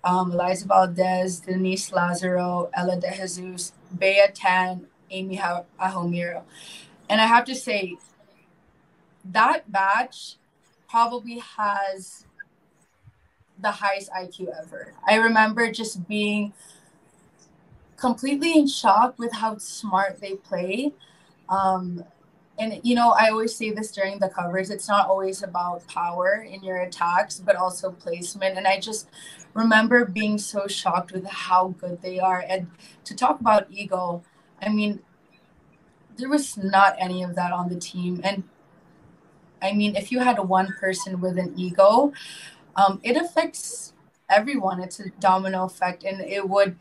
um, 0.03 0.33
Alyssa 0.33 0.65
Valdez, 0.65 1.39
Dennise 1.39 1.93
Lazaro, 1.93 2.69
Ella 2.73 2.99
De 2.99 3.09
Jesus, 3.09 3.71
Bea 3.97 4.25
Tan, 4.33 4.87
Amy 5.09 5.37
Ahomiro. 5.79 6.43
And 7.07 7.21
I 7.21 7.25
have 7.25 7.45
to 7.45 7.55
say, 7.55 7.95
that 9.23 9.71
batch 9.71 10.35
probably 10.89 11.41
has 11.55 12.25
the 13.57 13.71
highest 13.71 14.11
IQ 14.11 14.49
ever. 14.61 14.93
I 15.07 15.15
remember 15.15 15.71
just 15.71 16.05
being 16.05 16.51
completely 17.99 18.57
in 18.57 18.67
shock 18.67 19.17
with 19.19 19.33
how 19.33 19.57
smart 19.57 20.19
they 20.19 20.35
play. 20.35 20.93
Um, 21.49 22.03
and 22.57 22.79
you 22.83 22.95
know, 22.95 23.11
I 23.11 23.29
always 23.29 23.55
say 23.55 23.71
this 23.71 23.91
during 23.91 24.19
the 24.19 24.29
covers. 24.29 24.69
It's 24.69 24.87
not 24.87 25.07
always 25.07 25.43
about 25.43 25.87
power 25.87 26.45
in 26.49 26.63
your 26.63 26.81
attacks, 26.81 27.39
but 27.39 27.55
also 27.55 27.91
placement. 27.91 28.57
And 28.57 28.67
I 28.67 28.79
just 28.79 29.09
remember 29.53 30.05
being 30.05 30.37
so 30.37 30.67
shocked 30.67 31.13
with 31.13 31.25
how 31.25 31.69
good 31.79 32.01
they 32.01 32.19
are. 32.19 32.43
And 32.47 32.69
to 33.05 33.15
talk 33.15 33.39
about 33.39 33.67
ego, 33.69 34.23
I 34.61 34.69
mean, 34.69 34.99
there 36.17 36.29
was 36.29 36.57
not 36.57 36.95
any 36.99 37.23
of 37.23 37.35
that 37.35 37.53
on 37.53 37.69
the 37.69 37.79
team. 37.79 38.19
And 38.23 38.43
I 39.61 39.71
mean, 39.73 39.95
if 39.95 40.11
you 40.11 40.19
had 40.19 40.37
one 40.39 40.75
person 40.79 41.21
with 41.21 41.37
an 41.37 41.53
ego, 41.57 42.11
um, 42.75 42.99
it 43.03 43.15
affects 43.15 43.93
everyone. 44.29 44.81
It's 44.81 44.99
a 44.99 45.09
domino 45.19 45.65
effect, 45.65 46.03
and 46.03 46.21
it 46.21 46.47
would 46.47 46.77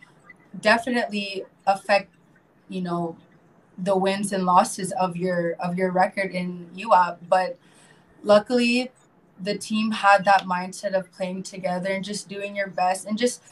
definitely 0.61 1.45
affect, 1.67 2.11
you 2.69 2.81
know, 2.83 3.17
the 3.77 3.97
wins 3.97 4.33
and 4.33 4.45
losses 4.45 4.93
of 4.93 5.17
your 5.17 5.53
of 5.55 5.77
your 5.79 5.91
record 5.91 6.33
in 6.33 6.69
UAAP. 6.77 7.19
But 7.29 7.59
luckily, 8.23 8.91
the 9.41 9.57
team 9.57 9.93
had 9.93 10.25
that 10.25 10.45
mindset 10.45 10.95
of 10.95 11.13
playing 11.13 11.45
together 11.45 11.91
and 11.91 12.05
just 12.05 12.29
doing 12.29 12.57
your 12.57 12.69
best 12.69 13.07
and 13.07 13.19
just 13.19 13.43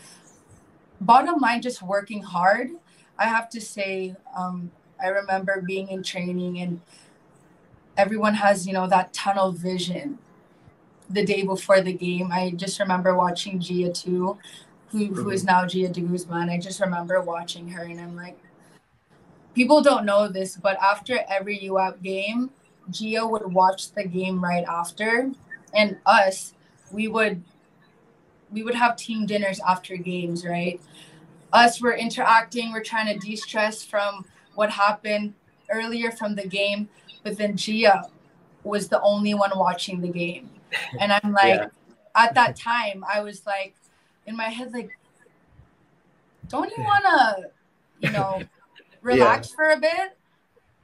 bottom 1.00 1.38
line, 1.40 1.62
just 1.62 1.82
working 1.82 2.22
hard. 2.22 2.70
I 3.18 3.26
have 3.26 3.48
to 3.50 3.60
say, 3.60 4.16
um, 4.36 4.70
I 5.02 5.08
remember 5.08 5.62
being 5.66 5.88
in 5.88 6.02
training 6.02 6.58
and 6.58 6.80
everyone 7.96 8.34
has, 8.34 8.66
you 8.66 8.72
know, 8.72 8.86
that 8.88 9.12
tunnel 9.12 9.52
vision 9.52 10.18
the 11.08 11.24
day 11.24 11.42
before 11.42 11.80
the 11.80 11.92
game. 11.92 12.30
I 12.32 12.50
just 12.50 12.80
remember 12.80 13.16
watching 13.16 13.60
Jia 13.60 13.94
too, 13.94 14.38
who, 14.90 15.06
who 15.06 15.30
is 15.30 15.44
mm-hmm. 15.44 15.48
now 15.48 15.64
Jia 15.64 15.92
de 15.92 16.00
Guzman. 16.00 16.50
I 16.50 16.58
just 16.58 16.80
remember 16.80 17.20
watching 17.20 17.68
her 17.68 17.82
and 17.84 18.00
I'm 18.00 18.16
like, 18.16 18.38
people 19.54 19.82
don't 19.82 20.04
know 20.04 20.28
this, 20.28 20.56
but 20.56 20.76
after 20.82 21.20
every 21.28 21.58
UAAP 21.60 22.02
game, 22.02 22.50
Jia 22.90 23.28
would 23.28 23.52
watch 23.52 23.92
the 23.92 24.04
game 24.04 24.42
right 24.42 24.64
after. 24.68 25.30
And 25.74 25.98
us, 26.06 26.54
we 26.90 27.08
would 27.08 27.42
we 28.52 28.62
would 28.62 28.76
have 28.76 28.96
team 28.96 29.26
dinners 29.26 29.60
after 29.66 29.96
games, 29.96 30.46
right? 30.46 30.80
Us, 31.52 31.82
we're 31.82 31.96
interacting, 31.96 32.72
we're 32.72 32.82
trying 32.82 33.12
to 33.12 33.18
de-stress 33.18 33.82
from 33.82 34.24
what 34.54 34.70
happened 34.70 35.34
earlier 35.68 36.12
from 36.12 36.36
the 36.36 36.46
game, 36.46 36.88
but 37.24 37.36
then 37.36 37.54
Jia 37.54 38.08
was 38.62 38.88
the 38.88 39.00
only 39.00 39.34
one 39.34 39.50
watching 39.56 40.00
the 40.00 40.08
game 40.08 40.48
and 41.00 41.12
I'm 41.12 41.32
like, 41.32 41.60
yeah. 41.60 41.68
at 42.14 42.34
that 42.34 42.56
time, 42.56 43.04
I 43.12 43.20
was 43.20 43.46
like, 43.46 43.74
in 44.26 44.36
my 44.36 44.48
head, 44.48 44.72
like, 44.72 44.90
don't 46.48 46.70
you 46.76 46.82
want 46.82 47.04
to, 47.04 47.50
you 48.00 48.12
know, 48.12 48.42
relax 49.02 49.50
yeah. 49.50 49.56
for 49.56 49.70
a 49.70 49.80
bit? 49.80 50.16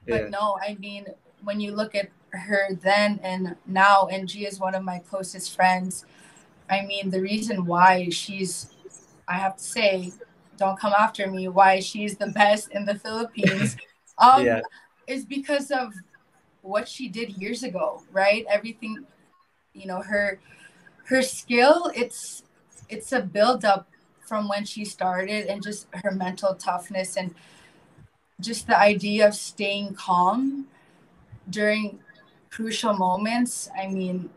But 0.07 0.23
yeah. 0.23 0.29
no, 0.29 0.57
I 0.61 0.75
mean, 0.79 1.05
when 1.43 1.59
you 1.59 1.71
look 1.73 1.95
at 1.95 2.09
her 2.31 2.69
then 2.81 3.19
and 3.23 3.55
now, 3.65 4.07
and 4.07 4.29
she 4.29 4.45
is 4.45 4.59
one 4.59 4.75
of 4.75 4.83
my 4.83 4.99
closest 4.99 5.55
friends. 5.55 6.05
I 6.69 6.85
mean, 6.85 7.09
the 7.09 7.21
reason 7.21 7.65
why 7.65 8.09
she's, 8.09 8.71
I 9.27 9.35
have 9.35 9.57
to 9.57 9.63
say, 9.63 10.11
don't 10.57 10.79
come 10.79 10.93
after 10.97 11.29
me, 11.29 11.47
why 11.47 11.79
she's 11.79 12.17
the 12.17 12.27
best 12.27 12.71
in 12.71 12.85
the 12.85 12.95
Philippines 12.95 13.77
um, 14.17 14.45
yeah. 14.45 14.61
is 15.07 15.25
because 15.25 15.71
of 15.71 15.93
what 16.61 16.87
she 16.87 17.07
did 17.09 17.37
years 17.37 17.63
ago, 17.63 18.01
right? 18.11 18.45
Everything 18.49 19.05
you 19.73 19.87
know 19.87 20.01
her 20.01 20.39
her 21.05 21.21
skill 21.21 21.91
it's 21.95 22.42
it's 22.93 23.11
a 23.11 23.21
build 23.21 23.65
up 23.65 23.87
from 24.25 24.47
when 24.47 24.65
she 24.65 24.85
started 24.85 25.47
and 25.47 25.61
just 25.61 25.87
her 26.03 26.11
mental 26.11 26.55
toughness 26.55 27.17
and 27.17 27.33
just 28.39 28.67
the 28.67 28.77
idea 28.77 29.27
of 29.27 29.35
staying 29.35 29.93
calm 29.93 30.67
during 31.49 31.99
crucial 32.49 32.93
moments. 32.93 33.69
I 33.77 33.87
mean 33.87 34.29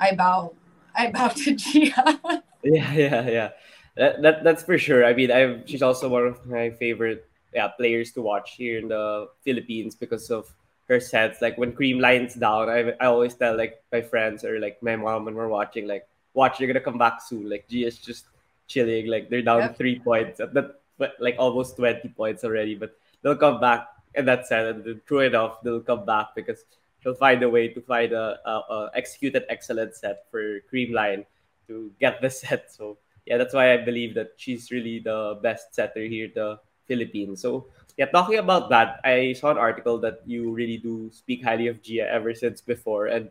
i 0.00 0.14
bow 0.14 0.54
i 0.94 1.10
bow 1.10 1.28
to 1.28 1.54
jia. 1.62 2.42
Yeah 2.62 2.92
yeah 2.92 3.28
yeah. 3.28 3.50
That, 3.96 4.22
that 4.22 4.44
that's 4.44 4.62
for 4.62 4.78
sure. 4.78 5.04
I 5.04 5.14
mean 5.14 5.30
i 5.30 5.62
she's 5.66 5.82
also 5.82 6.08
one 6.08 6.26
of 6.26 6.44
my 6.46 6.70
favorite 6.70 7.26
yeah 7.54 7.68
players 7.68 8.12
to 8.12 8.20
watch 8.22 8.54
here 8.54 8.78
in 8.78 8.88
the 8.88 9.28
philippines 9.44 9.94
because 9.94 10.30
of 10.30 10.52
her 10.88 11.00
sets. 11.00 11.40
Like 11.40 11.56
when 11.58 11.72
Creamline's 11.72 12.34
down, 12.34 12.68
I, 12.68 12.92
I 13.00 13.06
always 13.06 13.34
tell 13.34 13.56
like 13.56 13.82
my 13.92 14.02
friends 14.02 14.44
or 14.44 14.58
like 14.58 14.82
my 14.82 14.96
mom 14.96 15.24
when 15.24 15.34
we're 15.34 15.48
watching, 15.48 15.86
like, 15.86 16.08
watch, 16.34 16.60
you're 16.60 16.66
gonna 16.66 16.84
come 16.84 16.98
back 16.98 17.20
soon. 17.20 17.48
Like 17.48 17.68
G 17.68 17.84
is 17.84 17.98
just 17.98 18.26
chilling. 18.66 19.06
Like 19.06 19.28
they're 19.28 19.42
down 19.42 19.60
yep. 19.60 19.76
three 19.76 19.98
points 19.98 20.40
at 20.40 20.54
that 20.54 20.80
like 21.20 21.36
almost 21.38 21.76
20 21.76 22.08
points 22.10 22.44
already, 22.44 22.74
but 22.74 22.96
they'll 23.22 23.36
come 23.36 23.60
back 23.60 23.88
in 24.14 24.24
that 24.26 24.46
set 24.46 24.66
and 24.66 24.84
then 24.84 25.00
true 25.06 25.20
enough, 25.20 25.62
they'll 25.62 25.80
come 25.80 26.04
back 26.04 26.34
because 26.34 26.64
she'll 27.00 27.14
find 27.14 27.42
a 27.42 27.48
way 27.48 27.68
to 27.68 27.80
find 27.80 28.12
a, 28.12 28.38
a, 28.44 28.50
a 28.50 28.90
executed 28.94 29.44
excellent 29.48 29.94
set 29.94 30.24
for 30.30 30.60
Creamline 30.72 31.24
to 31.68 31.90
get 32.00 32.20
the 32.20 32.30
set. 32.30 32.72
So 32.72 32.98
yeah, 33.26 33.36
that's 33.36 33.54
why 33.54 33.72
I 33.72 33.76
believe 33.76 34.14
that 34.14 34.32
she's 34.36 34.70
really 34.70 34.98
the 34.98 35.38
best 35.42 35.74
setter 35.74 36.02
here 36.02 36.26
in 36.26 36.32
the 36.34 36.58
Philippines. 36.86 37.42
So 37.42 37.66
yeah, 37.96 38.06
talking 38.06 38.38
about 38.38 38.70
that, 38.70 39.00
I 39.04 39.34
saw 39.34 39.50
an 39.50 39.58
article 39.58 39.98
that 39.98 40.22
you 40.24 40.52
really 40.52 40.78
do 40.78 41.10
speak 41.12 41.44
highly 41.44 41.66
of 41.66 41.82
Gia 41.82 42.08
ever 42.08 42.32
since 42.32 42.60
before, 42.60 43.06
and 43.06 43.28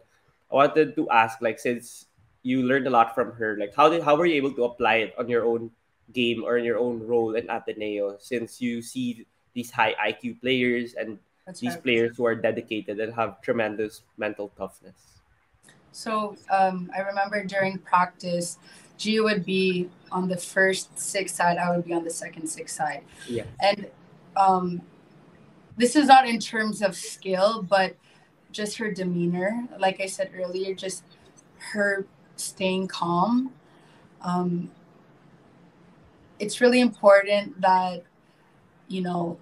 I 0.51 0.55
wanted 0.55 0.93
to 0.95 1.09
ask, 1.09 1.41
like, 1.41 1.57
since 1.57 2.06
you 2.47 2.63
learned 2.63 2.87
a 2.87 2.89
lot 2.89 3.13
from 3.13 3.33
her, 3.33 3.57
like, 3.59 3.75
how 3.75 3.89
did 3.89 4.01
how 4.01 4.15
were 4.15 4.25
you 4.25 4.35
able 4.35 4.53
to 4.53 4.63
apply 4.63 4.95
it 5.03 5.13
on 5.19 5.27
your 5.27 5.43
own 5.43 5.69
game 6.13 6.47
or 6.47 6.57
in 6.57 6.63
your 6.63 6.79
own 6.79 7.03
role 7.03 7.35
in 7.35 7.49
Ateneo? 7.49 8.15
Since 8.19 8.61
you 8.61 8.81
see 8.81 9.27
these 9.53 9.69
high 9.69 9.93
IQ 9.99 10.39
players 10.39 10.93
and 10.93 11.19
That's 11.45 11.59
these 11.59 11.75
right. 11.75 11.83
players 11.83 12.15
who 12.15 12.25
are 12.25 12.35
dedicated 12.35 13.01
and 13.01 13.13
have 13.13 13.41
tremendous 13.41 14.03
mental 14.15 14.47
toughness. 14.57 15.19
So 15.91 16.37
um, 16.49 16.89
I 16.95 17.01
remember 17.01 17.43
during 17.43 17.79
practice, 17.79 18.59
Jia 18.97 19.23
would 19.23 19.43
be 19.43 19.89
on 20.09 20.29
the 20.29 20.37
first 20.37 20.97
six 20.97 21.33
side, 21.33 21.57
I 21.57 21.75
would 21.75 21.83
be 21.83 21.93
on 21.93 22.05
the 22.05 22.15
second 22.15 22.47
six 22.47 22.71
side. 22.71 23.03
Yeah. 23.27 23.43
And 23.59 23.91
um, 24.37 24.81
this 25.75 25.97
is 25.97 26.07
not 26.07 26.25
in 26.29 26.39
terms 26.39 26.81
of 26.81 26.95
skill, 26.95 27.61
but 27.61 27.97
just 28.53 28.77
her 28.77 28.89
demeanor. 28.89 29.67
Like 29.77 29.99
I 29.99 30.05
said 30.05 30.31
earlier, 30.33 30.73
just 30.73 31.03
her 31.75 32.05
staying 32.39 32.87
calm. 32.87 33.53
Um, 34.21 34.71
it's 36.39 36.61
really 36.61 36.79
important 36.79 37.59
that, 37.61 38.03
you 38.87 39.01
know, 39.01 39.37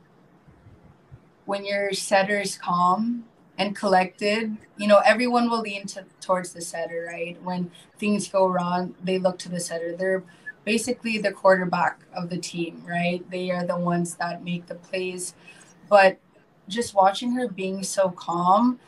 when 1.45 1.65
your 1.65 1.93
setter 1.93 2.39
is 2.39 2.57
calm 2.57 3.25
and 3.57 3.75
collected, 3.75 4.57
you 4.77 4.87
know, 4.87 5.01
everyone 5.05 5.49
will 5.49 5.61
lean 5.61 5.85
to, 5.87 6.05
towards 6.19 6.53
the 6.53 6.61
setter, 6.61 7.07
right? 7.07 7.41
When 7.43 7.71
things 7.97 8.27
go 8.27 8.47
wrong, 8.47 8.95
they 9.03 9.19
look 9.19 9.37
to 9.39 9.49
the 9.49 9.59
setter. 9.59 9.95
They're 9.95 10.23
basically 10.65 11.19
the 11.19 11.31
quarterback 11.31 12.01
of 12.13 12.29
the 12.29 12.37
team, 12.37 12.83
right? 12.87 13.23
They 13.29 13.51
are 13.51 13.65
the 13.65 13.77
ones 13.77 14.15
that 14.15 14.43
make 14.43 14.65
the 14.65 14.75
plays. 14.75 15.35
But 15.89 16.17
just 16.67 16.95
watching 16.95 17.33
her 17.33 17.47
being 17.47 17.83
so 17.83 18.09
calm, 18.09 18.79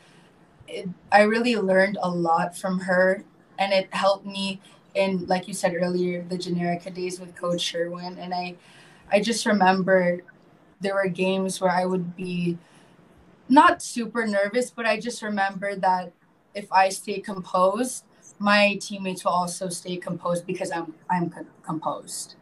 it, 0.66 0.88
I 1.12 1.22
really 1.22 1.56
learned 1.56 1.98
a 2.02 2.10
lot 2.10 2.56
from 2.56 2.80
her, 2.80 3.24
and 3.58 3.72
it 3.72 3.92
helped 3.92 4.26
me 4.26 4.60
in 4.94 5.26
like 5.26 5.48
you 5.48 5.54
said 5.54 5.74
earlier, 5.74 6.22
the 6.22 6.36
Generika 6.36 6.92
days 6.92 7.20
with 7.20 7.34
Coach 7.36 7.60
Sherwin, 7.60 8.18
and 8.18 8.34
I, 8.34 8.56
I 9.10 9.20
just 9.20 9.46
remember 9.46 10.20
there 10.80 10.94
were 10.94 11.08
games 11.08 11.60
where 11.60 11.70
I 11.70 11.84
would 11.84 12.16
be 12.16 12.58
not 13.48 13.82
super 13.82 14.26
nervous, 14.26 14.70
but 14.70 14.86
I 14.86 15.00
just 15.00 15.22
remember 15.22 15.74
that 15.76 16.12
if 16.54 16.70
I 16.72 16.88
stay 16.88 17.20
composed, 17.20 18.04
my 18.38 18.78
teammates 18.80 19.24
will 19.24 19.32
also 19.32 19.68
stay 19.68 19.96
composed 19.96 20.46
because 20.46 20.70
I'm 20.70 20.94
I'm 21.10 21.32
composed. 21.62 22.36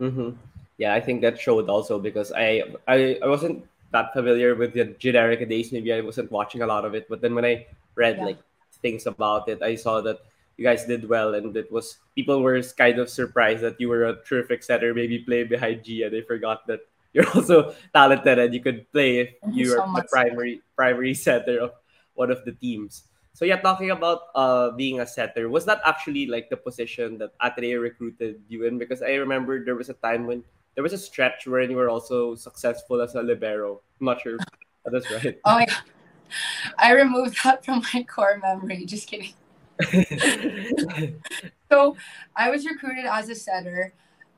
Mm-hmm. 0.00 0.30
Yeah, 0.78 0.94
I 0.94 1.00
think 1.00 1.22
that 1.22 1.38
showed 1.38 1.68
also 1.68 1.98
because 1.98 2.32
I, 2.32 2.62
I 2.88 3.18
I 3.22 3.26
wasn't 3.26 3.64
that 3.92 4.12
familiar 4.12 4.54
with 4.54 4.74
the 4.74 4.86
Generika 4.98 5.48
days. 5.48 5.70
Maybe 5.72 5.92
I 5.92 6.00
wasn't 6.00 6.30
watching 6.30 6.62
a 6.62 6.66
lot 6.66 6.84
of 6.84 6.94
it, 6.94 7.06
but 7.08 7.20
then 7.20 7.34
when 7.34 7.44
I 7.44 7.66
read 7.94 8.18
yeah. 8.18 8.24
like 8.24 8.38
things 8.82 9.06
about 9.06 9.48
it, 9.48 9.62
I 9.62 9.76
saw 9.76 10.00
that 10.02 10.20
you 10.56 10.64
guys 10.64 10.84
did 10.84 11.08
well, 11.08 11.34
and 11.34 11.56
it 11.56 11.70
was 11.70 11.98
people 12.14 12.42
were 12.42 12.60
kind 12.78 12.98
of 12.98 13.10
surprised 13.10 13.62
that 13.62 13.80
you 13.80 13.88
were 13.88 14.04
a 14.04 14.22
terrific 14.24 14.62
setter. 14.62 14.94
Maybe 14.94 15.18
play 15.18 15.44
behind 15.44 15.84
G, 15.84 16.02
and 16.02 16.12
they 16.12 16.22
forgot 16.22 16.66
that 16.66 16.80
you're 17.14 17.28
also 17.34 17.74
talented 17.94 18.38
and 18.38 18.52
you 18.52 18.60
could 18.60 18.90
play 18.92 19.20
if 19.20 19.30
you, 19.50 19.66
you 19.66 19.72
are 19.72 19.86
so 19.86 19.92
the 19.94 20.04
primary 20.10 20.60
primary 20.76 21.14
setter 21.26 21.60
of 21.60 21.72
one 22.14 22.30
of 22.30 22.44
the 22.44 22.52
teams. 22.52 23.04
So 23.32 23.44
yeah, 23.44 23.58
talking 23.58 23.90
about 23.90 24.30
uh 24.34 24.70
being 24.72 25.00
a 25.00 25.06
setter, 25.06 25.48
was 25.48 25.64
that 25.64 25.80
actually 25.84 26.26
like 26.26 26.50
the 26.50 26.56
position 26.58 27.18
that 27.18 27.32
Ateneo 27.40 27.80
recruited 27.80 28.42
you 28.48 28.64
in? 28.66 28.78
Because 28.78 29.02
I 29.02 29.14
remember 29.14 29.64
there 29.64 29.74
was 29.74 29.88
a 29.88 29.98
time 29.98 30.26
when 30.26 30.44
there 30.74 30.82
was 30.82 30.92
a 30.92 30.98
stretch 30.98 31.46
where 31.46 31.62
you 31.62 31.76
were 31.76 31.88
also 31.88 32.34
successful 32.34 33.00
as 33.00 33.14
a 33.14 33.22
libero. 33.22 33.80
I'm 34.00 34.06
not 34.06 34.20
sure 34.20 34.38
that's 34.86 35.10
right. 35.10 35.38
Oh 35.44 35.54
my 35.54 35.66
god. 35.66 35.82
I 36.78 36.92
removed 36.92 37.38
that 37.44 37.64
from 37.64 37.82
my 37.94 38.02
core 38.02 38.40
memory. 38.42 38.84
Just 38.84 39.08
kidding. 39.08 39.32
so 41.70 41.96
I 42.36 42.50
was 42.50 42.66
recruited 42.66 43.06
as 43.06 43.28
a 43.28 43.34
setter. 43.34 43.92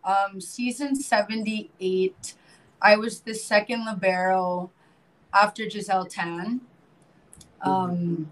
Um, 0.05 0.41
season 0.41 0.95
78, 0.95 2.35
I 2.81 2.97
was 2.97 3.21
the 3.21 3.35
second 3.35 3.85
libero 3.85 4.71
after 5.35 5.65
Gizelle 5.65 6.09
Tan. 6.09 6.61
Um, 7.61 8.31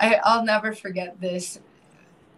I, 0.00 0.20
I'll 0.24 0.44
never 0.44 0.74
forget 0.74 1.20
this. 1.20 1.60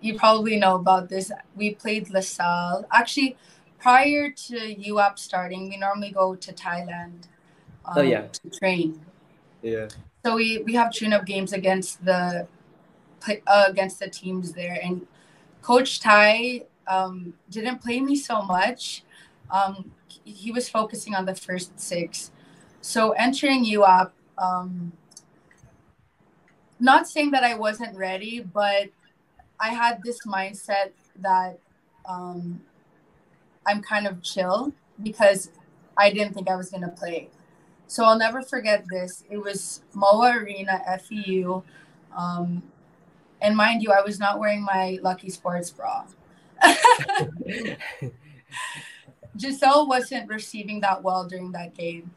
You 0.01 0.19
probably 0.19 0.59
know 0.59 0.77
about 0.77 1.09
this. 1.09 1.33
We 1.57 1.75
played 1.75 2.11
LaSalle. 2.11 2.87
Actually, 2.93 3.37
prior 3.79 4.31
to 4.31 4.55
UAAP 4.55 5.19
starting, 5.19 5.69
we 5.69 5.77
normally 5.77 6.11
go 6.11 6.35
to 6.35 6.53
Thailand 6.53 7.25
um, 7.87 7.97
oh, 7.97 8.03
yeah. 8.03 8.27
to 8.27 8.51
train. 8.51 9.01
Yeah. 9.63 9.89
So 10.25 10.37
we, 10.37 10.59
we 10.59 10.75
have 10.75 10.93
tune-up 10.93 11.25
games 11.25 11.53
against 11.53 12.05
the 12.05 12.47
uh, 13.47 13.65
against 13.69 13.99
the 13.99 14.09
teams 14.09 14.53
there, 14.53 14.79
and 14.83 15.07
Coach 15.63 16.01
Tai 16.01 16.63
um, 16.87 17.35
didn't 17.51 17.83
play 17.83 18.01
me 18.01 18.17
so 18.17 18.43
much. 18.43 19.03
Um, 19.51 19.93
he 20.25 20.51
was 20.51 20.69
focusing 20.69 21.15
on 21.15 21.25
the 21.25 21.35
first 21.35 21.79
six. 21.79 22.31
So 22.81 23.13
entering 23.13 23.65
UAAP, 23.65 24.11
um, 24.39 24.93
not 26.79 27.09
saying 27.09 27.31
that 27.31 27.43
I 27.43 27.55
wasn't 27.55 27.97
ready, 27.97 28.41
but 28.41 28.89
I 29.59 29.71
had 29.71 30.03
this 30.05 30.27
mindset 30.27 30.93
that 31.21 31.59
um, 32.09 32.61
I'm 33.67 33.83
kind 33.83 34.07
of 34.07 34.23
chill 34.23 34.73
because 35.03 35.51
I 35.97 36.11
didn't 36.11 36.35
think 36.35 36.49
I 36.49 36.57
was 36.57 36.71
going 36.71 36.83
to 36.83 36.89
play. 36.89 37.29
So 37.87 38.05
I'll 38.05 38.19
never 38.19 38.43
forget 38.43 38.85
this. 38.91 39.25
It 39.31 39.39
was 39.39 39.83
MOA 39.95 40.39
Arena, 40.39 40.83
FEU. 40.99 41.63
Um, 42.17 42.63
and 43.41 43.57
mind 43.57 43.83
you, 43.83 43.93
I 43.93 44.03
was 44.03 44.19
not 44.19 44.39
wearing 44.39 44.63
my 44.63 44.99
Lucky 45.03 45.31
Sports 45.31 45.71
bra. 45.71 46.05
Gizelle 49.37 49.87
wasn't 49.87 50.29
receiving 50.29 50.81
that 50.81 51.03
well 51.03 51.25
during 51.27 51.53
that 51.53 51.75
game. 51.75 52.11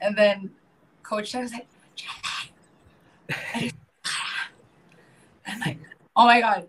And 0.00 0.16
then 0.16 0.50
Coach 1.02 1.34
was 1.34 1.52
like, 1.52 1.66
I'm 5.46 5.60
like, 5.60 5.78
oh 6.16 6.24
my 6.24 6.40
God, 6.40 6.68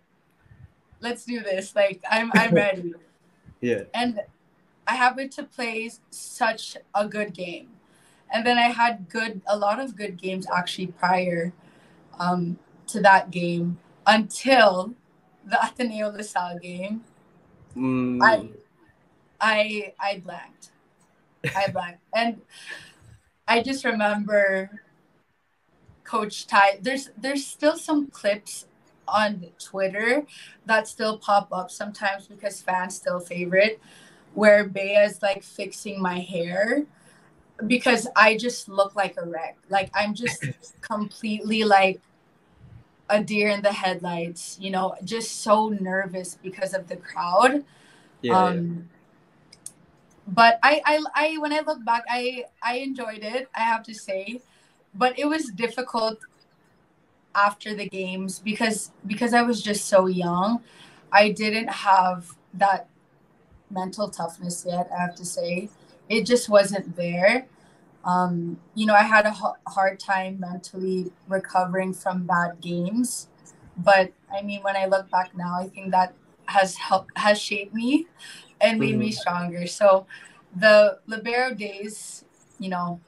let's 1.00 1.26
do 1.26 1.42
this. 1.42 1.76
Like, 1.76 2.02
I'm, 2.10 2.32
I'm 2.34 2.54
ready. 2.54 2.94
yeah. 3.62 3.84
And 3.94 4.22
I 4.88 4.96
happened 4.96 5.32
to 5.34 5.44
play 5.44 5.92
such 6.10 6.78
a 6.96 7.08
good 7.08 7.34
game. 7.34 7.70
And 8.34 8.46
then 8.46 8.58
I 8.58 8.70
had 8.70 9.10
good, 9.10 9.42
a 9.48 9.58
lot 9.58 9.80
of 9.80 9.96
good 9.96 10.18
games 10.20 10.48
actually 10.54 10.88
prior 10.88 11.54
um, 12.20 12.58
to 12.88 13.02
that 13.02 13.30
game 13.30 13.78
until 14.06 14.94
the 15.46 15.58
Ateneo 15.66 16.12
LaSalle 16.12 16.60
game. 16.60 17.04
Mm. 17.76 18.20
I 18.22 18.50
I 19.40 19.94
I 20.00 20.22
blanked. 20.24 20.72
I 21.56 21.70
blanked. 21.72 22.02
and 22.16 22.42
I 23.48 23.62
just 23.62 23.86
remember 23.86 24.82
Coach 26.04 26.48
Tai. 26.48 26.80
There's 26.82 27.10
there's 27.18 27.46
still 27.46 27.78
some 27.78 28.08
clips 28.08 28.68
on 29.08 29.46
Twitter 29.60 30.26
that 30.66 30.88
still 30.88 31.18
pop 31.18 31.52
up 31.52 31.70
sometimes 31.70 32.28
because 32.28 32.62
fans 32.62 32.96
still 32.96 33.20
favorite 33.20 33.80
where 34.34 34.64
Bea 34.64 34.96
is 34.96 35.22
like 35.22 35.44
fixing 35.44 36.02
my 36.02 36.20
hair 36.20 36.86
because 37.68 38.08
I 38.16 38.38
just 38.38 38.70
look 38.70 38.96
like 38.96 39.16
a 39.18 39.26
wreck. 39.26 39.58
Like 39.70 39.90
I'm 39.94 40.14
just 40.14 40.46
completely 40.82 41.64
like 41.64 42.02
a 43.12 43.22
deer 43.22 43.50
in 43.50 43.62
the 43.62 43.74
headlights, 43.74 44.58
you 44.60 44.72
know, 44.72 44.96
just 45.04 45.42
so 45.42 45.70
nervous 45.70 46.40
because 46.42 46.74
of 46.74 46.88
the 46.88 46.96
crowd. 46.96 47.64
Yeah, 48.22 48.38
um, 48.38 48.90
but 50.28 50.60
I, 50.64 50.82
I 50.86 51.04
i 51.16 51.38
when 51.40 51.52
i 51.52 51.60
look 51.60 51.84
back 51.84 52.04
i 52.10 52.46
i 52.64 52.78
enjoyed 52.78 53.24
it 53.24 53.50
i 53.56 53.62
have 53.62 53.84
to 53.84 53.94
say. 53.94 54.42
But 54.94 55.18
it 55.18 55.26
was 55.26 55.46
difficult 55.52 56.20
after 57.34 57.74
the 57.74 57.88
games 57.88 58.40
because 58.40 58.92
because 59.08 59.34
i 59.34 59.42
was 59.42 59.62
just 59.62 59.86
so 59.86 60.08
young. 60.08 60.64
I 61.12 61.32
didn't 61.32 61.70
have 61.70 62.36
that 62.54 62.88
mental 63.70 64.10
toughness 64.10 64.66
yet 64.68 64.90
i 64.96 65.02
have 65.02 65.16
to 65.16 65.26
say. 65.26 65.70
It 66.10 66.26
just 66.26 66.50
wasn't 66.50 66.96
there 66.96 67.48
um, 68.06 68.60
you 68.76 68.86
know 68.86 68.96
i 68.96 69.04
had 69.04 69.26
a 69.26 69.30
h- 69.30 69.62
hard 69.68 70.00
time 70.00 70.40
mentally 70.40 71.12
recovering 71.28 71.94
from 71.94 72.24
bad 72.26 72.60
games 72.62 73.30
but 73.78 74.12
i 74.34 74.42
mean 74.42 74.62
when 74.64 74.76
i 74.76 74.86
look 74.86 75.10
back 75.12 75.36
now 75.36 75.56
i 75.60 75.68
think 75.68 75.92
that 75.92 76.14
has 76.46 76.76
helped 76.76 77.18
has 77.18 77.40
shaped 77.40 77.74
me 77.74 78.08
and 78.62 78.80
made 78.80 78.92
mm-hmm. 78.92 79.00
me 79.00 79.12
stronger. 79.12 79.68
So 79.68 80.06
the 80.56 81.00
libero 81.08 81.54
days, 81.54 82.24
you 82.60 82.70
know, 82.70 83.02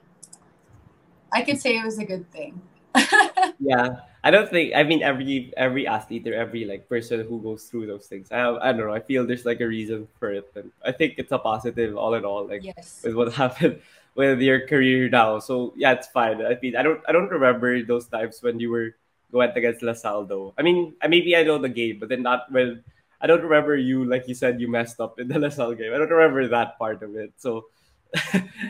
I 1.32 1.44
could 1.44 1.60
say 1.60 1.78
it 1.78 1.86
was 1.86 2.00
a 2.00 2.06
good 2.06 2.30
thing. 2.32 2.62
yeah. 3.60 4.02
I 4.26 4.32
don't 4.32 4.50
think 4.50 4.74
I 4.74 4.84
mean 4.84 5.04
every 5.04 5.52
every 5.58 5.86
athlete 5.86 6.26
or 6.28 6.34
every 6.34 6.64
like 6.64 6.88
person 6.88 7.28
who 7.28 7.41
goes 7.41 7.66
through 7.66 7.88
those 7.88 8.08
things. 8.08 8.32
I 8.32 8.48
I 8.56 8.72
don't 8.72 8.88
know. 8.88 8.94
I 8.94 9.02
feel 9.02 9.28
there's 9.28 9.44
like 9.44 9.60
a 9.60 9.68
reason 9.68 10.08
for 10.18 10.32
it, 10.32 10.50
and 10.56 10.72
I 10.86 10.94
think 10.94 11.16
it's 11.18 11.34
a 11.34 11.38
positive 11.38 11.98
all 11.98 12.14
in 12.14 12.24
all. 12.24 12.48
Like 12.48 12.64
yes. 12.64 13.02
with 13.04 13.16
what 13.16 13.34
happened 13.44 13.82
with 14.16 14.41
your 14.41 14.68
career 14.68 15.09
now. 15.09 15.39
So 15.39 15.74
yeah, 15.76 15.93
it's 15.93 16.07
fine. 16.07 16.41
I 16.45 16.57
mean, 16.61 16.76
I 16.76 16.84
don't 16.84 17.01
I 17.07 17.11
don't 17.11 17.30
remember 17.30 17.82
those 17.84 18.07
times 18.07 18.41
when 18.41 18.59
you 18.59 18.70
were 18.70 18.95
going 19.32 19.51
against 19.55 19.82
LaSalle 19.82 20.26
though. 20.26 20.53
I 20.57 20.61
mean, 20.61 20.93
maybe 21.07 21.36
I 21.36 21.43
know 21.43 21.57
the 21.57 21.70
game, 21.70 21.99
but 21.99 22.09
then 22.09 22.22
not 22.22 22.51
when 22.51 22.84
I 23.22 23.28
don't 23.28 23.41
remember 23.41 23.76
you 23.76 24.05
like 24.05 24.28
you 24.28 24.36
said 24.36 24.61
you 24.61 24.70
messed 24.70 24.99
up 24.99 25.20
in 25.20 25.28
the 25.28 25.39
LaSalle 25.43 25.76
game. 25.76 25.93
I 25.93 25.97
don't 25.97 26.09
remember 26.09 26.47
that 26.49 26.78
part 26.78 27.01
of 27.01 27.16
it. 27.16 27.34
So 27.38 27.66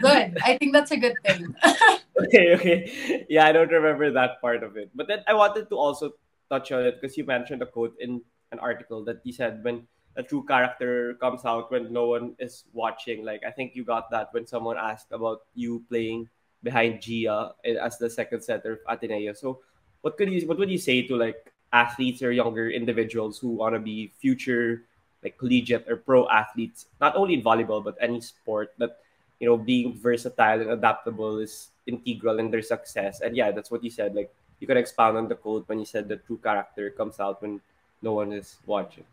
good. 0.01 0.37
I 0.43 0.57
think 0.57 0.71
that's 0.71 0.91
a 0.91 0.97
good 0.97 1.15
thing. 1.25 1.53
okay, 2.23 2.55
okay. 2.55 3.25
Yeah, 3.29 3.45
I 3.45 3.51
don't 3.51 3.71
remember 3.71 4.11
that 4.11 4.39
part 4.39 4.63
of 4.63 4.77
it. 4.77 4.91
But 4.95 5.07
then 5.07 5.23
I 5.27 5.33
wanted 5.33 5.69
to 5.69 5.75
also 5.75 6.13
touch 6.49 6.71
on 6.71 6.83
it 6.85 7.01
because 7.01 7.17
you 7.17 7.25
mentioned 7.25 7.61
a 7.61 7.65
quote 7.65 7.95
in 7.99 8.21
an 8.51 8.59
article 8.59 9.03
that 9.05 9.19
you 9.23 9.33
said 9.33 9.63
when 9.63 9.87
a 10.15 10.23
true 10.23 10.43
character 10.45 11.15
comes 11.15 11.45
out 11.45 11.71
when 11.71 11.91
no 11.91 12.07
one 12.07 12.35
is 12.39 12.65
watching. 12.73 13.25
Like 13.25 13.43
I 13.45 13.51
think 13.51 13.75
you 13.75 13.83
got 13.83 14.11
that 14.11 14.33
when 14.33 14.45
someone 14.45 14.77
asked 14.77 15.11
about 15.11 15.41
you 15.55 15.83
playing 15.89 16.29
behind 16.61 16.99
Jia 17.01 17.53
as 17.65 17.97
the 17.97 18.09
second 18.09 18.41
setter 18.41 18.73
of 18.73 18.79
Ateneo. 18.87 19.33
So 19.33 19.59
what 20.01 20.17
could 20.17 20.31
you 20.31 20.47
what 20.47 20.57
would 20.57 20.69
you 20.69 20.77
say 20.77 21.01
to 21.07 21.15
like 21.15 21.51
athletes 21.73 22.21
or 22.21 22.31
younger 22.31 22.69
individuals 22.69 23.39
who 23.39 23.49
want 23.49 23.73
to 23.73 23.79
be 23.79 24.13
future 24.21 24.85
like 25.23 25.37
collegiate 25.37 25.87
or 25.89 25.97
pro 25.97 26.27
athletes, 26.29 26.85
not 26.99 27.15
only 27.15 27.33
in 27.33 27.41
volleyball 27.41 27.83
but 27.83 27.97
any 27.99 28.21
sport 28.21 28.73
that 28.77 28.99
you 29.39 29.47
know 29.47 29.57
being 29.57 29.95
versatile 29.95 30.61
and 30.61 30.69
adaptable 30.69 31.39
is 31.39 31.69
integral 31.87 32.39
in 32.39 32.51
their 32.51 32.61
success. 32.61 33.21
And 33.21 33.35
yeah, 33.35 33.51
that's 33.51 33.71
what 33.71 33.83
you 33.83 33.89
said. 33.89 34.13
Like 34.15 34.31
you 34.59 34.67
can 34.67 34.77
expound 34.77 35.17
on 35.17 35.27
the 35.27 35.35
quote 35.35 35.67
when 35.67 35.79
you 35.79 35.85
said 35.85 36.07
the 36.07 36.17
true 36.17 36.37
character 36.37 36.89
comes 36.91 37.19
out 37.19 37.41
when 37.41 37.59
no 38.01 38.13
one 38.13 38.31
is 38.31 38.57
watching. 38.65 39.03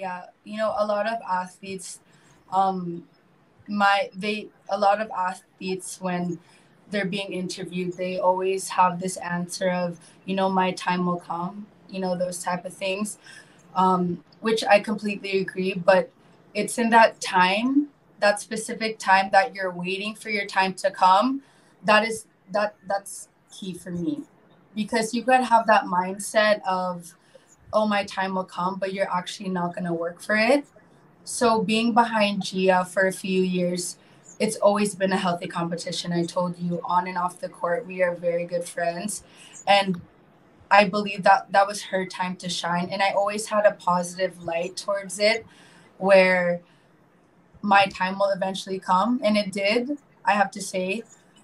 Yeah, 0.00 0.26
you 0.44 0.56
know, 0.56 0.74
a 0.78 0.86
lot 0.86 1.06
of 1.06 1.18
athletes, 1.28 2.00
um, 2.52 3.04
my 3.68 4.10
they 4.14 4.48
a 4.68 4.78
lot 4.78 5.00
of 5.00 5.10
athletes 5.10 6.00
when 6.00 6.38
they're 6.90 7.06
being 7.18 7.32
interviewed, 7.32 7.94
they 7.96 8.18
always 8.18 8.70
have 8.70 9.00
this 9.00 9.16
answer 9.18 9.70
of, 9.70 9.98
you 10.26 10.34
know, 10.36 10.48
my 10.50 10.72
time 10.72 11.06
will 11.06 11.20
come, 11.20 11.66
you 11.90 12.00
know, 12.00 12.16
those 12.16 12.38
type 12.48 12.64
of 12.64 12.74
things. 12.74 13.18
um, 13.76 14.24
which 14.40 14.64
I 14.64 14.80
completely 14.80 15.40
agree. 15.40 15.74
But 15.74 16.10
it's 16.54 16.78
in 16.78 16.90
that 16.90 17.20
time, 17.20 17.88
that 18.20 18.40
specific 18.40 18.98
time 18.98 19.30
that 19.32 19.54
you're 19.54 19.70
waiting 19.72 20.14
for 20.16 20.30
your 20.30 20.46
time 20.46 20.74
to 20.84 20.90
come. 20.90 21.42
That 21.84 22.02
is 22.08 22.26
that 22.52 22.76
that's 22.88 23.28
key 23.52 23.74
for 23.74 23.90
me, 23.92 24.22
because 24.74 25.14
you 25.14 25.22
could 25.24 25.42
have 25.44 25.66
that 25.68 25.84
mindset 25.86 26.62
of, 26.66 27.14
oh, 27.72 27.86
my 27.86 28.04
time 28.04 28.34
will 28.34 28.44
come, 28.44 28.78
but 28.78 28.92
you're 28.92 29.10
actually 29.10 29.48
not 29.48 29.74
going 29.74 29.84
to 29.84 29.92
work 29.92 30.20
for 30.20 30.36
it. 30.36 30.64
So 31.24 31.62
being 31.62 31.94
behind 31.94 32.42
Jia 32.42 32.86
for 32.86 33.06
a 33.06 33.12
few 33.12 33.42
years 33.42 33.96
it's 34.40 34.56
always 34.56 34.94
been 34.94 35.12
a 35.12 35.18
healthy 35.18 35.46
competition. 35.46 36.12
I 36.12 36.24
told 36.24 36.58
you 36.58 36.80
on 36.82 37.06
and 37.06 37.18
off 37.18 37.40
the 37.40 37.48
court, 37.48 37.86
we 37.86 38.02
are 38.02 38.14
very 38.14 38.46
good 38.46 38.64
friends. 38.64 39.22
And 39.68 40.00
I 40.70 40.88
believe 40.88 41.24
that 41.24 41.52
that 41.52 41.66
was 41.66 41.82
her 41.84 42.06
time 42.06 42.36
to 42.36 42.48
shine. 42.48 42.88
And 42.90 43.02
I 43.02 43.10
always 43.10 43.46
had 43.46 43.66
a 43.66 43.72
positive 43.72 44.42
light 44.42 44.78
towards 44.78 45.18
it 45.18 45.44
where 45.98 46.62
my 47.60 47.84
time 47.84 48.18
will 48.18 48.30
eventually 48.30 48.78
come. 48.78 49.20
And 49.22 49.36
it 49.36 49.52
did, 49.52 49.98
I 50.24 50.32
have 50.32 50.50
to 50.52 50.62
say. 50.62 51.02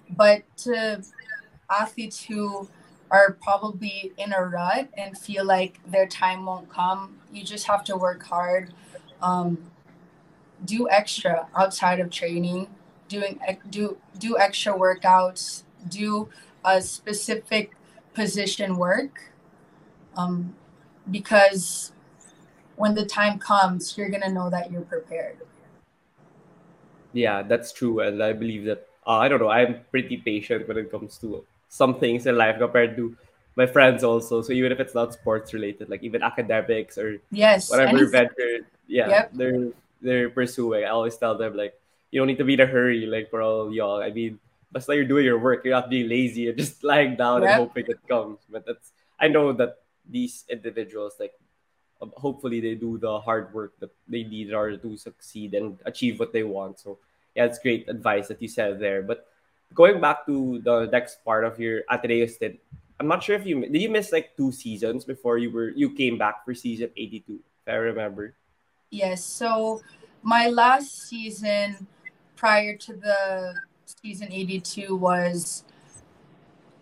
But 0.09 0.41
to 0.63 1.03
athletes 1.69 2.23
who 2.23 2.67
are 3.09 3.37
probably 3.41 4.11
in 4.17 4.33
a 4.33 4.43
rut 4.43 4.89
and 4.97 5.17
feel 5.17 5.45
like 5.45 5.79
their 5.89 6.07
time 6.07 6.45
won't 6.45 6.69
come, 6.69 7.17
you 7.31 7.43
just 7.43 7.67
have 7.67 7.83
to 7.85 7.95
work 7.95 8.23
hard. 8.23 8.73
Um, 9.21 9.71
do 10.65 10.89
extra 10.89 11.47
outside 11.55 11.99
of 11.99 12.09
training 12.09 12.67
doing 13.07 13.39
do 13.69 13.97
do 14.17 14.37
extra 14.37 14.73
workouts, 14.73 15.63
do 15.87 16.29
a 16.65 16.81
specific 16.81 17.71
position 18.13 18.77
work, 18.77 19.33
um, 20.15 20.55
because 21.09 21.91
when 22.75 22.95
the 22.95 23.05
time 23.05 23.39
comes, 23.39 23.97
you're 23.97 24.09
gonna 24.09 24.29
know 24.29 24.49
that 24.49 24.71
you're 24.71 24.81
prepared. 24.81 25.37
Yeah, 27.13 27.41
that's 27.41 27.71
true, 27.71 27.99
and 28.01 28.21
I 28.21 28.33
believe 28.33 28.65
that. 28.65 28.87
Uh, 29.05 29.19
I 29.19 29.29
don't 29.29 29.39
know. 29.39 29.49
I'm 29.49 29.79
pretty 29.89 30.17
patient 30.17 30.67
when 30.67 30.77
it 30.77 30.91
comes 30.91 31.17
to 31.19 31.45
some 31.77 31.99
things 31.99 32.25
in 32.25 32.35
life 32.35 32.57
compared 32.57 32.97
to 32.97 33.15
my 33.55 33.65
friends 33.65 34.03
also. 34.03 34.41
So 34.41 34.51
even 34.51 34.71
if 34.71 34.79
it's 34.79 34.95
not 34.95 35.13
sports 35.13 35.53
related, 35.53 35.89
like 35.89 36.01
even 36.01 36.23
academics 36.23 36.97
or 36.97 37.21
yes, 37.29 37.69
whatever 37.69 38.05
venture, 38.09 38.65
yeah, 38.87 39.07
yep. 39.09 39.25
they're 39.33 39.69
they're 40.01 40.29
pursuing. 40.29 40.85
I 40.85 40.89
always 40.89 41.15
tell 41.17 41.37
them 41.37 41.55
like 41.55 41.77
you 42.09 42.19
don't 42.19 42.27
need 42.27 42.41
to 42.41 42.49
be 42.49 42.57
in 42.57 42.61
a 42.61 42.65
hurry 42.65 43.05
like 43.05 43.29
for 43.29 43.41
all 43.41 43.73
y'all. 43.73 44.01
I 44.01 44.09
mean, 44.09 44.39
but 44.71 44.81
you're 44.89 45.05
doing 45.05 45.25
your 45.25 45.37
work. 45.37 45.63
You're 45.63 45.77
not 45.77 45.89
being 45.89 46.09
lazy 46.09 46.49
and 46.49 46.57
just 46.57 46.83
lying 46.91 47.15
down 47.15 47.41
yep. 47.41 47.51
and 47.51 47.59
hoping 47.61 47.85
it 47.87 48.01
comes. 48.09 48.39
But 48.49 48.65
that's 48.65 48.91
I 49.19 49.27
know 49.27 49.53
that 49.53 49.85
these 50.09 50.45
individuals 50.49 51.13
like 51.19 51.33
um, 52.01 52.13
hopefully 52.17 52.61
they 52.61 52.75
do 52.75 52.97
the 52.97 53.19
hard 53.19 53.53
work 53.53 53.73
that 53.79 53.93
they 54.07 54.23
need 54.23 54.49
in 54.49 54.55
order 54.55 54.77
to 54.77 54.97
succeed 54.97 55.53
and 55.53 55.77
achieve 55.85 56.19
what 56.19 56.33
they 56.33 56.43
want. 56.43 56.79
So 56.79 56.97
yeah, 57.35 57.45
it's 57.45 57.59
great 57.59 57.89
advice 57.89 58.27
that 58.29 58.41
you 58.41 58.47
said 58.47 58.79
there. 58.79 59.01
But 59.01 59.25
going 59.73 60.01
back 60.01 60.25
to 60.25 60.59
the 60.63 60.87
next 60.91 61.23
part 61.23 61.43
of 61.43 61.59
your 61.59 61.83
Ateneo 61.89 62.25
stint, 62.27 62.59
I'm 62.99 63.07
not 63.07 63.23
sure 63.23 63.35
if 63.35 63.45
you 63.45 63.61
did 63.61 63.81
you 63.81 63.89
miss 63.89 64.11
like 64.11 64.35
two 64.35 64.51
seasons 64.51 65.05
before 65.05 65.37
you 65.37 65.51
were 65.51 65.69
you 65.69 65.93
came 65.93 66.17
back 66.17 66.43
for 66.45 66.53
season 66.53 66.89
82 66.97 67.39
if 67.65 67.71
I 67.71 67.75
remember. 67.75 68.33
Yes. 68.89 69.23
So 69.23 69.81
my 70.23 70.47
last 70.49 71.07
season 71.07 71.87
prior 72.35 72.75
to 72.77 72.93
the 72.93 73.53
season 73.85 74.31
82 74.31 74.95
was 74.95 75.63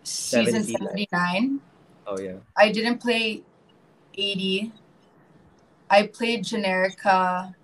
season 0.02 0.62
79. 0.64 1.60
Oh, 2.06 2.18
yeah. 2.18 2.36
I 2.56 2.70
didn't 2.70 2.98
play 2.98 3.42
80. 4.14 4.72
I 5.90 6.06
played 6.06 6.44
Generika 6.44 7.54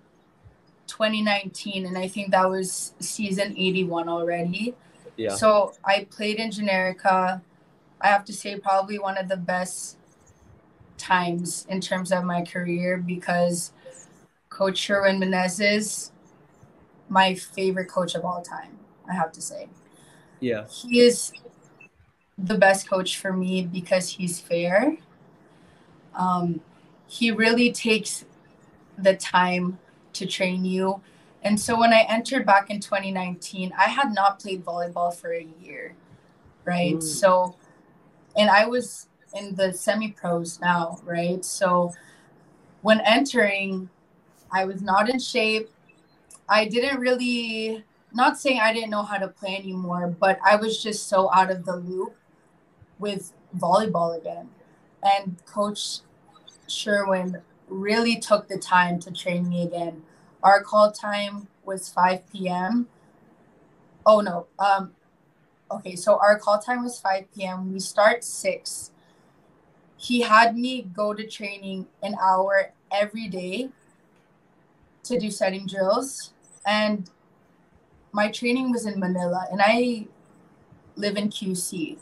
2019, 0.87 1.85
and 1.85 1.97
I 1.97 2.07
think 2.07 2.31
that 2.31 2.49
was 2.49 2.93
season 2.99 3.55
81 3.57 4.09
already. 4.09 4.75
Yeah. 5.17 5.35
So 5.35 5.73
I 5.83 6.07
played 6.09 6.37
in 6.37 6.49
Generika. 6.49 7.41
I 8.01 8.07
have 8.07 8.25
to 8.25 8.33
say, 8.33 8.59
probably 8.59 8.99
one 8.99 9.17
of 9.17 9.29
the 9.29 9.37
best 9.37 9.97
times 10.97 11.65
in 11.69 11.81
terms 11.81 12.11
of 12.11 12.23
my 12.23 12.43
career 12.43 12.97
because 12.97 13.73
Coach 14.49 14.77
Sherwin 14.77 15.19
Meneses 15.19 16.11
my 17.13 17.35
favorite 17.35 17.87
coach 17.87 18.15
of 18.15 18.25
all 18.25 18.41
time, 18.41 18.79
I 19.09 19.13
have 19.13 19.31
to 19.33 19.41
say. 19.41 19.67
Yeah. 20.39 20.67
He 20.67 20.99
is 20.99 21.31
the 22.37 22.57
best 22.57 22.89
coach 22.89 23.17
for 23.17 23.31
me 23.31 23.65
because 23.65 24.09
he's 24.09 24.39
fair. 24.39 24.97
Um, 26.15 26.61
he 27.07 27.31
really 27.31 27.71
takes 27.71 28.25
the 28.97 29.15
time 29.15 29.79
to 30.13 30.25
train 30.25 30.65
you. 30.65 31.01
And 31.43 31.59
so 31.59 31.77
when 31.77 31.93
I 31.93 32.05
entered 32.09 32.45
back 32.45 32.69
in 32.69 32.79
2019, 32.79 33.73
I 33.77 33.83
had 33.83 34.13
not 34.13 34.39
played 34.39 34.63
volleyball 34.63 35.13
for 35.13 35.33
a 35.33 35.47
year, 35.61 35.95
right? 36.63 36.95
Mm. 36.95 37.03
So, 37.03 37.55
and 38.37 38.49
I 38.49 38.65
was 38.65 39.07
in 39.35 39.55
the 39.55 39.73
semi 39.73 40.11
pros 40.11 40.59
now, 40.61 40.99
right? 41.03 41.43
So 41.43 41.93
when 42.81 43.01
entering, 43.01 43.89
I 44.51 44.65
was 44.65 44.81
not 44.81 45.09
in 45.09 45.19
shape. 45.19 45.69
I 46.47 46.65
didn't 46.65 46.99
really 46.99 47.83
not 48.13 48.37
saying 48.37 48.59
I 48.59 48.71
didn't 48.71 48.91
know 48.91 49.03
how 49.03 49.17
to 49.17 49.27
play 49.27 49.57
anymore, 49.57 50.15
but 50.19 50.39
I 50.45 50.55
was 50.55 50.81
just 50.81 51.07
so 51.07 51.31
out 51.33 51.49
of 51.49 51.65
the 51.65 51.75
loop 51.75 52.15
with 52.99 53.33
volleyball 53.57 54.17
again. 54.17 54.49
And 55.01 55.43
Coach 55.45 55.99
Sherwin 56.67 57.41
really 57.67 58.17
took 58.17 58.47
the 58.47 58.57
time 58.57 58.99
to 58.99 59.11
train 59.11 59.49
me 59.49 59.63
again. 59.63 60.03
Our 60.43 60.61
call 60.61 60.91
time 60.91 61.47
was 61.63 61.89
5 61.89 62.31
p.m. 62.31 62.87
Oh 64.05 64.19
no. 64.19 64.47
Um 64.59 64.93
okay, 65.71 65.95
so 65.95 66.19
our 66.19 66.37
call 66.37 66.59
time 66.59 66.83
was 66.83 66.99
5 66.99 67.33
p.m. 67.33 67.73
We 67.73 67.79
start 67.79 68.23
6. 68.23 68.91
He 69.97 70.21
had 70.21 70.57
me 70.57 70.83
go 70.93 71.13
to 71.13 71.25
training 71.25 71.87
an 72.03 72.15
hour 72.21 72.73
every 72.91 73.27
day 73.27 73.69
to 75.03 75.17
do 75.17 75.31
setting 75.31 75.65
drills 75.65 76.33
and 76.65 77.09
my 78.13 78.29
training 78.29 78.71
was 78.71 78.85
in 78.85 78.99
Manila, 78.99 79.47
and 79.51 79.59
I 79.61 80.07
live 80.95 81.17
in 81.17 81.29
QC. 81.29 81.97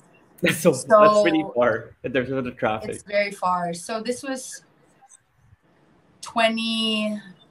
so, 0.52 0.74
so 0.74 0.86
that's 0.88 1.22
pretty 1.22 1.44
far 1.56 1.96
in 2.04 2.14
terms 2.14 2.30
of 2.30 2.58
traffic. 2.58 2.90
It's 2.90 3.04
very 3.04 3.32
far. 3.32 3.74
So 3.74 4.02
this 4.02 4.22
was 4.22 4.64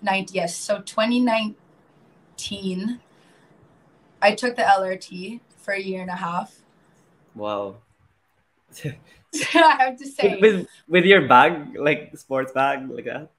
2019. 0.01 0.34
Yes, 0.34 0.57
so 0.57 0.80
2019. 0.80 3.01
I 4.22 4.34
took 4.34 4.57
the 4.57 4.62
LRT 4.62 5.40
for 5.59 5.74
a 5.74 5.80
year 5.80 6.03
and 6.03 6.11
a 6.11 6.16
half. 6.16 6.61
Wow. 7.34 7.76
I 8.84 8.96
have 9.78 9.96
to 9.98 10.07
say. 10.07 10.38
With 10.40 10.66
with 10.88 11.05
your 11.05 11.28
bag, 11.28 11.76
like 11.76 12.16
sports 12.16 12.53
bag, 12.53 12.88
like 12.90 13.05
that. 13.05 13.30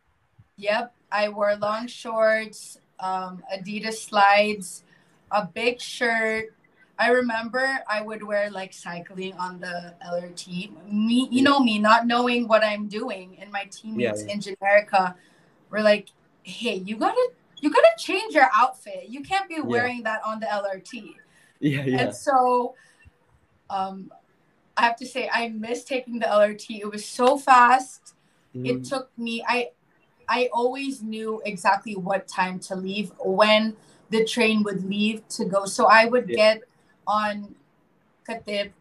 Yep, 0.58 0.94
I 1.12 1.30
wore 1.30 1.56
long 1.56 1.88
shorts, 1.88 2.78
um, 3.00 3.42
Adidas 3.54 3.96
slides, 3.96 4.84
a 5.32 5.46
big 5.46 5.82
shirt. 5.82 6.54
I 7.00 7.10
remember 7.10 7.80
I 7.90 8.02
would 8.02 8.22
wear 8.22 8.52
like 8.52 8.74
cycling 8.74 9.34
on 9.34 9.60
the 9.60 9.96
LRT. 10.06 10.72
Me, 10.92 11.28
you 11.32 11.42
know 11.42 11.60
me, 11.60 11.80
not 11.80 12.06
knowing 12.06 12.48
what 12.48 12.64
I'm 12.64 12.88
doing, 12.88 13.38
and 13.42 13.52
my 13.52 13.66
teammates 13.72 14.24
yeah. 14.24 14.34
in 14.34 14.40
Generika 14.40 15.16
were 15.72 15.82
like, 15.82 16.10
"Hey, 16.44 16.76
you 16.76 16.98
gotta, 16.98 17.30
you 17.60 17.70
gotta 17.70 17.92
change 17.98 18.34
your 18.34 18.50
outfit. 18.56 19.06
You 19.08 19.22
can't 19.22 19.48
be 19.48 19.62
wearing 19.62 19.98
yeah. 19.98 20.04
that 20.04 20.22
on 20.26 20.40
the 20.40 20.48
LRT." 20.48 21.16
Yeah, 21.60 21.84
yeah. 21.84 22.02
And 22.02 22.16
so, 22.16 22.76
um, 23.70 24.12
I 24.76 24.84
have 24.84 24.96
to 24.98 25.06
say, 25.06 25.30
I 25.32 25.50
missed 25.50 25.88
taking 25.88 26.20
the 26.20 26.26
LRT. 26.26 26.80
It 26.82 26.92
was 26.92 27.06
so 27.06 27.38
fast. 27.38 28.16
Mm. 28.56 28.68
It 28.68 28.84
took 28.84 29.10
me. 29.18 29.44
I 29.48 29.70
I 30.28 30.50
always 30.54 31.02
knew 31.02 31.42
exactly 31.46 31.96
what 31.96 32.28
time 32.28 32.60
to 32.60 32.76
leave 32.76 33.12
when 33.20 33.76
the 34.12 34.24
train 34.26 34.64
would 34.64 34.84
leave 34.88 35.28
to 35.30 35.46
go. 35.46 35.66
So 35.66 35.88
I 35.88 36.06
would 36.06 36.30
yeah. 36.30 36.36
get 36.36 36.64
on 37.06 37.56
Katip, 38.28 38.72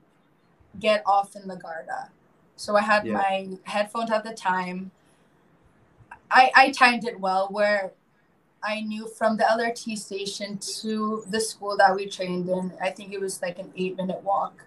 get 0.79 1.03
off 1.07 1.35
in 1.37 1.43
Legarda. 1.43 2.09
So 2.57 2.77
I 2.77 2.83
had 2.83 3.07
yeah. 3.07 3.15
my 3.15 3.49
headphones 3.65 4.11
at 4.11 4.23
the 4.23 4.33
time. 4.33 4.91
I, 6.31 6.51
I 6.55 6.71
timed 6.71 7.05
it 7.05 7.19
well 7.19 7.49
where 7.51 7.93
I 8.63 8.81
knew 8.81 9.09
from 9.09 9.37
the 9.37 9.45
LRT 9.45 9.97
station 9.99 10.59
to 10.81 11.25
the 11.29 11.41
school 11.41 11.77
that 11.79 11.95
we 11.95 12.07
trained 12.07 12.49
in, 12.49 12.73
I 12.81 12.91
think 12.91 13.13
it 13.13 13.21
was 13.21 13.41
like 13.41 13.59
an 13.59 13.73
eight 13.77 13.97
minute 13.97 14.23
walk. 14.23 14.65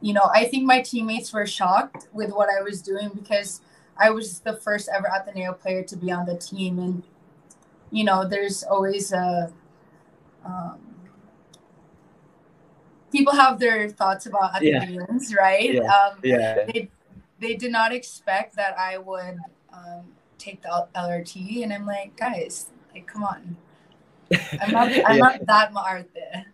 You 0.00 0.12
know, 0.12 0.30
I 0.32 0.44
think 0.44 0.64
my 0.64 0.80
teammates 0.80 1.32
were 1.32 1.46
shocked 1.46 2.08
with 2.12 2.30
what 2.30 2.48
I 2.48 2.62
was 2.62 2.80
doing 2.80 3.10
because 3.14 3.60
I 3.96 4.10
was 4.10 4.40
the 4.40 4.54
first 4.54 4.88
ever 4.94 5.08
Ateneo 5.08 5.52
player 5.52 5.82
to 5.82 5.96
be 5.96 6.12
on 6.12 6.26
the 6.26 6.36
team, 6.36 6.78
and 6.78 7.02
you 7.90 8.04
know, 8.04 8.26
there's 8.26 8.62
always 8.62 9.12
a 9.12 9.52
um, 10.44 10.78
people 13.10 13.34
have 13.34 13.58
their 13.58 13.88
thoughts 13.88 14.26
about 14.26 14.54
Ateneans, 14.54 15.30
yeah. 15.30 15.36
right? 15.36 15.74
Yeah. 15.74 15.82
Um, 15.82 16.20
yeah. 16.22 16.64
They 16.66 16.90
they 17.40 17.54
did 17.54 17.72
not 17.72 17.92
expect 17.92 18.54
that 18.54 18.78
I 18.78 18.98
would 18.98 19.38
um, 19.72 20.04
take 20.38 20.62
the 20.62 20.86
LRT, 20.94 21.62
and 21.62 21.72
I'm 21.72 21.86
like, 21.86 22.16
guys, 22.16 22.70
like, 22.94 23.06
come 23.06 23.24
on, 23.24 23.56
I'm 24.62 24.72
not, 24.72 24.88
I'm 25.06 25.16
yeah. 25.16 25.16
not 25.16 25.46
that 25.46 25.72
maarte. 25.72 26.46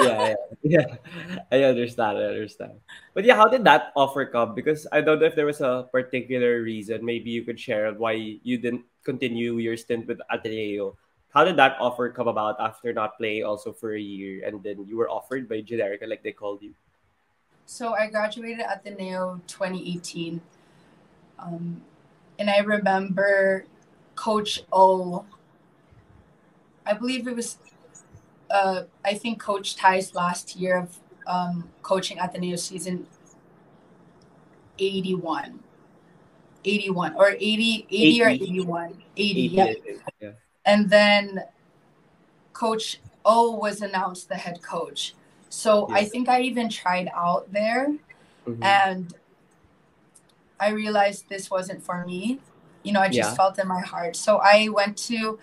yeah, 0.00 0.34
yeah, 0.62 0.86
yeah. 0.96 1.38
I 1.52 1.62
understand. 1.64 2.18
I 2.18 2.24
understand. 2.32 2.80
But 3.14 3.24
yeah, 3.24 3.36
how 3.36 3.48
did 3.48 3.64
that 3.64 3.92
offer 3.94 4.24
come? 4.24 4.54
Because 4.54 4.86
I 4.92 5.00
don't 5.00 5.20
know 5.20 5.26
if 5.26 5.36
there 5.36 5.46
was 5.46 5.60
a 5.60 5.88
particular 5.92 6.62
reason. 6.62 7.04
Maybe 7.04 7.30
you 7.30 7.44
could 7.44 7.60
share 7.60 7.92
why 7.92 8.12
you 8.42 8.56
didn't 8.58 8.84
continue 9.04 9.58
your 9.58 9.76
stint 9.76 10.06
with 10.06 10.20
Ateneo. 10.30 10.96
How 11.34 11.44
did 11.44 11.56
that 11.56 11.76
offer 11.78 12.08
come 12.08 12.28
about 12.28 12.56
after 12.58 12.92
not 12.92 13.18
playing 13.18 13.44
also 13.44 13.72
for 13.72 13.92
a 13.92 14.00
year, 14.00 14.46
and 14.46 14.62
then 14.64 14.86
you 14.88 14.96
were 14.96 15.10
offered 15.10 15.48
by 15.48 15.60
Generika, 15.60 16.08
like 16.08 16.22
they 16.22 16.32
called 16.32 16.62
you? 16.62 16.72
So 17.68 17.92
I 17.92 18.08
graduated 18.08 18.64
Ateneo 18.64 19.42
2018, 19.46 20.40
um, 21.38 21.82
and 22.38 22.48
I 22.48 22.58
remember 22.58 23.64
Coach 24.14 24.62
O. 24.72 25.24
I 26.86 26.94
believe 26.94 27.26
it 27.26 27.36
was 27.36 27.58
uh, 28.50 28.84
I 29.04 29.14
think 29.14 29.40
Coach 29.40 29.76
Tai's 29.76 30.14
last 30.14 30.56
year 30.56 30.78
of 30.78 30.98
um, 31.26 31.68
coaching 31.82 32.18
Ateneo 32.18 32.56
season 32.56 33.06
81. 34.78 35.60
81 36.64 37.14
or 37.14 37.30
80, 37.30 37.40
80, 37.40 37.86
80. 37.90 38.22
or 38.22 38.28
81. 38.28 39.02
80, 39.16 39.46
80 39.46 39.54
yeah. 39.54 39.72
yeah. 40.20 40.30
And 40.64 40.90
then 40.90 41.44
Coach 42.52 43.00
O 43.24 43.52
was 43.52 43.82
announced 43.82 44.28
the 44.28 44.34
head 44.34 44.62
coach. 44.62 45.14
So 45.48 45.88
I 45.90 46.04
think 46.04 46.28
I 46.28 46.42
even 46.42 46.68
tried 46.68 47.08
out 47.14 47.50
there 47.52 47.94
mm-hmm. 48.46 48.62
and 48.62 49.14
I 50.60 50.70
realized 50.70 51.28
this 51.28 51.50
wasn't 51.50 51.82
for 51.82 52.04
me. 52.04 52.40
You 52.82 52.92
know, 52.92 53.00
I 53.00 53.08
just 53.08 53.30
yeah. 53.30 53.34
felt 53.34 53.58
in 53.58 53.68
my 53.68 53.80
heart. 53.80 54.16
So 54.16 54.38
I 54.38 54.68
went 54.68 54.96
to 55.08 55.38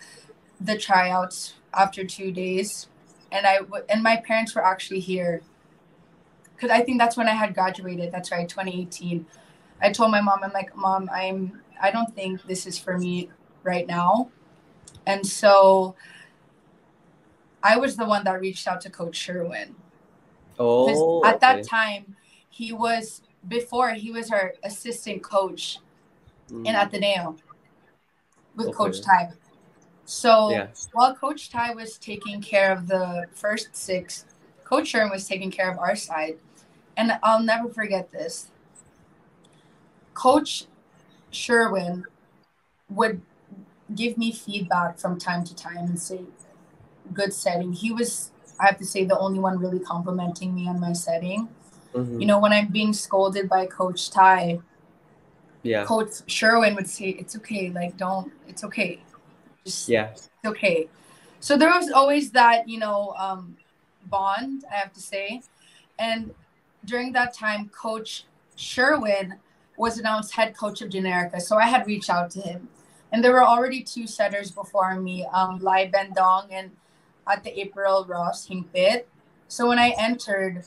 the 0.59 0.77
tryouts 0.77 1.53
after 1.73 2.05
two 2.05 2.31
days 2.31 2.87
and 3.31 3.45
I 3.45 3.57
w- 3.57 3.83
and 3.89 4.01
my 4.01 4.17
parents 4.17 4.55
were 4.55 4.63
actually 4.63 5.01
here 5.01 5.41
because 6.55 6.69
I 6.69 6.81
think 6.81 6.99
that's 6.99 7.17
when 7.17 7.27
I 7.27 7.33
had 7.33 7.53
graduated. 7.53 8.11
That's 8.11 8.31
right, 8.31 8.47
2018. 8.47 9.25
I 9.81 9.91
told 9.91 10.11
my 10.11 10.21
mom, 10.21 10.39
I'm 10.43 10.53
like, 10.53 10.75
Mom, 10.75 11.09
I'm 11.13 11.61
I 11.81 11.91
don't 11.91 12.13
think 12.15 12.43
this 12.43 12.65
is 12.65 12.79
for 12.79 12.97
me 12.97 13.29
right 13.63 13.85
now, 13.85 14.29
and 15.05 15.25
so 15.25 15.95
I 17.61 17.77
was 17.77 17.97
the 17.97 18.05
one 18.05 18.23
that 18.23 18.39
reached 18.39 18.67
out 18.67 18.79
to 18.81 18.89
Coach 18.89 19.17
Sherwin. 19.17 19.75
Oh, 20.57 21.21
at 21.25 21.41
that 21.41 21.63
time, 21.63 22.15
he 22.49 22.71
was 22.71 23.21
before 23.47 23.91
he 23.91 24.11
was 24.11 24.31
our 24.31 24.53
assistant 24.63 25.23
coach 25.23 25.79
mm. 26.49 26.65
in 26.65 26.75
Ateneo 26.75 27.35
with 28.55 28.67
okay. 28.67 28.75
Coach 28.75 29.01
Tai. 29.01 29.31
So 30.05 30.51
yeah. 30.51 30.67
while 30.93 31.15
Coach 31.15 31.49
Tai 31.49 31.73
was 31.73 31.97
taking 31.97 32.41
care 32.41 32.71
of 32.71 32.87
the 32.87 33.25
first 33.33 33.75
six, 33.75 34.25
Coach 34.63 34.87
Sherwin 34.87 35.11
was 35.11 35.27
taking 35.27 35.51
care 35.51 35.69
of 35.69 35.77
our 35.77 35.95
side. 35.95 36.37
And 36.97 37.17
I'll 37.23 37.43
never 37.43 37.69
forget 37.69 38.11
this. 38.11 38.51
Coach 40.13 40.65
Sherwin 41.31 42.05
would 42.89 43.21
give 43.93 44.17
me 44.17 44.31
feedback 44.31 44.97
from 44.97 45.19
time 45.19 45.43
to 45.43 45.55
time 45.55 45.85
and 45.85 45.99
say, 45.99 46.21
good 47.13 47.33
setting. 47.33 47.73
He 47.73 47.91
was, 47.91 48.31
I 48.59 48.67
have 48.67 48.77
to 48.77 48.85
say, 48.85 49.05
the 49.05 49.17
only 49.17 49.39
one 49.39 49.59
really 49.59 49.79
complimenting 49.79 50.55
me 50.55 50.67
on 50.67 50.79
my 50.79 50.93
setting. 50.93 51.49
Mm-hmm. 51.95 52.19
You 52.19 52.27
know, 52.27 52.39
when 52.39 52.53
I'm 52.53 52.67
being 52.67 52.93
scolded 52.93 53.47
by 53.49 53.65
Coach 53.65 54.11
Tai, 54.11 54.59
yeah. 55.63 55.85
Coach 55.85 56.21
Sherwin 56.27 56.75
would 56.75 56.87
say, 56.87 57.09
it's 57.09 57.35
okay. 57.37 57.71
Like, 57.71 57.97
don't, 57.97 58.31
it's 58.47 58.63
okay 58.63 59.01
just 59.65 59.89
yeah 59.89 60.11
it's 60.11 60.29
okay 60.45 60.87
so 61.39 61.57
there 61.57 61.69
was 61.69 61.91
always 61.91 62.31
that 62.31 62.69
you 62.69 62.79
know 62.79 63.13
um, 63.17 63.57
bond 64.05 64.63
i 64.71 64.75
have 64.75 64.93
to 64.93 65.01
say 65.01 65.41
and 65.99 66.33
during 66.85 67.11
that 67.11 67.33
time 67.33 67.69
coach 67.69 68.25
sherwin 68.55 69.35
was 69.77 69.97
announced 69.97 70.33
head 70.33 70.55
coach 70.55 70.81
of 70.81 70.89
generika 70.89 71.41
so 71.41 71.57
i 71.57 71.65
had 71.65 71.85
reached 71.87 72.09
out 72.09 72.29
to 72.29 72.39
him 72.39 72.69
and 73.11 73.23
there 73.23 73.31
were 73.31 73.43
already 73.43 73.81
two 73.81 74.07
setters 74.07 74.51
before 74.51 74.95
me 74.99 75.25
um, 75.33 75.59
lai 75.59 75.89
bendong 75.89 76.47
and 76.51 76.71
at 77.27 77.43
the 77.43 77.59
april 77.59 78.05
ross 78.05 78.47
hingpit 78.47 79.05
so 79.47 79.67
when 79.67 79.79
i 79.79 79.93
entered 79.97 80.63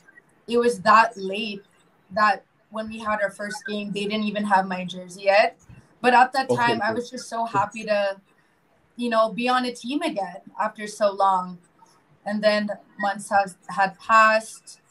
it 0.49 0.57
was 0.57 0.79
that 0.79 1.15
late 1.15 1.63
that 2.11 2.43
when 2.71 2.87
we 2.87 2.99
had 2.99 3.21
our 3.21 3.31
first 3.31 3.65
game 3.65 3.91
they 3.91 4.03
didn't 4.05 4.23
even 4.23 4.43
have 4.43 4.67
my 4.67 4.83
jersey 4.83 5.23
yet 5.23 5.59
but 6.01 6.13
at 6.13 6.31
that 6.33 6.49
time 6.49 6.77
okay. 6.77 6.87
i 6.87 6.91
was 6.91 7.09
just 7.09 7.29
so 7.29 7.45
happy 7.45 7.83
to 7.83 8.19
you 8.99 9.09
know, 9.09 9.31
be 9.31 9.47
on 9.47 9.63
a 9.63 9.71
team 9.73 10.01
again 10.01 10.41
after 10.59 10.85
so 10.85 11.09
long. 11.11 11.57
And 12.25 12.43
then 12.43 12.69
months 12.99 13.29
has 13.29 13.55
had 13.69 13.97
passed. 13.97 14.81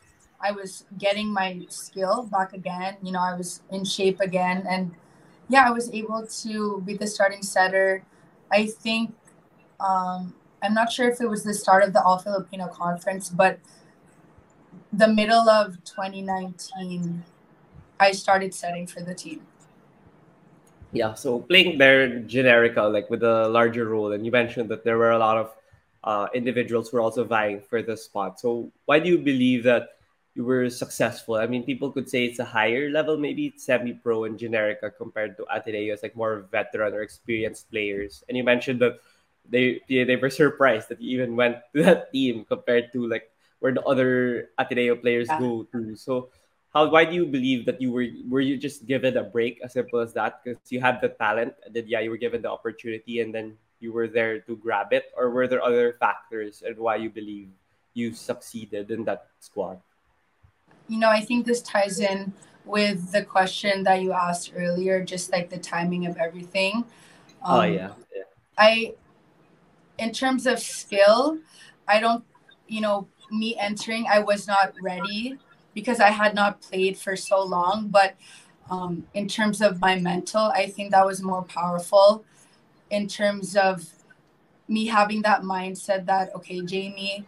I 0.40 0.50
was 0.50 0.86
getting 0.96 1.28
my 1.28 1.66
skill 1.68 2.22
back 2.22 2.54
again. 2.54 2.96
You 3.02 3.12
know, 3.12 3.20
I 3.20 3.36
was 3.36 3.60
in 3.70 3.84
shape 3.84 4.20
again. 4.20 4.64
And 4.68 4.92
yeah, 5.50 5.66
I 5.66 5.70
was 5.70 5.90
able 5.92 6.26
to 6.26 6.80
be 6.86 6.94
the 6.94 7.06
starting 7.06 7.42
setter. 7.42 8.02
I 8.50 8.66
think 8.66 9.14
um, 9.78 10.34
I'm 10.62 10.72
not 10.72 10.90
sure 10.90 11.10
if 11.10 11.20
it 11.20 11.28
was 11.28 11.44
the 11.44 11.52
start 11.52 11.84
of 11.84 11.92
the 11.92 12.02
All 12.02 12.18
Filipino 12.18 12.66
Conference, 12.68 13.28
but 13.28 13.58
the 14.92 15.08
middle 15.08 15.48
of 15.48 15.82
2019, 15.84 17.24
I 18.00 18.12
started 18.12 18.54
setting 18.54 18.86
for 18.86 19.00
the 19.00 19.14
team. 19.14 19.42
Yeah, 20.92 21.14
so 21.14 21.40
playing 21.40 21.76
there 21.76 22.20
Generika, 22.20 22.90
like 22.90 23.10
with 23.10 23.22
a 23.22 23.48
larger 23.48 23.84
role, 23.84 24.12
and 24.12 24.24
you 24.24 24.32
mentioned 24.32 24.70
that 24.70 24.84
there 24.84 24.96
were 24.96 25.10
a 25.10 25.18
lot 25.18 25.36
of 25.36 25.52
uh, 26.04 26.28
individuals 26.32 26.88
who 26.88 26.96
were 26.96 27.02
also 27.02 27.24
vying 27.24 27.60
for 27.60 27.82
the 27.82 27.96
spot. 27.96 28.40
So 28.40 28.72
why 28.86 28.98
do 28.98 29.08
you 29.08 29.18
believe 29.18 29.64
that 29.64 29.98
you 30.34 30.44
were 30.44 30.70
successful? 30.70 31.34
I 31.34 31.46
mean, 31.46 31.64
people 31.64 31.92
could 31.92 32.08
say 32.08 32.24
it's 32.24 32.38
a 32.38 32.44
higher 32.44 32.88
level, 32.88 33.18
maybe 33.18 33.52
semi-pro 33.56 34.24
and 34.24 34.38
Generika 34.38 34.90
compared 34.96 35.36
to 35.36 35.44
Ateneo, 35.52 35.96
like 36.02 36.16
more 36.16 36.46
veteran 36.50 36.94
or 36.94 37.02
experienced 37.02 37.70
players. 37.70 38.24
And 38.28 38.36
you 38.36 38.44
mentioned 38.44 38.80
that 38.80 39.00
they 39.50 39.80
they 39.88 40.16
were 40.16 40.30
surprised 40.30 40.88
that 40.88 41.00
you 41.00 41.20
even 41.20 41.36
went 41.36 41.56
to 41.74 41.82
that 41.82 42.12
team 42.12 42.46
compared 42.48 42.92
to 42.92 43.06
like 43.06 43.30
where 43.60 43.72
the 43.72 43.82
other 43.82 44.50
Ateneo 44.58 44.96
players 44.96 45.28
yeah. 45.28 45.38
go 45.38 45.66
to. 45.72 45.96
So 45.96 46.30
how 46.72 46.88
why 46.90 47.04
do 47.04 47.14
you 47.14 47.26
believe 47.26 47.64
that 47.66 47.80
you 47.80 47.92
were 47.92 48.06
were 48.28 48.40
you 48.40 48.56
just 48.56 48.86
given 48.86 49.16
a 49.16 49.24
break 49.24 49.60
as 49.64 49.72
simple 49.72 50.00
as 50.00 50.12
that 50.12 50.40
because 50.44 50.60
you 50.68 50.80
had 50.80 51.00
the 51.00 51.08
talent 51.08 51.54
and 51.64 51.74
then 51.74 51.84
yeah 51.86 52.00
you 52.00 52.10
were 52.10 52.20
given 52.20 52.42
the 52.42 52.50
opportunity 52.50 53.20
and 53.20 53.34
then 53.34 53.56
you 53.80 53.92
were 53.92 54.08
there 54.08 54.40
to 54.40 54.56
grab 54.56 54.92
it 54.92 55.10
or 55.16 55.30
were 55.30 55.46
there 55.46 55.62
other 55.62 55.96
factors 55.98 56.62
and 56.66 56.76
why 56.76 56.96
you 56.96 57.08
believe 57.08 57.48
you 57.94 58.12
succeeded 58.12 58.90
in 58.90 59.04
that 59.04 59.26
squad 59.40 59.80
you 60.88 60.98
know 60.98 61.08
i 61.08 61.20
think 61.20 61.46
this 61.46 61.62
ties 61.62 62.00
in 62.00 62.32
with 62.64 63.12
the 63.12 63.24
question 63.24 63.82
that 63.82 64.02
you 64.02 64.12
asked 64.12 64.52
earlier 64.54 65.02
just 65.02 65.32
like 65.32 65.48
the 65.48 65.58
timing 65.58 66.06
of 66.06 66.16
everything 66.18 66.84
oh, 67.44 67.54
um, 67.54 67.60
oh 67.60 67.62
yeah. 67.62 67.90
yeah 68.14 68.22
i 68.58 68.92
in 69.98 70.12
terms 70.12 70.46
of 70.46 70.58
skill 70.58 71.38
i 71.88 71.98
don't 71.98 72.24
you 72.66 72.82
know 72.82 73.08
me 73.30 73.56
entering 73.58 74.06
i 74.10 74.18
was 74.18 74.46
not 74.46 74.72
ready 74.82 75.38
because 75.78 76.00
I 76.00 76.10
had 76.10 76.34
not 76.34 76.60
played 76.60 76.98
for 76.98 77.14
so 77.14 77.42
long. 77.42 77.88
But 77.88 78.16
um, 78.70 79.06
in 79.14 79.28
terms 79.28 79.60
of 79.60 79.80
my 79.80 79.98
mental, 79.98 80.50
I 80.54 80.66
think 80.66 80.90
that 80.90 81.06
was 81.06 81.22
more 81.22 81.42
powerful 81.42 82.24
in 82.90 83.06
terms 83.06 83.56
of 83.56 83.86
me 84.68 84.86
having 84.86 85.22
that 85.22 85.42
mindset 85.42 86.06
that, 86.06 86.34
okay, 86.34 86.62
Jamie, 86.62 87.24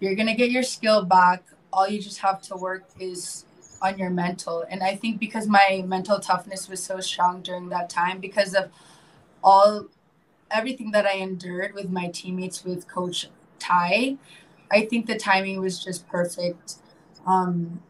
you're 0.00 0.14
going 0.14 0.26
to 0.26 0.34
get 0.34 0.50
your 0.50 0.62
skill 0.62 1.04
back. 1.04 1.44
All 1.72 1.88
you 1.88 2.00
just 2.00 2.18
have 2.18 2.42
to 2.42 2.56
work 2.56 2.84
is 3.00 3.46
on 3.80 3.98
your 3.98 4.10
mental. 4.10 4.64
And 4.68 4.82
I 4.82 4.94
think 4.94 5.18
because 5.18 5.48
my 5.48 5.82
mental 5.86 6.20
toughness 6.20 6.68
was 6.68 6.82
so 6.82 7.00
strong 7.00 7.40
during 7.42 7.70
that 7.70 7.88
time, 7.88 8.20
because 8.20 8.54
of 8.54 8.70
all 9.42 9.86
everything 10.50 10.90
that 10.90 11.06
I 11.06 11.14
endured 11.14 11.72
with 11.74 11.90
my 11.90 12.08
teammates, 12.08 12.64
with 12.64 12.86
Coach 12.86 13.30
Tai, 13.58 14.18
I 14.72 14.86
think 14.86 15.06
the 15.06 15.16
timing 15.16 15.60
was 15.60 15.84
just 15.84 16.08
perfect 16.08 16.76
um, 17.26 17.82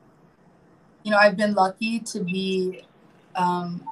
you 1.03 1.11
know, 1.11 1.19
I've 1.19 1.37
been 1.37 1.55
lucky 1.55 1.99
to 2.01 2.23
be 2.23 2.83
um, 3.35 3.83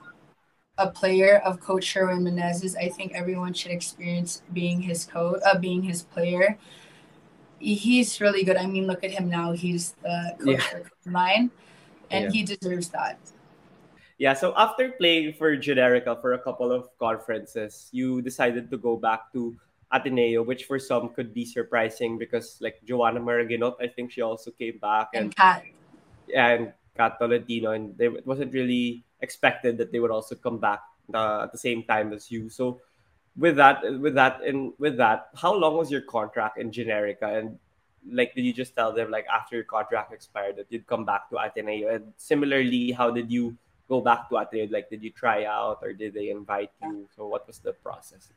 a 0.78 0.88
player 0.88 1.38
of 1.44 1.60
Coach 1.60 1.84
Sherwin 1.84 2.22
Meneses. 2.22 2.76
I 2.76 2.88
think 2.88 3.12
everyone 3.14 3.52
should 3.52 3.72
experience 3.72 4.42
being 4.52 4.80
his 4.80 5.04
coach, 5.04 5.40
uh, 5.44 5.58
being 5.58 5.82
his 5.82 6.02
player. 6.02 6.58
He's 7.58 8.20
really 8.20 8.44
good. 8.44 8.56
I 8.56 8.66
mean, 8.66 8.86
look 8.86 9.04
at 9.04 9.10
him 9.10 9.28
now. 9.28 9.52
He's 9.52 9.92
the 10.02 10.36
coach 10.38 10.62
yeah. 10.72 10.78
for 11.02 11.10
mine, 11.10 11.50
and 12.10 12.24
yeah. 12.24 12.30
he 12.30 12.42
deserves 12.42 12.88
that. 12.90 13.18
Yeah. 14.18 14.34
So 14.34 14.54
after 14.56 14.92
playing 14.92 15.34
for 15.34 15.56
Generika 15.56 16.20
for 16.20 16.34
a 16.34 16.38
couple 16.38 16.72
of 16.72 16.88
conferences, 16.98 17.88
you 17.92 18.22
decided 18.22 18.70
to 18.70 18.78
go 18.78 18.96
back 18.96 19.32
to 19.32 19.56
Ateneo, 19.92 20.42
which 20.42 20.64
for 20.64 20.78
some 20.78 21.08
could 21.10 21.34
be 21.34 21.44
surprising 21.44 22.18
because 22.18 22.58
like 22.60 22.80
Jhoana 22.86 23.18
Maraguinot, 23.18 23.74
I 23.80 23.88
think 23.88 24.12
she 24.12 24.22
also 24.22 24.50
came 24.50 24.78
back 24.78 25.08
and, 25.14 25.24
and 25.24 25.36
Kat. 25.36 25.64
Yeah, 26.28 26.48
and 26.48 26.72
Kat 26.96 27.18
Tolentino, 27.18 27.72
and 27.72 27.96
they, 27.98 28.06
it 28.06 28.26
wasn't 28.26 28.52
really 28.52 29.04
expected 29.20 29.78
that 29.78 29.90
they 29.90 29.98
would 29.98 30.10
also 30.10 30.34
come 30.34 30.58
back 30.58 30.80
uh, 31.14 31.42
at 31.42 31.52
the 31.52 31.58
same 31.58 31.82
time 31.82 32.12
as 32.12 32.30
you. 32.30 32.48
So 32.48 32.80
with 33.36 33.56
that, 33.56 33.82
with 34.00 34.14
that, 34.14 34.42
and 34.42 34.72
with 34.78 34.96
that, 34.98 35.28
how 35.34 35.54
long 35.54 35.76
was 35.76 35.90
your 35.90 36.02
contract 36.02 36.58
in 36.58 36.70
Generika? 36.70 37.38
And 37.38 37.58
like, 38.08 38.34
did 38.34 38.44
you 38.44 38.52
just 38.52 38.74
tell 38.74 38.92
them 38.92 39.10
like 39.10 39.26
after 39.26 39.56
your 39.56 39.64
contract 39.64 40.12
expired 40.12 40.56
that 40.56 40.66
you'd 40.70 40.86
come 40.86 41.04
back 41.04 41.28
to 41.30 41.36
Ateneo? 41.36 41.88
And 41.94 42.12
similarly, 42.16 42.92
how 42.92 43.10
did 43.10 43.30
you 43.30 43.56
go 43.88 44.00
back 44.00 44.28
to 44.28 44.36
Ateneo? 44.36 44.68
Like, 44.70 44.88
did 44.88 45.02
you 45.02 45.10
try 45.10 45.46
out 45.46 45.78
or 45.82 45.92
did 45.92 46.14
they 46.14 46.30
invite 46.30 46.70
you? 46.82 47.08
So 47.16 47.26
what 47.26 47.46
was 47.46 47.58
the 47.58 47.72
process? 47.72 48.30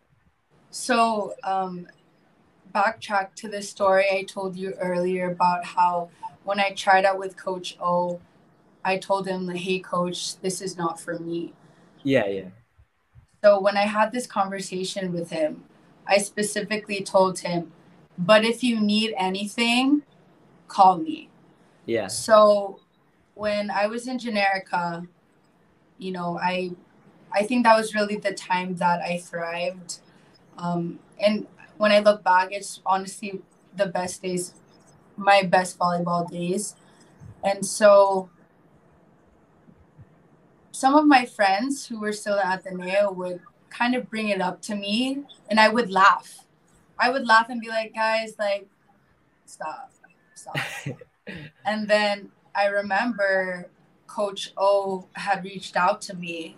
So 0.74 1.36
um, 1.43 1.88
backtrack 2.74 3.36
to 3.36 3.47
the 3.47 3.61
story 3.61 4.05
I 4.11 4.24
told 4.24 4.55
you 4.55 4.74
earlier 4.82 5.30
about 5.30 5.63
how 5.63 6.09
when 6.45 6.59
I 6.59 6.71
tried 6.71 7.05
out 7.05 7.19
with 7.19 7.38
Coach 7.38 7.78
O, 7.80 8.19
I 8.84 8.97
told 8.97 9.28
him, 9.28 9.47
"Hey, 9.49 9.78
Coach, 9.78 10.38
this 10.39 10.61
is 10.61 10.76
not 10.76 10.99
for 10.99 11.19
me." 11.19 11.53
Yeah, 12.01 12.26
yeah. 12.26 12.49
So 13.43 13.61
when 13.61 13.78
I 13.78 13.84
had 13.84 14.11
this 14.11 14.26
conversation 14.26 15.13
with 15.13 15.30
him, 15.30 15.63
I 16.07 16.17
specifically 16.17 17.03
told 17.03 17.41
him, 17.41 17.71
"But 18.17 18.43
if 18.43 18.63
you 18.63 18.80
need 18.80 19.13
anything, 19.15 20.01
call 20.67 20.97
me." 20.97 21.30
Yeah. 21.86 22.07
So 22.07 22.80
when 23.36 23.69
I 23.69 23.86
was 23.86 24.07
in 24.07 24.17
Generika, 24.17 25.07
you 25.99 26.11
know, 26.11 26.39
I 26.41 26.71
I 27.32 27.43
think 27.43 27.63
that 27.63 27.78
was 27.78 27.93
really 27.93 28.17
the 28.17 28.34
time 28.34 28.78
that 28.78 29.01
I 29.01 29.19
thrived. 29.19 29.99
Um, 30.58 30.99
and 31.20 31.47
when 31.78 31.91
I 31.91 31.99
look 31.99 32.24
back, 32.24 32.49
it's 32.51 32.82
honestly 32.86 33.41
the 33.76 33.88
best 33.88 34.22
days, 34.22 34.54
my 35.18 35.43
best 35.43 35.78
volleyball 35.78 36.30
days. 36.30 36.76
And 37.43 37.66
so 37.66 38.30
some 40.72 40.95
of 40.95 41.06
my 41.06 41.26
friends 41.26 41.88
who 41.88 41.99
were 41.99 42.14
still 42.14 42.39
at 42.39 42.66
Ateneo 42.66 43.12
would 43.12 43.41
kind 43.70 43.95
of 43.95 44.10
bring 44.10 44.30
it 44.30 44.41
up 44.41 44.62
to 44.64 44.76
me 44.76 45.24
and 45.49 45.60
I 45.60 45.70
would 45.70 45.89
laugh. 45.89 46.45
I 46.97 47.10
would 47.10 47.26
laugh 47.26 47.49
and 47.49 47.60
be 47.60 47.70
like, 47.70 47.93
guys, 47.93 48.36
like, 48.38 48.68
stop, 49.45 49.91
stop. 50.36 50.58
and 51.66 51.88
then 51.88 52.32
I 52.56 52.66
remember 52.66 53.70
Coach 54.08 54.54
O 54.58 55.08
had 55.14 55.43
reached 55.43 55.76
out 55.76 56.01
to 56.01 56.16
me 56.16 56.56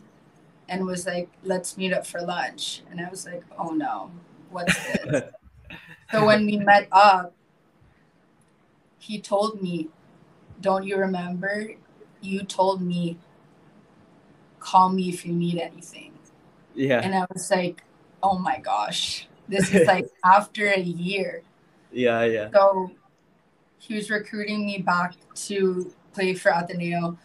and 0.67 0.85
was 0.85 1.05
like, 1.05 1.29
let's 1.43 1.77
meet 1.77 1.93
up 1.93 2.05
for 2.05 2.21
lunch. 2.21 2.83
And 2.89 2.99
I 2.99 3.09
was 3.09 3.25
like, 3.25 3.43
oh 3.57 3.69
no, 3.69 4.11
what's 4.49 4.75
this? 4.87 5.23
so 6.11 6.25
when 6.25 6.45
we 6.45 6.57
met 6.57 6.87
up, 6.91 7.33
he 8.99 9.19
told 9.19 9.61
me, 9.61 9.89
don't 10.61 10.83
you 10.83 10.97
remember? 10.97 11.71
You 12.21 12.43
told 12.43 12.81
me, 12.81 13.19
call 14.59 14.89
me 14.89 15.09
if 15.09 15.25
you 15.25 15.33
need 15.33 15.59
anything. 15.59 16.13
Yeah. 16.73 17.01
And 17.01 17.13
I 17.13 17.25
was 17.31 17.49
like, 17.51 17.83
oh 18.23 18.39
my 18.39 18.59
gosh, 18.59 19.27
this 19.47 19.73
is 19.73 19.87
like 19.93 20.09
after 20.23 20.67
a 20.67 20.79
year. 20.79 21.43
Yeah, 21.91 22.23
yeah. 22.23 22.49
So 22.51 22.91
he 23.77 23.95
was 23.95 24.09
recruiting 24.09 24.65
me 24.65 24.79
back 24.79 25.13
to 25.35 25.93
play 26.13 26.33
for 26.33 26.51
Ateneo. 26.51 27.17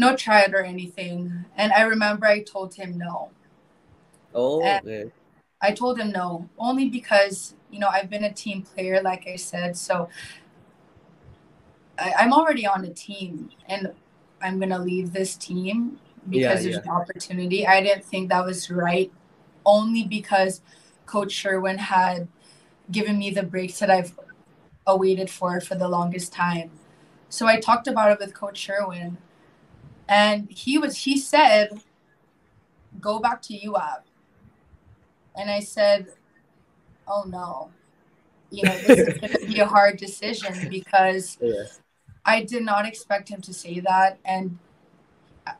No 0.00 0.16
tryout 0.16 0.54
or 0.54 0.64
anything. 0.64 1.44
And 1.56 1.72
I 1.72 1.82
remember 1.82 2.26
I 2.26 2.42
told 2.42 2.74
him 2.74 2.98
no. 2.98 3.30
Oh, 4.34 4.70
okay. 4.72 5.12
I 5.62 5.72
told 5.72 5.98
him 5.98 6.10
no, 6.10 6.48
only 6.58 6.88
because 6.88 7.54
you 7.70 7.78
know 7.78 7.88
I've 7.88 8.10
been 8.10 8.24
a 8.24 8.32
team 8.32 8.62
player, 8.62 9.02
like 9.02 9.26
I 9.26 9.36
said. 9.36 9.76
So 9.76 10.08
I, 11.98 12.14
I'm 12.18 12.32
already 12.32 12.66
on 12.66 12.84
a 12.84 12.92
team, 12.92 13.50
and 13.68 13.92
I'm 14.42 14.58
gonna 14.58 14.78
leave 14.78 15.12
this 15.12 15.36
team 15.36 15.98
because 16.28 16.62
Yeah, 16.62 16.64
there's 16.64 16.78
an 16.78 16.88
opportunity. 16.88 17.66
I 17.66 17.82
didn't 17.82 18.04
think 18.04 18.28
that 18.28 18.44
was 18.44 18.70
right, 18.70 19.12
only 19.64 20.04
because 20.04 20.62
Coach 21.06 21.32
Sherwin 21.32 21.78
had 21.78 22.28
given 22.90 23.18
me 23.18 23.30
the 23.30 23.42
breaks 23.44 23.78
that 23.80 23.90
I've 23.90 24.18
awaited 24.86 25.30
for 25.30 25.60
for 25.60 25.76
the 25.76 25.88
longest 25.88 26.32
time. 26.32 26.72
So 27.28 27.46
I 27.46 27.60
talked 27.60 27.88
about 27.88 28.12
it 28.12 28.20
with 28.20 28.34
Coach 28.34 28.58
Sherwin, 28.58 29.18
and 30.10 30.50
he 30.50 30.76
was 30.76 30.96
he 31.04 31.16
said, 31.16 31.80
"Go 33.00 33.20
back 33.20 33.40
to 33.42 33.54
UAAP." 33.54 34.02
And 35.36 35.50
I 35.50 35.60
said, 35.60 36.08
"Oh 37.06 37.24
no, 37.26 37.70
you 38.50 38.64
know 38.64 38.76
this 38.76 38.98
is 38.98 39.18
going 39.20 39.32
to 39.32 39.46
be 39.46 39.60
a 39.60 39.66
hard 39.66 39.96
decision 39.96 40.68
because 40.68 41.38
Yeah. 41.40 41.64
I 42.24 42.44
did 42.44 42.64
not 42.64 42.84
expect 42.86 43.30
him 43.30 43.40
to 43.42 43.54
say 43.54 43.80
that, 43.80 44.18
and 44.24 44.58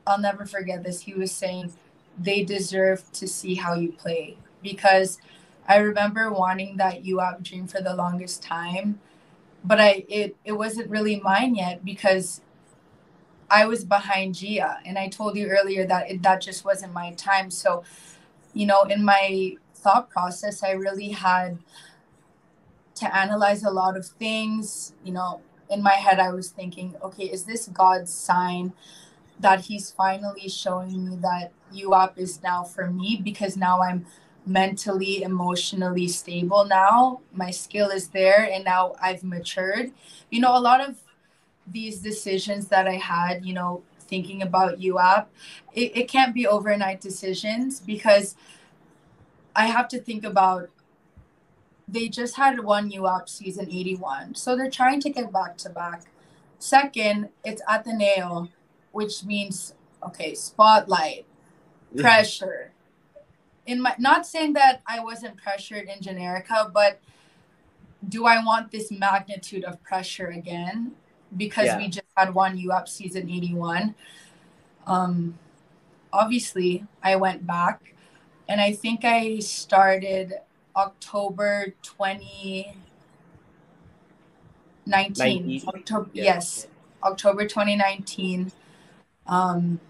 I'll 0.06 0.20
never 0.20 0.44
forget 0.44 0.82
this. 0.82 1.00
He 1.00 1.14
was 1.14 1.32
saying 1.32 1.72
they 2.18 2.42
deserve 2.44 3.10
to 3.12 3.26
see 3.26 3.54
how 3.54 3.74
you 3.74 3.92
play 3.92 4.36
because 4.62 5.18
I 5.66 5.76
remember 5.76 6.30
wanting 6.32 6.76
that 6.78 7.04
UAAP 7.04 7.42
dream 7.44 7.66
for 7.68 7.80
the 7.80 7.94
longest 7.94 8.42
time, 8.42 9.00
but 9.64 9.80
I 9.80 10.04
it 10.08 10.36
it 10.44 10.52
wasn't 10.52 10.90
really 10.90 11.20
mine 11.20 11.54
yet 11.54 11.84
because 11.84 12.40
I 13.50 13.66
was 13.66 13.84
behind 13.84 14.36
Jia, 14.36 14.78
and 14.84 14.98
I 14.98 15.08
told 15.08 15.36
you 15.36 15.48
earlier 15.48 15.86
that 15.86 16.10
it, 16.10 16.22
that 16.22 16.40
just 16.40 16.64
wasn't 16.64 16.92
my 16.92 17.12
time. 17.14 17.50
So, 17.50 17.84
you 18.54 18.66
know, 18.66 18.82
in 18.84 19.04
my 19.04 19.56
thought 19.74 20.10
process, 20.10 20.62
I 20.62 20.72
really 20.72 21.10
had 21.10 21.58
to 22.96 23.16
analyze 23.16 23.62
a 23.62 23.70
lot 23.70 23.96
of 23.96 24.06
things. 24.06 24.92
You 25.04 25.12
know, 25.12 25.40
in 25.70 25.82
my 25.82 25.94
head, 25.94 26.20
I 26.20 26.30
was 26.32 26.50
thinking, 26.50 26.94
okay, 27.02 27.24
is 27.24 27.44
this 27.44 27.68
God's 27.68 28.12
sign 28.12 28.72
that 29.40 29.62
He's 29.62 29.90
finally 29.90 30.48
showing 30.48 31.08
me 31.10 31.16
that 31.22 31.52
UAAP 31.74 32.18
is 32.18 32.42
now 32.42 32.64
for 32.64 32.90
me 32.90 33.20
because 33.22 33.56
now 33.56 33.82
I'm 33.82 34.06
mentally, 34.46 35.22
emotionally 35.22 36.08
stable 36.08 36.64
now. 36.64 37.20
My 37.32 37.50
skill 37.50 37.90
is 37.90 38.08
there, 38.08 38.44
and 38.50 38.64
now 38.64 38.94
I've 39.00 39.24
matured. 39.24 39.92
You 40.30 40.40
know, 40.40 40.56
a 40.56 40.60
lot 40.60 40.80
of 40.80 40.98
these 41.72 41.98
decisions 41.98 42.68
that 42.68 42.86
I 42.88 42.94
had, 42.94 43.44
you 43.44 43.54
know, 43.54 43.82
thinking 44.00 44.42
about 44.42 44.80
UAAP, 44.80 45.26
it, 45.72 45.96
it 45.96 46.08
can't 46.08 46.34
be 46.34 46.46
overnight 46.46 47.00
decisions 47.00 47.80
because 47.80 48.34
I 49.54 49.66
have 49.66 49.88
to 49.88 49.98
think 50.00 50.24
about 50.24 50.70
they 51.88 52.08
just 52.08 52.36
had 52.36 52.60
one 52.60 52.90
UAAP 52.90 53.28
season 53.28 53.66
81. 53.68 54.36
So 54.36 54.56
they're 54.56 54.70
trying 54.70 55.00
to 55.00 55.10
get 55.10 55.32
back 55.32 55.56
to 55.58 55.70
back. 55.70 56.02
Second, 56.58 57.30
it's 57.44 57.62
Ateneo, 57.68 58.48
which 58.92 59.24
means 59.24 59.74
okay, 60.02 60.34
spotlight, 60.34 61.26
Yeah. 61.92 62.02
pressure. 62.02 62.72
In 63.66 63.82
my 63.82 63.94
not 63.98 64.26
saying 64.26 64.54
that 64.54 64.82
I 64.86 65.00
wasn't 65.00 65.36
pressured 65.36 65.88
in 65.88 66.00
Generika, 66.00 66.72
but 66.72 67.00
do 68.08 68.24
I 68.26 68.42
want 68.44 68.70
this 68.70 68.90
magnitude 68.90 69.64
of 69.64 69.82
pressure 69.82 70.28
again? 70.28 70.92
Because 71.36 71.66
Yeah. 71.66 71.78
we 71.78 71.88
just 71.88 72.06
had 72.16 72.34
one 72.34 72.56
UAAP 72.58 72.88
season 72.88 73.30
81. 73.30 73.94
Um 74.86 75.38
obviously 76.12 76.84
I 77.02 77.16
went 77.16 77.46
back 77.46 77.94
and 78.48 78.60
I 78.60 78.72
think 78.72 79.04
I 79.04 79.38
started 79.38 80.34
October 80.74 81.74
2019. 81.82 82.74
19? 84.86 85.62
October, 85.68 86.10
Yeah. 86.12 86.24
Yes, 86.24 86.66
October 87.02 87.46
2019. 87.46 88.50
Um, 89.26 89.80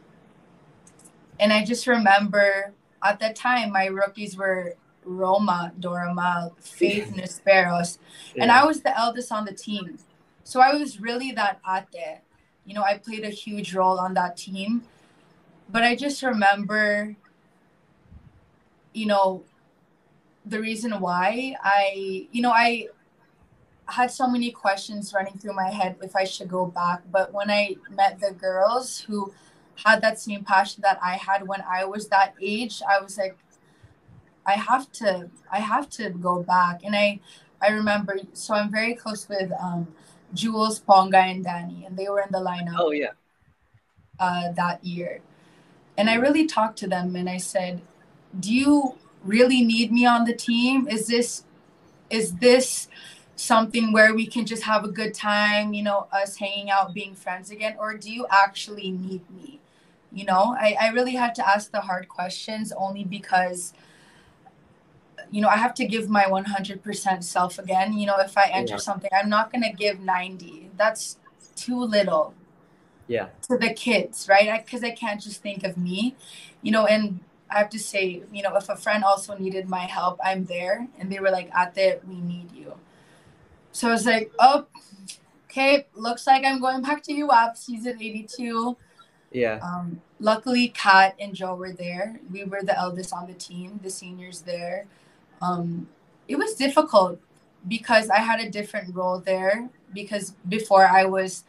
and 1.38 1.52
I 1.52 1.64
just 1.64 1.86
remember 1.86 2.74
at 3.02 3.18
that 3.20 3.34
time, 3.34 3.72
my 3.72 3.86
rookies 3.86 4.36
were 4.36 4.74
Roma 5.04 5.72
Doromal, 5.80 6.52
Faith 6.60 7.12
Nesperos, 7.16 7.98
and 8.38 8.52
I 8.52 8.64
was 8.66 8.82
the 8.82 8.96
eldest 8.98 9.32
on 9.32 9.46
the 9.46 9.54
team. 9.54 9.98
So 10.44 10.60
I 10.60 10.74
was 10.74 11.00
really 11.00 11.32
that 11.32 11.60
ate. 11.68 12.20
You 12.64 12.74
know, 12.74 12.82
I 12.82 12.98
played 12.98 13.24
a 13.24 13.30
huge 13.30 13.74
role 13.74 13.98
on 13.98 14.14
that 14.14 14.36
team. 14.36 14.82
But 15.68 15.84
I 15.84 15.94
just 15.94 16.22
remember, 16.22 17.14
you 18.92 19.06
know, 19.06 19.44
the 20.44 20.60
reason 20.60 20.98
why 21.00 21.54
I, 21.62 22.26
you 22.32 22.42
know, 22.42 22.50
I 22.50 22.88
had 23.86 24.10
so 24.10 24.26
many 24.26 24.50
questions 24.50 25.12
running 25.14 25.36
through 25.38 25.54
my 25.54 25.70
head 25.70 25.96
if 26.02 26.16
I 26.16 26.24
should 26.24 26.48
go 26.48 26.66
back. 26.66 27.02
But 27.10 27.32
when 27.32 27.50
I 27.50 27.76
met 27.90 28.20
the 28.20 28.32
girls 28.32 29.00
who 29.00 29.32
had 29.84 30.00
that 30.02 30.18
same 30.18 30.44
passion 30.44 30.82
that 30.82 30.98
I 31.02 31.16
had 31.16 31.46
when 31.46 31.62
I 31.68 31.84
was 31.84 32.08
that 32.08 32.34
age, 32.40 32.82
I 32.88 33.00
was 33.00 33.16
like, 33.18 33.36
I 34.46 34.52
have 34.52 34.90
to, 34.92 35.30
I 35.52 35.60
have 35.60 35.88
to 35.90 36.10
go 36.10 36.42
back. 36.42 36.82
And 36.84 36.96
I, 36.96 37.20
I 37.62 37.68
remember, 37.68 38.18
so 38.32 38.54
I'm 38.54 38.70
very 38.70 38.94
close 38.94 39.28
with 39.28 39.52
um, 39.60 39.88
Jules, 40.34 40.80
Ponggay, 40.80 41.32
and 41.32 41.44
Danny, 41.44 41.84
and 41.86 41.96
they 41.96 42.08
were 42.08 42.20
in 42.20 42.30
the 42.32 42.38
lineup 42.38 42.76
Oh 42.78 42.90
yeah. 42.90 43.12
uh, 44.18 44.52
that 44.52 44.84
year. 44.84 45.20
And 45.96 46.08
I 46.08 46.14
really 46.14 46.46
talked 46.46 46.78
to 46.78 46.86
them 46.86 47.16
and 47.16 47.28
I 47.28 47.36
said, 47.38 47.82
"Do 48.38 48.52
you 48.54 48.98
really 49.24 49.62
need 49.64 49.92
me 49.92 50.06
on 50.06 50.24
the 50.24 50.34
team? 50.34 50.88
Is 50.88 51.06
this 51.06 51.44
is 52.10 52.34
this 52.36 52.88
something 53.36 53.92
where 53.92 54.14
we 54.14 54.26
can 54.26 54.44
just 54.46 54.64
have 54.64 54.84
a 54.84 54.88
good 54.88 55.14
time, 55.14 55.72
you 55.74 55.82
know, 55.82 56.08
us 56.12 56.36
hanging 56.36 56.70
out, 56.70 56.94
being 56.94 57.14
friends 57.14 57.50
again, 57.50 57.76
or 57.78 57.96
do 57.96 58.12
you 58.12 58.26
actually 58.30 58.90
need 58.90 59.28
me?" 59.30 59.60
You 60.12 60.24
know, 60.24 60.56
I, 60.58 60.76
I 60.80 60.88
really 60.90 61.12
had 61.14 61.34
to 61.36 61.48
ask 61.48 61.70
the 61.70 61.82
hard 61.82 62.08
questions 62.08 62.72
only 62.72 63.04
because 63.04 63.72
you 65.30 65.40
know, 65.40 65.48
I 65.48 65.56
have 65.56 65.74
to 65.74 65.84
give 65.84 66.08
my 66.08 66.24
100% 66.24 67.22
self 67.24 67.58
again. 67.58 67.92
You 67.92 68.06
know, 68.06 68.18
if 68.18 68.36
I 68.36 68.46
enter 68.46 68.74
Yeah. 68.74 68.78
something, 68.78 69.10
I'm 69.12 69.28
not 69.28 69.52
going 69.52 69.62
to 69.62 69.72
give 69.72 70.00
90. 70.00 70.70
That's 70.76 71.18
too 71.56 71.78
little 71.78 72.34
Yeah. 73.06 73.28
to 73.48 73.56
the 73.56 73.72
kids, 73.72 74.28
right? 74.28 74.64
Because 74.64 74.82
I, 74.82 74.90
can't 74.90 75.20
just 75.20 75.42
think 75.42 75.64
of 75.64 75.76
me, 75.76 76.16
you 76.62 76.72
know, 76.72 76.86
and 76.86 77.20
I 77.48 77.58
have 77.58 77.70
to 77.70 77.78
say, 77.78 78.22
you 78.32 78.42
know, 78.42 78.54
if 78.56 78.68
a 78.68 78.76
friend 78.76 79.04
also 79.04 79.36
needed 79.36 79.68
my 79.68 79.80
help, 79.80 80.18
I'm 80.24 80.44
there. 80.44 80.88
And 80.98 81.10
they 81.10 81.18
were 81.18 81.30
like, 81.30 81.50
Ate, 81.56 82.00
we 82.06 82.20
need 82.20 82.52
you. 82.52 82.74
So 83.72 83.88
I 83.88 83.92
was 83.92 84.06
like, 84.06 84.32
oh, 84.38 84.66
okay, 85.44 85.86
looks 85.94 86.26
like 86.26 86.44
I'm 86.44 86.60
going 86.60 86.82
back 86.82 87.02
to 87.04 87.12
UAAP 87.12 87.56
season 87.56 87.98
82. 88.00 88.76
Yeah. 89.32 89.60
Um, 89.62 90.00
luckily, 90.18 90.68
Kat 90.68 91.14
and 91.20 91.34
Jho 91.34 91.56
were 91.56 91.72
there. 91.72 92.20
We 92.32 92.44
were 92.44 92.62
the 92.62 92.76
eldest 92.76 93.12
on 93.12 93.26
the 93.26 93.34
team, 93.34 93.78
the 93.82 93.90
seniors 93.90 94.40
there. 94.40 94.86
Um, 95.40 95.88
it 96.28 96.36
was 96.36 96.54
difficult 96.54 97.18
because 97.66 98.08
I 98.10 98.18
had 98.18 98.40
a 98.40 98.50
different 98.50 98.94
role 98.94 99.20
there. 99.20 99.68
Because 99.92 100.34
before 100.48 100.86
I 100.86 101.04
was 101.04 101.44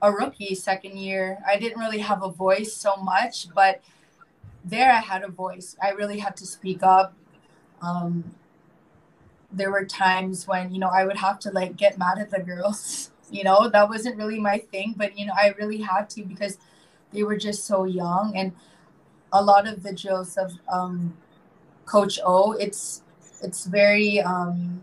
a 0.00 0.12
rookie, 0.12 0.54
second 0.54 0.98
year, 0.98 1.38
I 1.46 1.58
didn't 1.58 1.80
really 1.80 1.98
have 1.98 2.22
a 2.22 2.30
voice 2.30 2.74
so 2.74 2.96
much, 2.96 3.52
but 3.54 3.82
there 4.64 4.92
I 4.92 5.00
had 5.00 5.22
a 5.22 5.28
voice. 5.28 5.76
I 5.82 5.90
really 5.90 6.18
had 6.18 6.36
to 6.36 6.46
speak 6.46 6.82
up. 6.82 7.14
Um, 7.82 8.34
there 9.52 9.70
were 9.70 9.84
times 9.84 10.46
when 10.46 10.72
you 10.72 10.78
know 10.78 10.88
I 10.88 11.04
would 11.04 11.16
have 11.16 11.40
to 11.40 11.50
like 11.50 11.76
get 11.76 11.98
mad 11.98 12.18
at 12.18 12.30
the 12.30 12.40
girls. 12.40 13.10
You 13.32 13.44
know 13.44 13.68
that 13.68 13.88
wasn't 13.88 14.16
really 14.16 14.40
my 14.40 14.58
thing, 14.58 14.92
but 14.96 15.16
you 15.16 15.24
know 15.24 15.32
I 15.36 15.54
really 15.56 15.82
had 15.82 16.10
to 16.10 16.24
because 16.24 16.58
they 17.12 17.22
were 17.22 17.36
just 17.36 17.64
so 17.64 17.84
young 17.84 18.36
and 18.36 18.50
a 19.32 19.40
lot 19.40 19.68
of 19.68 19.84
the 19.84 19.92
drills 19.92 20.36
of 20.36 20.58
um, 20.68 21.16
coach 21.90 22.20
o 22.24 22.52
it's 22.52 23.02
it's 23.42 23.66
very 23.66 24.20
um, 24.20 24.80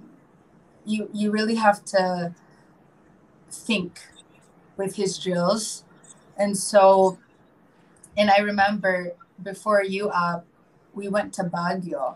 you 0.85 1.09
you 1.13 1.31
really 1.31 1.55
have 1.55 1.83
to 1.85 2.33
think 3.49 3.99
with 4.75 4.95
his 4.95 5.17
drills. 5.17 5.83
And 6.37 6.55
so 6.55 7.17
and 8.17 8.29
i 8.29 8.39
remember 8.39 9.13
before 9.43 9.83
you 9.83 10.09
up 10.09 10.45
we 10.93 11.07
went 11.07 11.33
to 11.33 11.43
baguio. 11.43 12.15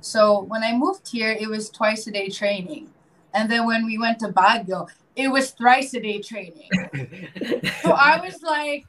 So 0.00 0.42
when 0.52 0.62
i 0.62 0.72
moved 0.84 1.08
here 1.08 1.32
it 1.32 1.48
was 1.48 1.68
twice 1.70 2.06
a 2.06 2.12
day 2.12 2.28
training. 2.28 2.88
And 3.34 3.50
then 3.50 3.66
when 3.66 3.86
we 3.86 3.98
went 3.98 4.18
to 4.20 4.28
baguio 4.28 4.88
it 5.16 5.28
was 5.28 5.50
thrice 5.50 5.94
a 5.94 6.00
day 6.00 6.20
training. 6.20 6.70
So 7.82 7.90
i 7.90 8.20
was 8.24 8.42
like 8.42 8.84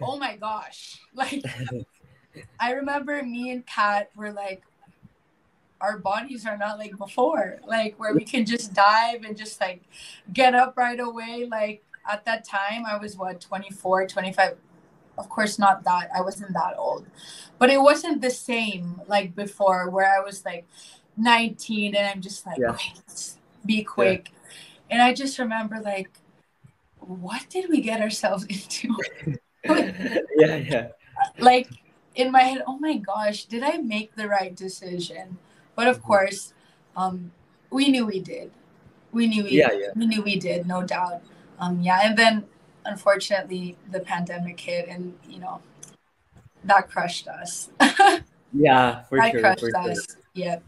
oh 0.00 0.16
my 0.18 0.36
gosh. 0.36 0.98
Like 1.14 1.44
i 2.60 2.72
remember 2.72 3.22
me 3.22 3.50
and 3.50 3.66
kat 3.66 4.10
were 4.14 4.32
like 4.32 4.62
our 5.80 5.98
bodies 5.98 6.46
are 6.46 6.56
not 6.56 6.78
like 6.78 6.96
before 6.96 7.58
like 7.66 7.98
where 7.98 8.14
we 8.14 8.24
can 8.24 8.46
just 8.46 8.72
dive 8.72 9.24
and 9.24 9.36
just 9.36 9.60
like 9.60 9.82
get 10.32 10.54
up 10.54 10.76
right 10.76 11.00
away 11.00 11.46
like 11.50 11.82
at 12.10 12.24
that 12.24 12.44
time 12.44 12.84
i 12.86 12.96
was 12.96 13.16
what 13.16 13.40
24 13.40 14.06
25 14.06 14.56
of 15.18 15.28
course 15.28 15.58
not 15.58 15.84
that 15.84 16.08
i 16.16 16.20
wasn't 16.20 16.52
that 16.54 16.74
old. 16.78 17.06
But 17.58 17.70
it 17.70 17.80
wasn't 17.80 18.22
the 18.22 18.30
same 18.30 19.00
like 19.06 19.34
before 19.34 19.90
where 19.90 20.06
i 20.06 20.20
was 20.20 20.44
like 20.44 20.66
19 21.16 21.94
and 21.94 22.06
i'm 22.06 22.20
just 22.20 22.46
like 22.46 22.58
Yeah. 22.58 22.76
let's 22.96 23.38
be 23.66 23.84
quick. 23.84 24.30
And 24.90 25.02
i 25.02 25.12
just 25.12 25.38
remember 25.38 25.80
like 25.80 26.10
what 26.98 27.44
did 27.50 27.68
we 27.68 27.80
get 27.80 28.00
ourselves 28.00 28.44
into? 28.48 28.96
Yeah, 30.36 30.56
yeah. 30.56 30.88
like 31.38 31.68
in 32.14 32.30
my 32.30 32.42
head 32.42 32.62
oh 32.66 32.78
my 32.78 32.96
gosh 32.96 33.44
did 33.44 33.62
i 33.62 33.78
make 33.78 34.14
the 34.16 34.28
right 34.28 34.54
decision 34.54 35.38
but 35.76 35.86
of 35.88 35.98
Mhm. 36.00 36.06
course 36.06 36.52
um 36.96 37.32
we 37.70 37.88
knew 37.88 38.04
we 38.06 38.20
did 38.20 38.50
we 39.12 39.26
knew 39.26 39.44
we 39.44 39.50
Yeah, 39.58 39.72
yeah. 39.72 39.92
we 39.96 40.06
knew 40.06 40.22
we 40.22 40.36
did 40.36 40.66
no 40.66 40.82
doubt 40.82 41.22
um 41.58 41.80
yeah 41.80 42.00
and 42.04 42.16
then 42.18 42.44
unfortunately 42.84 43.76
the 43.90 44.00
pandemic 44.00 44.58
hit 44.60 44.88
and 44.88 45.14
you 45.28 45.38
know 45.38 45.60
that 46.64 46.88
crushed 46.90 47.28
us 47.28 47.70
Yeah, 48.52 49.02
for 49.08 49.16
that 49.18 49.32
sure, 49.32 49.40
crushed 49.40 49.60
for 49.60 49.70
sure. 49.70 49.90
us 49.92 50.06
yeah 50.34 50.58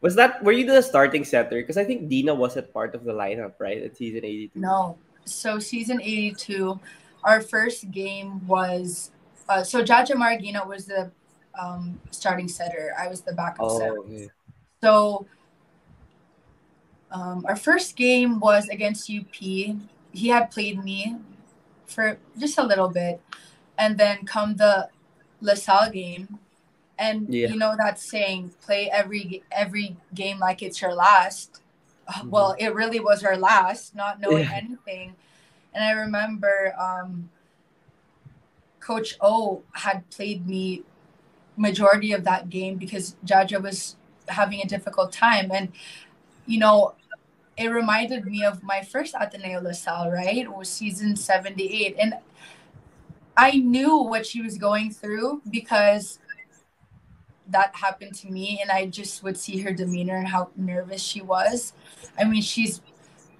Was 0.00 0.16
that 0.16 0.40
were 0.42 0.52
you 0.56 0.64
the 0.64 0.80
starting 0.80 1.28
center? 1.28 1.60
Because 1.60 1.76
I 1.76 1.84
think 1.84 2.08
Deanna 2.08 2.32
wasn't 2.32 2.72
part 2.72 2.96
of 2.96 3.04
the 3.04 3.12
lineup, 3.12 3.60
right? 3.60 3.84
At 3.84 4.00
season 4.00 4.24
eighty 4.24 4.48
two. 4.48 4.56
no 4.64 4.96
so 5.28 5.60
season 5.60 6.00
82 6.00 6.80
our 7.22 7.44
first 7.44 7.92
game 7.92 8.40
was 8.48 9.12
uh, 9.50 9.62
so 9.64 9.82
jaja 9.84 10.14
maraguinot 10.16 10.66
was 10.66 10.86
the 10.86 11.10
um 11.60 12.00
starting 12.10 12.48
setter 12.48 12.94
i 12.98 13.08
was 13.08 13.20
the 13.22 13.34
backup 13.34 13.70
setter 13.70 13.98
Oh, 13.98 14.04
okay. 14.06 14.30
So 14.82 15.26
um, 17.12 17.44
our 17.48 17.56
first 17.56 17.96
game 17.96 18.40
was 18.40 18.68
against 18.68 19.10
UP. 19.10 19.34
He 20.12 20.28
had 20.28 20.50
played 20.50 20.82
me 20.82 21.16
for 21.86 22.18
just 22.38 22.58
a 22.58 22.62
little 22.62 22.88
bit, 22.88 23.20
and 23.78 23.98
then 23.98 24.24
come 24.26 24.56
the 24.56 24.88
LaSalle 25.40 25.90
game, 25.90 26.38
and 26.98 27.32
Yeah. 27.32 27.48
you 27.48 27.56
know 27.58 27.74
that 27.76 27.98
saying, 27.98 28.54
"Play 28.62 28.90
every 28.90 29.42
every 29.50 29.96
game 30.14 30.38
like 30.38 30.62
it's 30.62 30.80
your 30.82 30.94
last." 30.94 31.60
Uh, 32.08 32.22
Well, 32.28 32.56
it 32.58 32.74
really 32.74 33.00
was 33.00 33.24
our 33.24 33.36
last, 33.36 33.94
not 33.94 34.20
knowing 34.20 34.44
Yeah. 34.44 34.56
anything. 34.62 35.14
And 35.74 35.84
I 35.84 35.92
remember 35.92 36.74
um, 36.78 37.30
Coach 38.80 39.16
O 39.20 39.62
had 39.72 40.08
played 40.10 40.46
me 40.46 40.82
majority 41.56 42.12
of 42.12 42.24
that 42.24 42.48
game 42.48 42.76
because 42.76 43.16
Jaja 43.24 43.60
was 43.62 43.96
having 44.28 44.60
a 44.62 44.66
difficult 44.66 45.12
time. 45.12 45.50
And, 45.52 45.72
you 46.46 46.58
know, 46.58 46.94
it 47.56 47.68
reminded 47.68 48.24
me 48.24 48.44
of 48.44 48.62
my 48.62 48.82
first 48.82 49.14
Ateneo 49.14 49.60
LaSalle, 49.60 50.10
right? 50.10 50.36
It 50.38 50.52
was 50.52 50.68
season 50.68 51.16
78. 51.16 51.96
And 51.98 52.14
I 53.36 53.52
knew 53.52 53.96
what 53.96 54.24
she 54.26 54.40
was 54.40 54.56
going 54.56 54.90
through 54.90 55.42
because 55.50 56.18
that 57.48 57.74
happened 57.74 58.14
to 58.14 58.30
me. 58.30 58.60
And 58.62 58.70
I 58.70 58.86
just 58.86 59.22
would 59.22 59.36
see 59.36 59.58
her 59.60 59.72
demeanor 59.72 60.16
and 60.16 60.28
how 60.28 60.50
nervous 60.56 61.02
she 61.02 61.20
was. 61.20 61.74
I 62.18 62.24
mean, 62.24 62.42
she's 62.42 62.80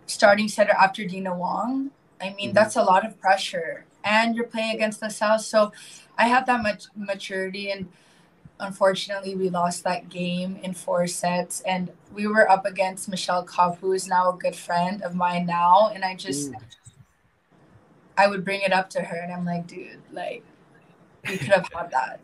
starting 0.07 0.49
center 0.49 0.72
after 0.72 1.03
Deanna 1.05 1.36
Wong. 1.36 1.91
I 2.20 2.34
mean, 2.34 2.51
Mhm. 2.51 2.55
that's 2.55 2.76
a 2.76 2.82
lot 2.82 3.07
of 3.07 3.18
pressure. 3.20 3.86
And 4.05 4.34
you're 4.34 4.46
playing 4.46 4.74
against 4.74 5.03
LaSalle. 5.03 5.38
So 5.38 5.72
I 6.16 6.28
have 6.28 6.46
that 6.46 6.62
much 6.62 6.84
maturity 6.96 7.70
and 7.70 7.88
unfortunately 8.59 9.34
we 9.34 9.48
lost 9.48 9.84
that 9.84 10.09
game 10.11 10.59
in 10.62 10.74
four 10.74 11.07
sets 11.07 11.61
and 11.62 11.90
we 12.12 12.26
were 12.26 12.46
up 12.51 12.66
against 12.66 13.09
michelle 13.09 13.42
cobb 13.42 13.78
who 13.80 13.92
is 13.92 14.07
now 14.07 14.30
a 14.30 14.36
good 14.36 14.55
friend 14.55 15.01
of 15.03 15.14
mine 15.14 15.46
now 15.46 15.90
and 15.94 16.05
i 16.05 16.14
just 16.14 16.53
Mm. 16.53 16.61
i 18.18 18.26
would 18.26 18.44
bring 18.44 18.61
it 18.61 18.70
up 18.72 18.90
to 18.90 19.01
her 19.01 19.16
and 19.16 19.32
i'm 19.32 19.46
like 19.46 19.66
dude 19.66 20.03
like 20.12 20.42
we 21.26 21.38
could 21.38 21.48
have 21.48 21.68
had 21.72 21.90
that 21.90 22.20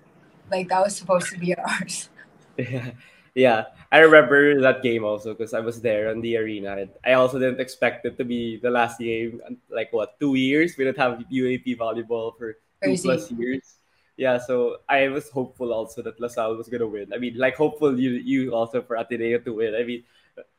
like 0.51 0.69
that 0.69 0.83
was 0.83 0.95
supposed 0.95 1.31
to 1.33 1.39
be 1.39 1.55
ours 1.57 2.11
Yeah, 2.59 2.91
yeah. 3.37 3.67
I 3.93 3.99
remember 4.01 4.61
that 4.63 4.83
game 4.83 5.05
also 5.05 5.33
because 5.35 5.55
I 5.55 5.61
was 5.61 5.81
there 5.81 6.11
on 6.11 6.21
the 6.21 6.37
arena. 6.39 6.89
I 7.05 7.13
also 7.13 7.39
didn't 7.39 7.61
expect 7.61 8.05
it 8.05 8.17
to 8.19 8.25
be 8.25 8.57
the 8.57 8.71
last 8.71 8.99
game. 8.99 9.41
Like 9.71 9.93
what, 9.93 10.19
two 10.19 10.35
years? 10.35 10.75
We 10.77 10.85
didn't 10.85 10.99
have 10.99 11.23
UAAP 11.31 11.79
volleyball 11.79 12.37
for 12.37 12.55
two 12.83 12.97
Crazy. 12.97 13.07
plus 13.07 13.31
years. 13.31 13.77
Yeah, 14.17 14.39
so 14.39 14.79
I 14.89 15.09
was 15.09 15.29
hopeful 15.29 15.73
also 15.73 16.01
that 16.03 16.19
LaSalle 16.19 16.57
was 16.57 16.69
gonna 16.69 16.87
win. 16.89 17.13
I 17.13 17.19
mean, 17.19 17.37
like 17.37 17.55
hopeful 17.55 18.01
you 18.01 18.13
you 18.13 18.55
also 18.57 18.81
for 18.81 18.97
Ateneo 18.97 19.39
to 19.45 19.53
win. 19.53 19.77
I 19.77 19.85
mean, 19.85 20.03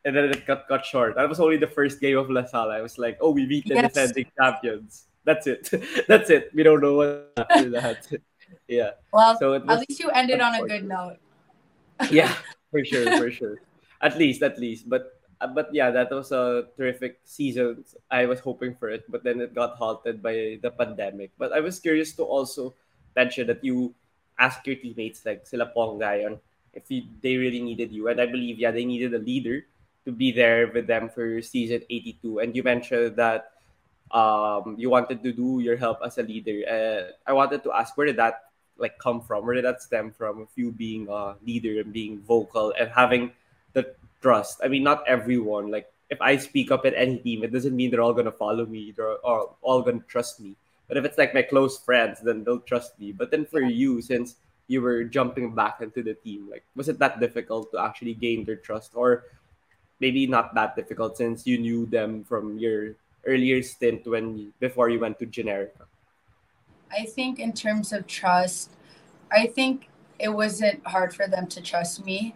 and 0.05 0.15
then 0.15 0.25
it 0.29 0.45
got 0.45 0.67
cut 0.67 0.85
short. 0.85 1.15
That 1.15 1.27
was 1.27 1.39
only 1.39 1.57
the 1.57 1.67
first 1.67 1.99
game 1.99 2.17
of 2.17 2.29
LaSalle. 2.29 2.69
I 2.69 2.81
was 2.81 2.97
like, 3.01 3.17
oh, 3.19 3.31
we 3.31 3.47
beat 3.47 3.65
the 3.65 3.73
Yes. 3.75 3.93
defending 3.93 4.29
champions. 4.39 5.09
That's 5.25 5.47
it. 5.47 5.73
That's 6.07 6.29
it. 6.29 6.51
We 6.53 6.61
don't 6.61 6.79
know 6.81 6.93
what 7.01 7.33
after 7.35 7.69
that. 7.71 8.05
yeah. 8.69 8.91
well 9.11 9.35
So 9.39 9.55
at 9.55 9.65
least 9.65 9.99
you 9.99 10.09
ended 10.11 10.39
on 10.39 10.53
a 10.55 10.61
good 10.63 10.87
note 10.87 11.17
yeah 12.11 12.33
for 12.71 12.83
sure 12.83 13.05
for 13.17 13.31
sure. 13.31 13.57
At 14.01 14.13
least 14.17 14.45
at 14.45 14.61
least. 14.61 14.85
But 14.85 15.17
uh, 15.41 15.49
but 15.49 15.73
yeah 15.73 15.89
that 15.89 16.11
was 16.11 16.31
a 16.31 16.69
terrific 16.77 17.17
season. 17.25 17.81
I 18.11 18.25
was 18.25 18.39
hoping 18.39 18.75
for 18.77 18.89
it 18.89 19.09
but 19.09 19.23
then 19.23 19.41
it 19.41 19.55
got 19.55 19.77
halted 19.77 20.21
by 20.21 20.61
the 20.61 20.69
pandemic. 20.69 21.31
But 21.37 21.51
i 21.53 21.59
was 21.59 21.79
curious 21.79 22.13
to 22.21 22.23
also 22.23 22.75
mention 23.15 23.47
that 23.47 23.63
you 23.65 23.95
asked 24.37 24.67
your 24.69 24.77
teammates 24.77 25.25
like 25.25 25.49
sila 25.49 25.73
Ponggay 25.73 26.29
on 26.29 26.37
if 26.77 26.85
you, 26.93 27.09
they 27.25 27.37
really 27.37 27.61
needed 27.61 27.91
you. 27.91 28.07
And 28.09 28.21
i 28.21 28.29
believe 28.29 28.59
yeah 28.61 28.69
they 28.69 28.85
needed 28.85 29.13
a 29.17 29.21
leader 29.21 29.65
to 30.05 30.11
be 30.13 30.31
there 30.31 30.69
with 30.69 30.85
them 30.85 31.09
for 31.09 31.41
season 31.41 31.81
82 31.89 32.39
and 32.39 32.55
you 32.55 32.61
mentioned 32.61 33.17
that 33.17 33.57
um 34.13 34.77
you 34.77 34.89
wanted 34.89 35.19
to 35.25 35.33
do 35.33 35.59
your 35.59 35.75
help 35.75 35.99
as 36.05 36.17
a 36.17 36.23
leader. 36.23 36.63
Uh, 36.63 37.11
i 37.25 37.33
wanted 37.33 37.63
to 37.65 37.73
ask 37.73 37.97
where 37.97 38.07
did 38.07 38.15
that 38.15 38.46
like 38.77 38.97
come 38.99 39.21
from? 39.21 39.45
Where 39.45 39.55
did 39.55 39.65
that 39.65 39.81
stem 39.81 40.11
from? 40.11 40.41
Of 40.41 40.49
you 40.55 40.71
being 40.71 41.07
a 41.09 41.35
leader 41.45 41.81
and 41.81 41.91
being 41.91 42.19
vocal 42.19 42.73
and 42.79 42.89
having 42.89 43.31
the 43.73 43.95
trust. 44.21 44.59
I 44.63 44.67
mean, 44.67 44.83
not 44.83 45.03
everyone. 45.07 45.71
Like 45.71 45.91
if 46.09 46.21
I 46.21 46.37
speak 46.37 46.71
up 46.71 46.85
at 46.85 46.93
any 46.95 47.17
team, 47.17 47.43
it 47.43 47.51
doesn't 47.51 47.75
mean 47.75 47.91
they're 47.91 48.01
all 48.01 48.13
gonna 48.13 48.31
follow 48.31 48.65
me. 48.65 48.93
They're 48.95 49.17
all, 49.25 49.57
all 49.61 49.81
gonna 49.81 50.03
trust 50.07 50.39
me. 50.39 50.55
But 50.87 50.97
if 50.97 51.05
it's 51.05 51.17
like 51.17 51.33
my 51.33 51.41
close 51.41 51.77
friends, 51.79 52.21
then 52.21 52.43
they'll 52.43 52.63
trust 52.63 52.99
me. 52.99 53.11
But 53.11 53.29
then 53.29 53.45
for 53.45 53.61
you, 53.61 54.01
since 54.01 54.35
you 54.67 54.81
were 54.81 55.03
jumping 55.03 55.53
back 55.53 55.81
into 55.81 56.03
the 56.03 56.13
team, 56.13 56.49
like 56.49 56.63
was 56.75 56.87
it 56.87 56.99
that 56.99 57.19
difficult 57.19 57.71
to 57.71 57.79
actually 57.79 58.13
gain 58.13 58.45
their 58.45 58.55
trust, 58.55 58.91
or 58.95 59.25
maybe 59.99 60.27
not 60.27 60.55
that 60.55 60.75
difficult 60.75 61.17
since 61.17 61.45
you 61.45 61.57
knew 61.57 61.85
them 61.85 62.23
from 62.23 62.57
your 62.57 62.95
earlier 63.25 63.61
stint 63.61 64.07
when 64.07 64.53
before 64.59 64.89
you 64.89 64.99
went 64.99 65.19
to 65.19 65.25
Generika? 65.25 65.87
I 66.91 67.05
think 67.05 67.39
in 67.39 67.53
terms 67.53 67.91
of 67.93 68.07
trust, 68.07 68.71
I 69.31 69.47
think 69.47 69.89
it 70.19 70.29
wasn't 70.29 70.85
hard 70.87 71.13
for 71.13 71.27
them 71.27 71.47
to 71.47 71.61
trust 71.61 72.03
me 72.05 72.35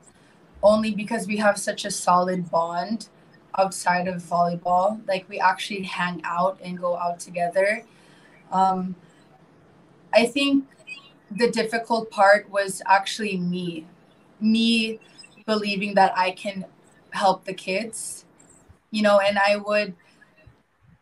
only 0.64 0.94
because 0.94 1.28
we 1.28 1.38
have 1.38 1.58
such 1.58 1.86
a 1.86 1.92
solid 1.92 2.50
bond 2.52 3.10
outside 3.58 4.08
of 4.08 4.22
volleyball. 4.22 5.06
Like 5.08 5.28
we 5.28 5.40
actually 5.40 5.84
hang 5.84 6.22
out 6.24 6.60
and 6.64 6.80
go 6.80 6.98
out 6.98 7.20
together. 7.20 7.84
Um, 8.52 8.96
I 10.14 10.26
think 10.26 10.66
the 11.30 11.50
difficult 11.50 12.12
part 12.12 12.50
was 12.50 12.82
actually 12.86 13.38
me, 13.38 13.88
me 14.40 15.00
believing 15.46 15.96
that 15.96 16.16
I 16.18 16.32
can 16.32 16.66
help 17.12 17.46
the 17.46 17.54
kids, 17.54 18.26
you 18.92 19.02
know, 19.02 19.20
and 19.20 19.40
I 19.40 19.56
would 19.56 19.96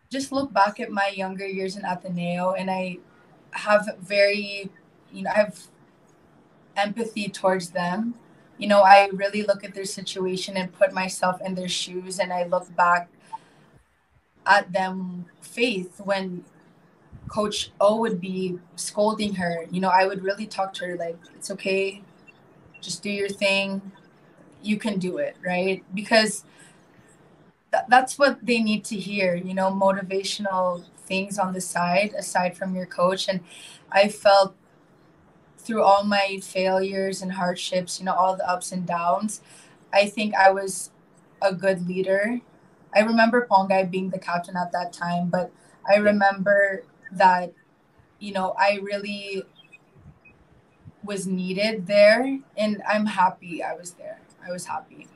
just 0.09 0.31
look 0.31 0.53
back 0.53 0.79
at 0.79 0.91
my 0.91 1.07
younger 1.09 1.45
years 1.45 1.75
in 1.75 1.83
Ateneo 1.83 2.53
and 2.53 2.69
I 2.69 2.97
have 3.51 3.87
very, 4.01 4.69
you 5.11 5.23
know, 5.23 5.31
I 5.31 5.37
have 5.39 5.67
empathy 6.75 7.29
towards 7.29 7.71
them. 7.71 8.15
You 8.57 8.67
know, 8.67 8.81
I 8.81 9.09
really 9.13 9.43
look 9.43 9.63
at 9.63 9.73
their 9.73 9.85
situation 9.85 10.57
and 10.57 10.71
put 10.73 10.93
myself 10.93 11.39
in 11.45 11.55
their 11.55 11.69
shoes 11.69 12.19
and 12.19 12.33
I 12.33 12.43
look 12.43 12.73
back 12.75 13.09
at 14.45 14.71
them 14.71 15.25
faith 15.41 15.99
when 16.03 16.43
coach 17.29 17.71
o 17.79 17.97
would 17.99 18.19
be 18.21 18.59
scolding 18.75 19.35
her. 19.35 19.65
You 19.71 19.81
know 19.81 19.89
i 19.89 20.05
would 20.07 20.23
really 20.23 20.47
talk 20.47 20.73
to 20.75 20.85
her 20.87 20.97
like 20.97 21.17
it's 21.35 21.51
okay. 21.51 22.03
Just 22.81 23.03
do 23.03 23.09
your 23.11 23.29
thing. 23.29 23.81
You 24.63 24.77
can 24.77 24.99
do 24.99 25.17
it 25.17 25.37
right? 25.45 25.83
Because 25.95 26.45
th- 27.71 27.83
that's 27.89 28.17
what 28.17 28.45
they 28.45 28.59
need 28.59 28.83
to 28.85 28.95
hear 28.97 29.35
you 29.35 29.53
know 29.53 29.71
motivational 29.71 30.83
things 31.09 31.39
on 31.39 31.53
the 31.53 31.61
side 31.61 32.13
aside 32.17 32.55
from 32.55 32.75
your 32.75 32.85
coach 32.85 33.27
and 33.27 33.41
i 33.91 34.07
felt 34.07 34.55
through 35.57 35.83
all 35.83 36.03
my 36.03 36.39
failures 36.41 37.21
and 37.21 37.33
hardships 37.33 37.99
you 37.99 38.05
know 38.05 38.13
all 38.13 38.37
the 38.37 38.49
ups 38.49 38.71
and 38.71 38.85
downs 38.87 39.41
i 39.93 40.05
think 40.05 40.35
i 40.35 40.49
was 40.51 40.91
a 41.41 41.53
good 41.53 41.87
leader 41.87 42.39
i 42.95 42.99
remember 43.01 43.47
Ponggay 43.49 43.89
being 43.91 44.09
the 44.09 44.19
captain 44.19 44.55
at 44.55 44.71
that 44.71 44.93
time 44.93 45.29
but 45.29 45.51
i 45.89 45.95
remember 45.97 46.83
that 47.11 47.53
you 48.19 48.33
know 48.33 48.55
i 48.57 48.79
really 48.81 49.43
was 51.03 51.27
needed 51.27 51.87
there 51.87 52.39
and 52.57 52.81
i'm 52.87 53.05
happy 53.05 53.63
i 53.63 53.73
was 53.73 53.93
there 53.93 54.19
i 54.47 54.51
was 54.51 54.65
happy 54.65 55.07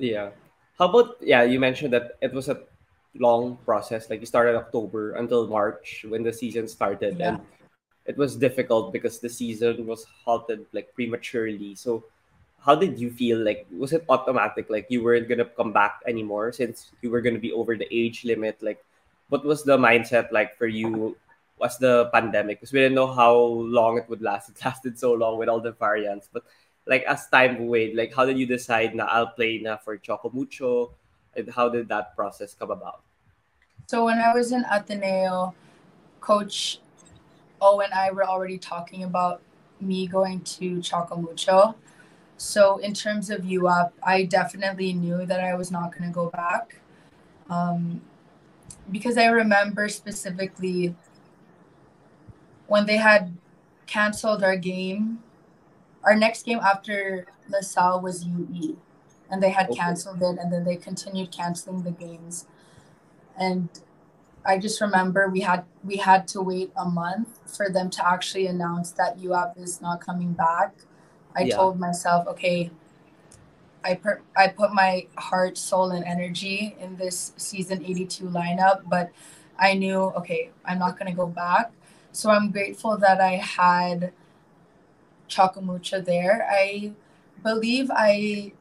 Yeah. 0.00 0.30
How 0.78 0.88
about 0.88 1.16
yeah? 1.20 1.42
You 1.42 1.60
mentioned 1.60 1.92
that 1.92 2.16
it 2.22 2.32
was 2.32 2.48
a 2.48 2.64
long 3.18 3.58
process. 3.64 4.10
Like 4.10 4.20
you 4.20 4.26
started 4.26 4.56
October 4.56 5.12
until 5.14 5.46
March 5.46 6.04
when 6.08 6.22
the 6.22 6.32
season 6.32 6.68
started, 6.68 7.18
yeah 7.18 7.28
and 7.28 7.40
it 8.06 8.16
was 8.16 8.36
difficult 8.36 8.92
because 8.92 9.18
the 9.22 9.28
season 9.28 9.86
was 9.86 10.04
halted 10.24 10.66
like 10.72 10.92
prematurely. 10.94 11.74
So, 11.74 12.04
how 12.58 12.74
did 12.74 12.98
you 12.98 13.10
feel? 13.10 13.38
Like, 13.38 13.66
was 13.70 13.92
it 13.92 14.04
automatic? 14.08 14.68
Like 14.68 14.86
you 14.90 15.02
weren't 15.02 15.28
gonna 15.28 15.46
come 15.46 15.72
back 15.72 16.02
anymore 16.06 16.52
since 16.52 16.90
you 17.02 17.10
were 17.10 17.20
gonna 17.20 17.38
be 17.38 17.52
over 17.52 17.76
the 17.76 17.88
age 17.94 18.24
limit? 18.24 18.58
Like, 18.62 18.82
what 19.28 19.44
was 19.44 19.62
the 19.62 19.78
mindset 19.78 20.32
like 20.32 20.58
for 20.58 20.66
you? 20.66 21.16
Was 21.58 21.78
the 21.78 22.08
pandemic? 22.12 22.58
Because 22.58 22.72
we 22.72 22.80
didn't 22.80 22.96
know 22.96 23.12
how 23.12 23.36
long 23.36 23.98
it 23.98 24.08
would 24.08 24.22
last. 24.22 24.50
It 24.56 24.64
lasted 24.64 24.98
so 24.98 25.12
long 25.12 25.38
with 25.38 25.48
all 25.48 25.60
the 25.60 25.72
variants, 25.72 26.28
but 26.32 26.42
like 26.86 27.04
as 27.04 27.28
time 27.28 27.68
went, 27.68 27.94
like 27.94 28.14
how 28.14 28.24
did 28.24 28.38
you 28.38 28.46
decide 28.46 28.94
na 28.94 29.04
I'll 29.04 29.36
play 29.38 29.60
na 29.62 29.76
for 29.76 29.96
Choco 29.96 30.30
Mucho? 30.34 30.90
And 30.90 30.90
how 31.54 31.68
did 31.68 31.88
that 31.88 32.14
process 32.16 32.54
come 32.54 32.70
about? 32.70 33.02
so 33.86 34.04
when 34.04 34.18
i 34.18 34.32
was 34.32 34.52
in 34.52 34.64
ateneo 34.70 35.52
coach 36.20 36.78
o 37.60 37.80
and 37.80 37.92
i 37.92 38.10
were 38.10 38.24
already 38.24 38.56
talking 38.56 39.02
about 39.02 39.42
me 39.80 40.06
going 40.06 40.40
to 40.42 40.80
Choco 40.82 41.16
Mucho 41.16 41.74
so 42.36 42.76
in 42.78 42.94
terms 42.94 43.30
of 43.30 43.40
UAAP 43.42 43.90
i 44.02 44.24
definitely 44.24 44.92
knew 44.92 45.26
that 45.26 45.40
i 45.40 45.54
was 45.54 45.70
not 45.70 45.90
going 45.90 46.08
to 46.08 46.14
go 46.14 46.30
back 46.30 46.76
um, 47.48 48.00
because 48.92 49.18
i 49.18 49.26
remember 49.26 49.88
specifically 49.88 50.94
when 52.68 52.86
they 52.86 52.96
had 52.96 53.34
canceled 53.86 54.44
our 54.44 54.56
game 54.56 55.18
our 56.04 56.14
next 56.14 56.44
game 56.44 56.60
after 56.60 57.26
LaSalle 57.50 58.00
was 58.00 58.24
UE, 58.24 58.76
and 59.30 59.42
they 59.42 59.50
had 59.50 59.68
Okay. 59.70 59.78
canceled 59.78 60.22
it, 60.22 60.38
and 60.38 60.52
then 60.52 60.64
they 60.64 60.76
continued 60.76 61.30
canceling 61.32 61.82
the 61.82 61.90
games. 61.92 62.46
And 63.38 63.68
I 64.44 64.58
just 64.58 64.80
remember 64.80 65.28
we 65.28 65.40
had 65.40 65.64
we 65.84 65.96
had 65.96 66.26
to 66.28 66.40
wait 66.42 66.72
a 66.76 66.86
month 66.86 67.28
for 67.46 67.68
them 67.70 67.90
to 67.90 68.06
actually 68.06 68.46
announce 68.46 68.90
that 68.92 69.18
UAAP 69.18 69.58
is 69.58 69.80
not 69.80 70.00
coming 70.00 70.32
back. 70.32 70.74
I 71.36 71.44
Yeah. 71.44 71.56
told 71.56 71.78
myself, 71.78 72.26
okay, 72.26 72.70
I 73.84 73.94
per- 73.94 74.22
I 74.36 74.48
put 74.48 74.72
my 74.72 75.06
heart, 75.16 75.56
soul, 75.58 75.90
and 75.90 76.04
energy 76.04 76.76
in 76.80 76.96
this 76.96 77.32
season 77.36 77.84
82 77.84 78.24
lineup, 78.24 78.82
but 78.88 79.10
I 79.58 79.74
knew, 79.74 80.12
okay, 80.16 80.50
I'm 80.64 80.78
not 80.78 80.98
gonna 80.98 81.14
go 81.14 81.26
back. 81.26 81.72
So 82.12 82.30
I'm 82.30 82.50
grateful 82.50 82.96
that 82.98 83.20
I 83.20 83.36
had 83.36 84.12
Choco 85.28 85.60
Mucho 85.60 86.00
there. 86.00 86.46
I 86.50 86.92
believe 87.42 87.90
I 87.94 88.52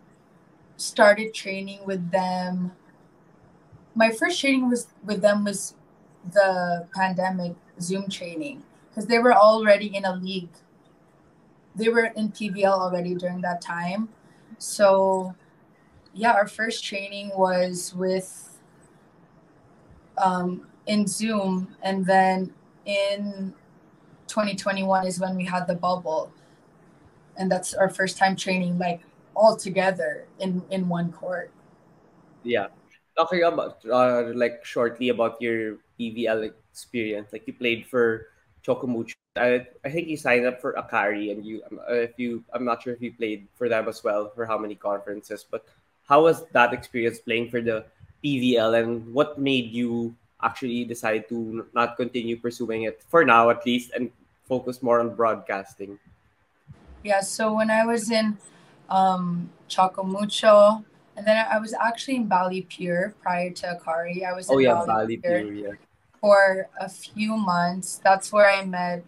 started 0.79 1.33
training 1.33 1.79
with 1.85 2.11
them. 2.11 2.71
My 3.95 4.11
first 4.11 4.39
training 4.39 4.69
was 4.69 4.87
with 5.03 5.21
them 5.21 5.43
was 5.43 5.75
the 6.33 6.87
pandemic 6.95 7.55
Zoom 7.81 8.09
training 8.09 8.63
because 8.89 9.05
they 9.07 9.19
were 9.19 9.33
already 9.33 9.95
in 9.95 10.05
a 10.05 10.15
league. 10.15 10.49
They 11.75 11.89
were 11.89 12.11
in 12.15 12.29
PVL 12.29 12.79
already 12.79 13.15
during 13.15 13.41
that 13.41 13.61
time. 13.61 14.09
So 14.57 15.35
yeah, 16.13 16.33
our 16.33 16.47
first 16.47 16.83
training 16.83 17.31
was 17.35 17.93
with 17.95 18.57
um, 20.17 20.67
in 20.87 21.07
Zoom, 21.07 21.75
and 21.81 22.05
then 22.05 22.53
in 22.85 23.53
2021 24.27 25.07
is 25.07 25.19
when 25.19 25.35
we 25.35 25.45
had 25.45 25.67
the 25.67 25.75
bubble 25.75 26.31
and 27.39 27.49
that's 27.49 27.73
our 27.73 27.89
first 27.89 28.17
time 28.17 28.35
training 28.35 28.77
like 28.77 29.01
all 29.39 29.55
together 29.55 30.27
in 30.43 30.59
in 30.69 30.91
one 30.91 31.07
court 31.15 31.55
Yeah. 32.43 32.67
Talking 33.15 33.43
about 33.43 33.83
uh, 33.83 34.31
like 34.35 34.63
shortly 34.63 35.11
about 35.11 35.39
your 35.43 35.79
PVL 35.99 36.55
experience, 36.71 37.35
like 37.35 37.43
you 37.47 37.51
played 37.51 37.83
for 37.83 38.31
Choco 38.63 38.87
Mucho. 38.87 39.15
I, 39.35 39.67
I 39.83 39.91
think 39.91 40.07
you 40.07 40.15
signed 40.15 40.47
up 40.47 40.63
for 40.63 40.71
Akari, 40.79 41.31
and 41.35 41.43
you 41.43 41.59
um, 41.67 41.83
uh, 41.83 42.07
if 42.07 42.15
you 42.15 42.47
I'm 42.55 42.63
not 42.63 42.79
sure 42.79 42.95
if 42.95 43.03
you 43.03 43.11
played 43.11 43.51
for 43.59 43.67
them 43.67 43.91
as 43.91 44.03
well 44.07 44.31
for 44.31 44.47
how 44.47 44.55
many 44.55 44.71
conferences, 44.71 45.43
but 45.43 45.67
how 46.07 46.23
was 46.31 46.47
that 46.55 46.71
experience 46.71 47.19
playing 47.19 47.51
for 47.51 47.59
the 47.59 47.83
PVL, 48.23 48.79
and 48.79 49.03
what 49.11 49.35
made 49.35 49.67
you 49.67 50.15
actually 50.39 50.87
decide 50.87 51.27
to 51.27 51.67
not 51.75 51.99
continue 51.99 52.39
pursuing 52.39 52.87
it 52.87 53.03
for 53.11 53.27
now 53.27 53.51
at 53.51 53.67
least, 53.67 53.91
and 53.91 54.07
focus 54.47 54.79
more 54.79 55.03
on 55.03 55.11
broadcasting? 55.11 55.99
yeah 57.03 57.21
so 57.21 57.53
when 57.53 57.71
i 57.71 57.85
was 57.85 58.11
in 58.11 58.37
um 58.89 59.49
Choco 59.67 60.03
Mucho 60.03 60.83
and 61.15 61.27
then 61.27 61.45
i 61.51 61.59
was 61.59 61.73
actually 61.73 62.15
in 62.15 62.27
bali 62.27 62.61
pure 62.63 63.13
prior 63.21 63.51
to 63.51 63.67
akari 63.67 64.25
i 64.25 64.33
was 64.33 64.49
Oh 64.49 64.57
in 64.57 64.65
yeah, 64.65 64.73
bali 64.73 64.87
Bali 64.87 65.17
pure 65.17 65.39
Pure, 65.41 65.53
yeah. 65.53 65.73
for 66.21 66.69
a 66.79 66.89
few 66.89 67.37
months 67.37 67.99
that's 68.03 68.31
where 68.31 68.49
i 68.49 68.65
met 68.65 69.03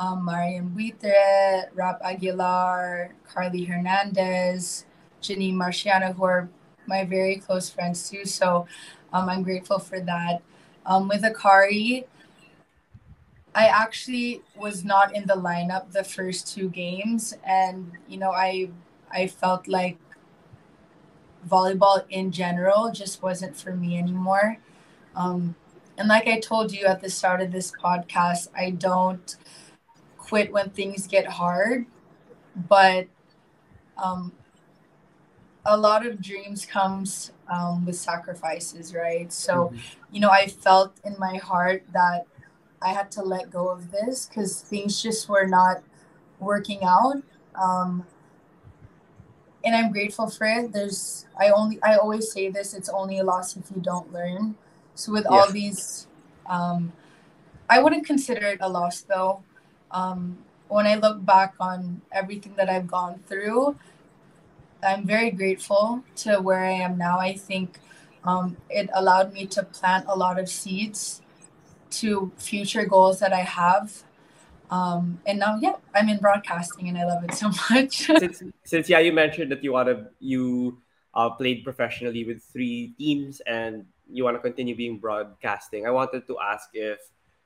um, 0.00 0.24
Mariam 0.24 0.68
Buitre, 0.70 1.70
Rap 1.74 2.00
Aguilar, 2.02 3.14
Carly 3.28 3.64
Hernandez, 3.64 4.86
Janine 5.22 5.54
Marciano, 5.54 6.14
who 6.14 6.24
are 6.24 6.48
my 6.86 7.04
very 7.04 7.36
close 7.36 7.68
friends 7.68 8.08
too. 8.08 8.24
So 8.24 8.66
um, 9.12 9.28
I'm 9.28 9.42
grateful 9.42 9.78
for 9.78 10.00
that. 10.00 10.40
Um, 10.86 11.06
with 11.06 11.22
Akari, 11.22 12.06
I 13.54 13.66
actually 13.66 14.42
was 14.56 14.84
not 14.84 15.14
in 15.14 15.26
the 15.26 15.34
lineup 15.34 15.92
the 15.92 16.02
first 16.02 16.54
two 16.54 16.70
games, 16.70 17.34
and 17.44 17.92
you 18.08 18.16
know, 18.16 18.30
I 18.30 18.70
I 19.10 19.26
felt 19.26 19.68
like 19.68 19.98
volleyball 21.48 22.04
in 22.10 22.30
general 22.30 22.90
just 22.92 23.22
wasn't 23.22 23.56
for 23.56 23.74
me 23.74 23.98
anymore. 23.98 24.58
Um, 25.16 25.54
and 25.98 26.08
like 26.08 26.26
I 26.26 26.38
told 26.40 26.72
you 26.72 26.86
at 26.86 27.00
the 27.00 27.10
start 27.10 27.40
of 27.40 27.52
this 27.52 27.72
podcast, 27.72 28.48
I 28.56 28.70
don't 28.70 29.36
quit 30.18 30.52
when 30.52 30.70
things 30.70 31.06
get 31.06 31.26
hard, 31.26 31.86
but 32.68 33.08
um, 34.02 34.32
a 35.64 35.76
lot 35.76 36.06
of 36.06 36.20
dreams 36.20 36.64
comes 36.64 37.32
um, 37.48 37.84
with 37.84 37.96
sacrifices, 37.96 38.94
right? 38.94 39.32
So, 39.32 39.68
Mhm. 39.68 39.80
you 40.10 40.20
know, 40.20 40.30
I 40.30 40.46
felt 40.46 40.94
in 41.04 41.16
my 41.18 41.36
heart 41.36 41.84
that 41.92 42.26
I 42.80 42.92
had 42.92 43.10
to 43.12 43.22
let 43.22 43.50
go 43.50 43.68
of 43.68 43.90
this 43.90 44.26
because 44.26 44.60
things 44.62 45.02
just 45.02 45.28
were 45.28 45.46
not 45.46 45.82
working 46.38 46.82
out. 46.84 47.22
Um, 47.54 48.06
and 49.64 49.74
I'm 49.74 49.92
grateful 49.92 50.28
for 50.28 50.46
it. 50.46 50.72
There's 50.72 51.26
I 51.38 51.50
only 51.50 51.78
I 51.82 51.96
always 51.96 52.32
say 52.32 52.50
this, 52.50 52.74
it's 52.74 52.88
only 52.88 53.18
a 53.18 53.24
loss 53.24 53.56
if 53.56 53.70
you 53.74 53.80
don't 53.80 54.12
learn. 54.12 54.56
So 54.94 55.12
with 55.12 55.26
yeah. 55.30 55.36
all 55.36 55.50
these 55.50 56.06
um 56.48 56.92
I 57.68 57.80
wouldn't 57.82 58.06
consider 58.06 58.46
it 58.46 58.58
a 58.60 58.68
loss 58.68 59.02
though. 59.02 59.42
Um 59.90 60.38
when 60.68 60.86
I 60.86 60.94
look 60.94 61.24
back 61.24 61.54
on 61.58 62.00
everything 62.12 62.54
that 62.56 62.70
I've 62.70 62.86
gone 62.86 63.20
through, 63.26 63.76
I'm 64.82 65.04
very 65.04 65.30
grateful 65.30 66.04
to 66.16 66.38
where 66.38 66.64
I 66.64 66.70
am 66.70 66.96
now. 66.96 67.18
I 67.18 67.34
think 67.34 67.80
um, 68.24 68.56
it 68.68 68.88
allowed 68.94 69.32
me 69.32 69.46
to 69.46 69.62
plant 69.62 70.06
a 70.08 70.16
lot 70.16 70.38
of 70.38 70.48
seeds 70.48 71.22
to 71.90 72.30
future 72.36 72.84
goals 72.84 73.18
that 73.20 73.32
I 73.32 73.40
have. 73.40 74.04
Um, 74.70 75.20
and 75.26 75.38
now, 75.38 75.58
yeah, 75.60 75.74
I'm 75.94 76.08
in 76.08 76.18
broadcasting 76.18 76.88
and 76.88 76.96
I 76.96 77.04
love 77.04 77.24
it 77.24 77.34
so 77.34 77.50
much. 77.70 78.06
since, 78.18 78.42
since, 78.64 78.88
yeah, 78.88 79.00
you 79.00 79.12
mentioned 79.12 79.50
that 79.50 79.64
you 79.64 79.72
want 79.72 79.88
to, 79.88 80.06
you 80.20 80.78
uh, 81.14 81.30
played 81.30 81.64
professionally 81.64 82.24
with 82.24 82.42
three 82.42 82.94
teams 82.96 83.40
and 83.40 83.84
you 84.12 84.24
want 84.24 84.36
to 84.36 84.40
continue 84.40 84.76
being 84.76 84.98
broadcasting. 84.98 85.86
I 85.86 85.90
wanted 85.90 86.26
to 86.28 86.38
ask 86.38 86.70
if 86.72 87.00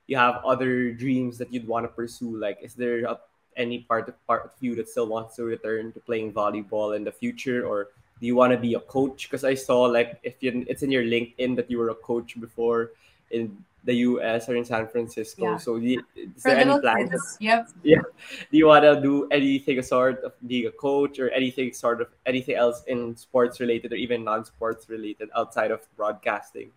you 0.06 0.16
have 0.16 0.44
other 0.44 0.92
dreams 0.92 1.38
that 1.38 1.52
you'd 1.52 1.66
want 1.66 1.84
to 1.84 1.88
pursue. 1.88 2.36
Like, 2.36 2.58
is 2.62 2.74
there 2.74 3.04
a, 3.04 3.18
any 3.56 3.80
part 3.80 4.08
of 4.08 4.26
part 4.26 4.44
of 4.44 4.50
you 4.60 4.74
that 4.76 4.88
still 4.88 5.06
wants 5.06 5.36
to 5.36 5.44
return 5.44 5.92
to 5.92 6.00
playing 6.00 6.32
volleyball 6.32 6.96
in 6.96 7.04
the 7.04 7.12
future, 7.12 7.66
or 7.66 7.88
do 8.20 8.26
you 8.26 8.36
want 8.36 8.52
to 8.52 8.58
be 8.58 8.74
a 8.74 8.80
coach? 8.80 9.28
Because 9.28 9.44
I 9.44 9.54
saw 9.54 9.82
like 9.82 10.18
if 10.22 10.34
you 10.40 10.64
it's 10.68 10.82
in 10.82 10.90
your 10.90 11.04
LinkedIn 11.04 11.56
that 11.56 11.70
you 11.70 11.78
were 11.78 11.90
a 11.90 11.94
coach 11.94 12.38
before 12.40 12.92
in 13.30 13.64
the 13.84 13.94
US 14.08 14.48
or 14.48 14.56
in 14.56 14.64
San 14.64 14.88
Francisco. 14.88 15.44
Yeah. 15.44 15.56
So, 15.56 15.76
is 15.76 15.98
For 16.38 16.50
there 16.50 16.58
any 16.58 16.80
plans? 16.80 17.36
Yep. 17.40 17.68
Yeah. 17.82 18.02
Do 18.50 18.56
you 18.56 18.66
want 18.66 18.84
to 18.84 19.00
do 19.00 19.28
anything 19.30 19.82
sort 19.82 20.24
of 20.24 20.32
being 20.46 20.66
a 20.66 20.70
coach 20.70 21.18
or 21.18 21.30
anything 21.30 21.72
sort 21.72 22.00
of 22.00 22.08
anything 22.26 22.56
else 22.56 22.82
in 22.86 23.16
sports 23.16 23.60
related 23.60 23.92
or 23.92 23.96
even 23.96 24.24
non-sports 24.24 24.88
related 24.88 25.28
outside 25.36 25.70
of 25.70 25.80
broadcasting? 25.96 26.70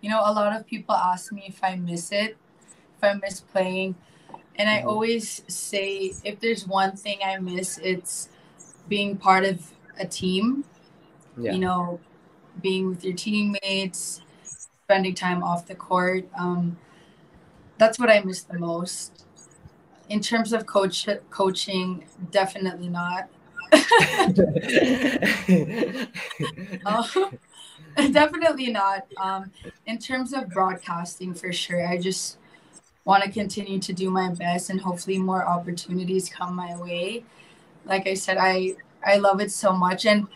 You 0.00 0.10
know, 0.10 0.22
a 0.24 0.32
lot 0.32 0.54
of 0.54 0.66
people 0.66 0.94
ask 0.94 1.32
me 1.32 1.44
if 1.48 1.62
I 1.62 1.76
miss 1.76 2.12
it, 2.12 2.36
if 2.96 3.02
I 3.02 3.14
miss 3.14 3.40
playing. 3.40 3.96
And 4.56 4.70
I 4.70 4.78
mm-hmm. 4.78 4.88
always 4.88 5.42
say 5.48 6.12
if 6.22 6.38
there's 6.38 6.66
one 6.66 6.96
thing 6.96 7.18
I 7.24 7.38
miss, 7.38 7.78
it's 7.78 8.28
being 8.88 9.16
part 9.16 9.44
of 9.44 9.72
a 9.98 10.06
team. 10.06 10.64
Yeah. 11.36 11.52
You 11.52 11.58
know, 11.58 12.00
being 12.62 12.88
with 12.88 13.04
your 13.04 13.14
teammates, 13.14 14.20
spending 14.84 15.14
time 15.14 15.42
off 15.42 15.66
the 15.66 15.74
court. 15.74 16.28
Um, 16.38 16.76
that's 17.78 17.98
what 17.98 18.10
I 18.10 18.20
miss 18.20 18.42
the 18.42 18.58
most. 18.58 19.24
In 20.10 20.20
terms 20.20 20.52
of 20.52 20.66
coach 20.66 21.08
coaching, 21.30 22.04
definitely 22.30 22.88
not. 22.90 23.30
um, 26.84 27.08
definitely 28.12 28.70
not. 28.70 29.06
Um, 29.16 29.50
in 29.86 29.98
terms 29.98 30.32
of 30.34 30.50
broadcasting, 30.50 31.32
for 31.34 31.52
sure, 31.52 31.86
I 31.86 31.96
just 31.96 32.38
want 33.04 33.24
to 33.24 33.30
continue 33.30 33.78
to 33.78 33.92
do 33.92 34.10
my 34.10 34.30
best, 34.30 34.68
and 34.68 34.80
hopefully, 34.80 35.18
more 35.18 35.46
opportunities 35.46 36.28
come 36.28 36.54
my 36.54 36.76
way. 36.76 37.24
Like 37.86 38.06
I 38.06 38.14
said, 38.14 38.36
I 38.38 38.74
I 39.04 39.16
love 39.16 39.40
it 39.40 39.50
so 39.50 39.72
much, 39.72 40.04
and 40.04 40.26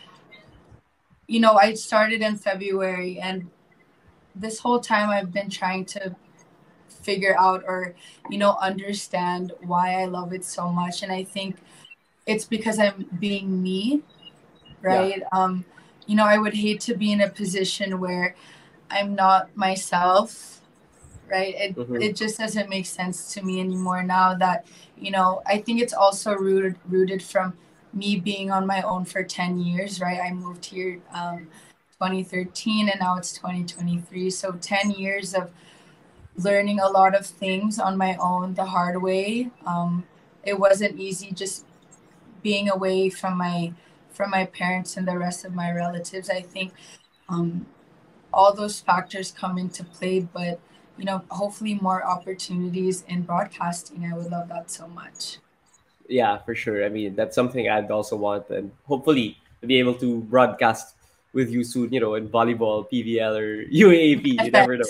you 1.27 1.39
know, 1.39 1.53
I 1.53 1.75
started 1.75 2.21
in 2.21 2.37
February, 2.37 3.19
and 3.19 3.49
this 4.35 4.59
whole 4.59 4.79
time 4.79 5.09
I've 5.09 5.33
been 5.33 5.49
trying 5.49 5.85
to 5.85 6.15
figure 6.87 7.35
out 7.37 7.63
or 7.65 7.95
you 8.29 8.37
know 8.37 8.57
understand 8.61 9.53
why 9.61 10.01
I 10.01 10.05
love 10.05 10.33
it 10.33 10.45
so 10.45 10.69
much, 10.69 11.03
and 11.03 11.11
I 11.11 11.23
think 11.23 11.57
it's 12.25 12.45
because 12.45 12.79
I'm 12.79 13.09
being 13.19 13.61
me, 13.61 14.03
right? 14.81 15.19
Yeah. 15.19 15.27
Um, 15.31 15.65
you 16.05 16.15
know, 16.15 16.25
I 16.25 16.37
would 16.37 16.53
hate 16.53 16.81
to 16.81 16.95
be 16.95 17.11
in 17.11 17.21
a 17.21 17.29
position 17.29 17.99
where 17.99 18.35
I'm 18.89 19.15
not 19.15 19.55
myself, 19.55 20.61
right? 21.29 21.53
It, 21.55 21.75
mm-hmm. 21.75 22.01
it 22.01 22.15
just 22.15 22.37
doesn't 22.39 22.69
make 22.69 22.85
sense 22.85 23.33
to 23.33 23.43
me 23.43 23.59
anymore 23.59 24.03
now 24.03 24.33
that, 24.35 24.65
you 24.97 25.11
know, 25.11 25.41
I 25.45 25.59
think 25.59 25.81
it's 25.81 25.93
also 25.93 26.33
rooted 26.33 26.75
rooted 26.87 27.21
from 27.21 27.53
me 27.93 28.19
being 28.19 28.51
on 28.51 28.65
my 28.65 28.81
own 28.81 29.05
for 29.05 29.23
10 29.23 29.59
years, 29.59 29.99
right? 30.01 30.19
I 30.19 30.31
moved 30.31 30.65
here 30.65 30.99
um, 31.13 31.47
2013 31.99 32.87
and 32.87 32.99
now 33.01 33.17
it's 33.17 33.33
2023. 33.33 34.29
So 34.29 34.53
10 34.53 34.91
years 34.91 35.33
of 35.33 35.51
learning 36.37 36.79
a 36.79 36.87
lot 36.87 37.13
of 37.13 37.25
things 37.25 37.77
on 37.77 37.97
my 37.97 38.15
own 38.21 38.53
the 38.53 38.63
hard 38.63 39.01
way. 39.01 39.51
Um, 39.65 40.05
it 40.43 40.57
wasn't 40.57 40.97
easy 40.97 41.31
just 41.31 41.65
being 42.41 42.69
away 42.69 43.09
from 43.09 43.37
my 43.37 43.73
from 44.11 44.31
my 44.31 44.45
parents 44.45 44.95
and 44.95 45.05
the 45.07 45.17
rest 45.17 45.43
of 45.43 45.53
my 45.53 45.71
relatives. 45.71 46.29
I 46.29 46.41
think 46.41 46.71
um, 47.27 47.65
all 48.33 48.53
those 48.53 48.79
factors 48.79 49.31
come 49.31 49.57
into 49.57 49.83
play, 49.83 50.21
but 50.21 50.59
you 50.97 51.03
know, 51.03 51.21
hopefully 51.29 51.75
more 51.81 52.05
opportunities 52.05 53.03
in 53.09 53.23
broadcasting. 53.23 54.09
I 54.09 54.15
would 54.15 54.31
love 54.31 54.47
that 54.49 54.71
so 54.71 54.87
much. 54.87 55.39
Yeah, 56.07 56.37
for 56.37 56.55
sure. 56.55 56.85
I 56.85 56.89
mean, 56.89 57.15
that's 57.15 57.35
something 57.35 57.69
I'd 57.69 57.91
also 57.91 58.15
want, 58.15 58.49
and 58.49 58.71
hopefully 58.85 59.37
be 59.65 59.79
able 59.79 59.95
to 59.95 60.21
broadcast 60.21 60.95
with 61.33 61.49
you 61.49 61.63
soon. 61.63 61.91
You 61.93 61.99
know, 61.99 62.15
in 62.15 62.29
volleyball, 62.29 62.89
PVL, 62.89 63.35
or 63.39 63.65
UAAP. 63.65 64.43
You 64.45 64.51
never 64.51 64.77
know. 64.77 64.85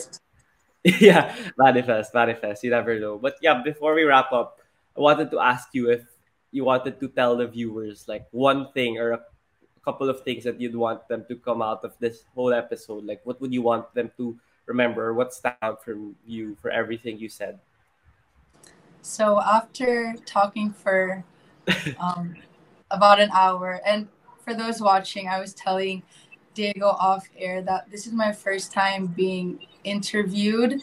yeah, 0.84 1.36
manifest, 1.58 2.14
manifest. 2.14 2.64
You 2.64 2.72
never 2.72 3.00
know. 3.00 3.18
But 3.18 3.36
yeah, 3.42 3.62
before 3.62 3.94
we 3.94 4.04
wrap 4.04 4.32
up, 4.32 4.60
I 4.96 5.02
wanted 5.02 5.32
to 5.32 5.40
ask 5.40 5.70
you 5.74 5.90
if 5.90 6.04
you 6.52 6.64
wanted 6.66 7.00
to 7.00 7.08
tell 7.08 7.38
the 7.38 7.48
viewers 7.48 8.08
like 8.08 8.28
one 8.32 8.72
thing 8.74 8.98
or 8.98 9.12
a 9.12 9.22
couple 9.84 10.10
of 10.10 10.24
things 10.24 10.44
that 10.44 10.60
you'd 10.60 10.76
want 10.76 11.08
them 11.08 11.26
to 11.28 11.36
come 11.36 11.62
out 11.62 11.84
of 11.84 11.94
this 12.00 12.24
whole 12.36 12.54
episode 12.54 13.06
like 13.06 13.22
what 13.24 13.40
would 13.42 13.54
you 13.54 13.62
want 13.62 13.92
them 13.94 14.12
to 14.18 14.38
remember 14.66 15.14
what 15.14 15.34
stand 15.34 15.56
out 15.62 15.84
from 15.84 16.16
you 16.26 16.56
for 16.62 16.70
everything 16.70 17.18
you 17.18 17.30
said 17.30 17.60
so 19.02 19.42
after 19.42 20.16
talking 20.26 20.72
for 20.72 21.24
um, 22.00 22.36
about 22.92 23.20
an 23.20 23.30
hour 23.32 23.80
and 23.86 24.08
for 24.44 24.54
those 24.54 24.82
watching 24.82 25.28
i 25.28 25.40
was 25.40 25.54
telling 25.54 26.04
diego 26.60 26.88
off 26.88 27.30
air 27.38 27.62
that 27.62 27.90
this 27.90 28.06
is 28.06 28.12
my 28.12 28.34
first 28.34 28.74
time 28.74 29.08
being 29.08 29.66
interviewed 29.86 30.82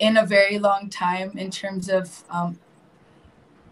in 0.00 0.16
a 0.16 0.26
very 0.26 0.58
long 0.58 0.90
time 0.90 1.30
in 1.38 1.50
terms 1.50 1.88
of 1.88 2.24
um, 2.28 2.58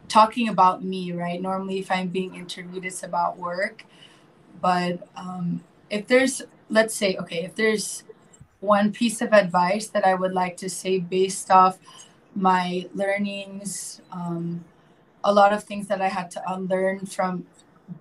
talking 0.06 0.48
about 0.48 0.84
me, 0.84 1.10
right? 1.10 1.42
Normally, 1.42 1.80
if 1.80 1.90
I'm 1.90 2.08
being 2.08 2.36
interviewed, 2.36 2.84
it's 2.84 3.02
about 3.02 3.36
work. 3.36 3.84
But 4.60 5.08
um, 5.16 5.64
if 5.88 6.06
there's, 6.06 6.42
let's 6.68 6.94
say, 6.94 7.16
okay, 7.16 7.44
if 7.44 7.56
there's 7.56 8.04
one 8.60 8.92
piece 8.92 9.20
of 9.20 9.32
advice 9.32 9.88
that 9.88 10.06
I 10.06 10.14
would 10.14 10.32
like 10.32 10.56
to 10.58 10.70
say 10.70 11.00
based 11.00 11.50
off 11.50 11.78
my 12.36 12.86
learnings, 12.94 14.00
um, 14.12 14.64
a 15.24 15.32
lot 15.32 15.52
of 15.52 15.64
things 15.64 15.88
that 15.88 16.00
I 16.00 16.08
had 16.08 16.30
to 16.32 16.52
unlearn 16.52 17.06
from 17.06 17.46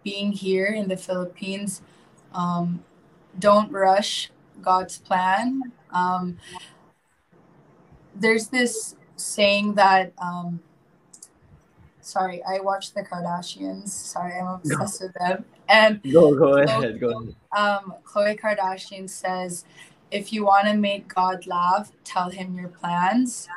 being 0.03 0.31
here 0.31 0.67
in 0.67 0.89
the 0.89 0.97
Philippines. 0.97 1.81
Um, 2.35 2.83
don't 3.39 3.71
rush 3.71 4.31
God's 4.61 4.97
plan. 4.97 5.71
Um, 5.91 6.37
there's 8.15 8.47
this 8.47 8.95
saying 9.15 9.75
that 9.75 10.13
um, 10.21 10.59
sorry, 12.01 12.41
I 12.43 12.59
watch 12.59 12.93
the 12.93 13.01
Kardashians. 13.03 13.89
Sorry, 13.89 14.33
I'm 14.33 14.47
obsessed 14.47 15.01
with 15.01 15.13
them. 15.13 15.45
And 15.67 16.01
go 16.11 16.35
go 16.35 16.57
ahead, 16.57 16.99
go 16.99 17.09
ahead. 17.09 17.35
Um, 17.55 17.93
Khloe 18.03 18.39
Kardashian 18.39 19.09
says, 19.09 19.65
if 20.11 20.33
you 20.33 20.45
want 20.45 20.67
to 20.67 20.73
make 20.73 21.13
God 21.13 21.45
laugh, 21.45 21.91
tell 22.03 22.29
him 22.29 22.55
your 22.55 22.69
plans. 22.69 23.47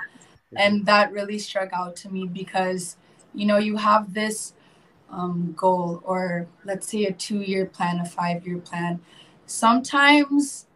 And 0.55 0.85
that 0.85 1.13
really 1.13 1.39
struck 1.39 1.73
out 1.73 1.97
to 1.97 2.11
me 2.11 2.27
because, 2.27 2.97
you 3.33 3.47
know, 3.47 3.57
you 3.57 3.79
have 3.79 4.13
this 4.13 4.53
um, 5.11 5.55
goal 5.57 6.03
or 6.05 6.47
let's 6.65 6.89
say 6.89 7.07
a 7.07 7.13
two 7.13 7.41
year 7.41 7.65
plan, 7.65 8.01
a 8.01 8.05
five 8.05 8.47
year 8.47 8.59
plan. 8.59 9.01
Sometimes 9.53 10.67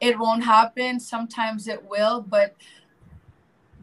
it 0.00 0.18
won't 0.18 0.42
happen, 0.42 0.98
sometimes 0.98 1.68
it 1.68 1.88
will, 1.88 2.20
but 2.20 2.56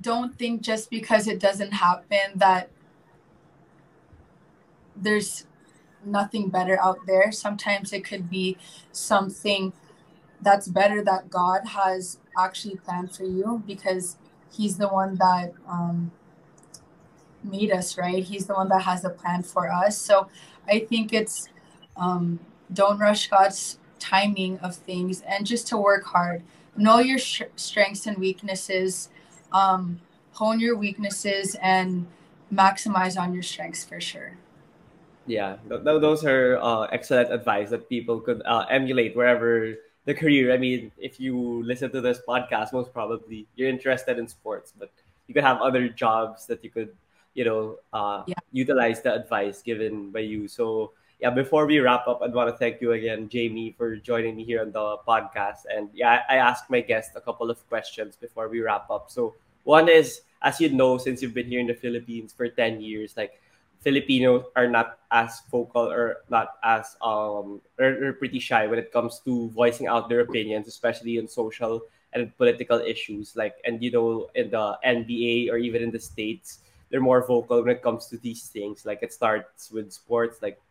don't 0.02 0.38
think 0.38 0.62
just 0.62 0.90
because 0.90 1.26
it 1.26 1.40
doesn't 1.40 1.72
happen 1.72 2.34
that 2.36 2.70
there's 4.94 5.48
nothing 6.04 6.50
better 6.50 6.78
out 6.82 7.00
there. 7.08 7.32
Sometimes 7.32 7.94
it 7.94 8.04
could 8.04 8.30
be 8.30 8.58
something 8.92 9.72
that's 10.42 10.68
better 10.68 11.02
that 11.02 11.30
God 11.30 11.68
has 11.68 12.20
actually 12.38 12.76
planned 12.76 13.16
for 13.16 13.24
you 13.24 13.64
because 13.66 14.18
He's 14.52 14.78
the 14.78 14.90
one 14.90 15.16
that 15.16 15.54
um, 15.66 16.12
made 17.42 17.72
us, 17.72 17.98
right? 17.98 18.22
He's 18.22 18.48
the 18.48 18.54
one 18.54 18.68
that 18.68 18.82
has 18.82 19.06
a 19.06 19.10
plan 19.10 19.44
for 19.44 19.72
us. 19.72 19.98
So 19.98 20.28
I 20.68 20.80
think 20.80 21.14
it's 21.14 21.48
um, 21.96 22.40
don't 22.74 23.00
rush 23.00 23.30
God's 23.30 23.79
timing 24.00 24.60
of 24.60 24.76
things 24.76 25.22
and 25.22 25.46
just 25.46 25.68
to 25.70 25.78
work 25.78 26.06
hard. 26.06 26.44
Know 26.78 27.00
your 27.00 27.20
sh- 27.20 27.44
strengths 27.56 28.08
and 28.08 28.18
weaknesses. 28.18 29.10
um, 29.52 30.00
hone 30.34 30.60
your 30.60 30.78
weaknesses 30.78 31.56
and 31.62 32.08
maximize 32.54 33.20
on 33.20 33.34
your 33.34 33.44
strengths 33.44 33.84
for 33.84 34.00
sure. 34.00 34.38
Yeah, 35.26 35.58
th- 35.70 35.84
th- 35.84 36.02
those 36.02 36.26
are 36.26 36.58
uh, 36.58 36.88
excellent 36.92 37.32
advice 37.32 37.70
that 37.70 37.90
people 37.90 38.20
could 38.20 38.42
uh, 38.46 38.66
emulate 38.70 39.16
wherever 39.16 39.76
the 40.06 40.14
career. 40.14 40.52
I 40.54 40.58
mean, 40.58 40.92
if 40.98 41.20
you 41.20 41.62
listen 41.64 41.92
to 41.92 42.02
this 42.02 42.20
podcast, 42.28 42.74
most 42.74 42.94
probably 42.94 43.46
you're 43.56 43.70
interested 43.70 44.18
in 44.18 44.28
sports, 44.28 44.74
but 44.78 44.90
you 45.28 45.34
could 45.34 45.44
have 45.44 45.62
other 45.62 45.88
jobs 45.90 46.48
that 46.48 46.64
you 46.64 46.70
could, 46.72 46.90
you 47.34 47.46
know, 47.46 47.78
uh, 47.94 48.24
Yeah. 48.26 48.42
utilize 48.52 49.02
the 49.02 49.14
advice 49.14 49.62
given 49.62 50.10
by 50.10 50.22
you. 50.26 50.48
So 50.48 50.94
yeah, 51.20 51.30
before 51.30 51.66
we 51.66 51.80
wrap 51.80 52.08
up, 52.08 52.22
I'd 52.24 52.34
want 52.34 52.50
to 52.50 52.56
thank 52.56 52.80
you 52.80 52.94
again, 52.94 53.28
Jamie, 53.28 53.76
for 53.78 53.98
joining 53.98 54.38
me 54.38 54.46
here 54.46 54.62
on 54.62 54.72
the 54.72 54.98
podcast. 55.06 55.68
And 55.70 55.90
yeah, 55.94 56.24
I, 56.30 56.36
asked 56.36 56.70
my 56.70 56.80
guest 56.80 57.12
a 57.16 57.22
couple 57.22 57.52
of 57.52 57.60
questions 57.68 58.16
before 58.16 58.48
we 58.48 58.62
wrap 58.62 58.90
up. 58.90 59.12
So 59.12 59.36
one 59.66 59.90
is, 59.90 60.22
as 60.42 60.62
you 60.62 60.70
know, 60.70 60.98
since 60.98 61.22
you've 61.22 61.34
been 61.34 61.48
here 61.48 61.60
in 61.60 61.68
the 61.68 61.74
Philippines 61.74 62.32
for 62.32 62.48
ten 62.48 62.80
years, 62.80 63.18
like 63.18 63.42
Filipinos 63.82 64.46
are 64.56 64.68
not 64.68 65.00
as 65.12 65.42
vocal 65.52 65.92
or 65.92 66.24
not 66.30 66.56
as 66.64 66.96
um 67.02 67.60
or 67.78 68.14
pretty 68.14 68.40
shy 68.40 68.68
when 68.68 68.80
it 68.80 68.92
comes 68.92 69.20
to 69.26 69.50
voicing 69.50 69.88
out 69.88 70.08
their 70.08 70.22
opinions, 70.22 70.68
especially 70.68 71.20
on 71.20 71.28
social 71.28 71.82
and 72.14 72.32
political 72.38 72.80
issues. 72.80 73.36
Like 73.36 73.56
and 73.66 73.84
you 73.84 73.92
know 73.92 74.30
in 74.36 74.52
the 74.52 74.80
NBA 74.86 75.52
or 75.52 75.58
even 75.58 75.84
in 75.84 75.92
the 75.92 76.00
states, 76.00 76.60
they're 76.90 77.04
more 77.04 77.28
vocal 77.28 77.62
when 77.62 77.76
it 77.76 77.84
comes 77.84 78.08
to 78.08 78.18
these 78.18 78.48
things. 78.48 78.86
Like 78.86 79.04
it 79.04 79.12
starts 79.12 79.70
with 79.70 79.92
sports, 79.92 80.42
like 80.42 80.62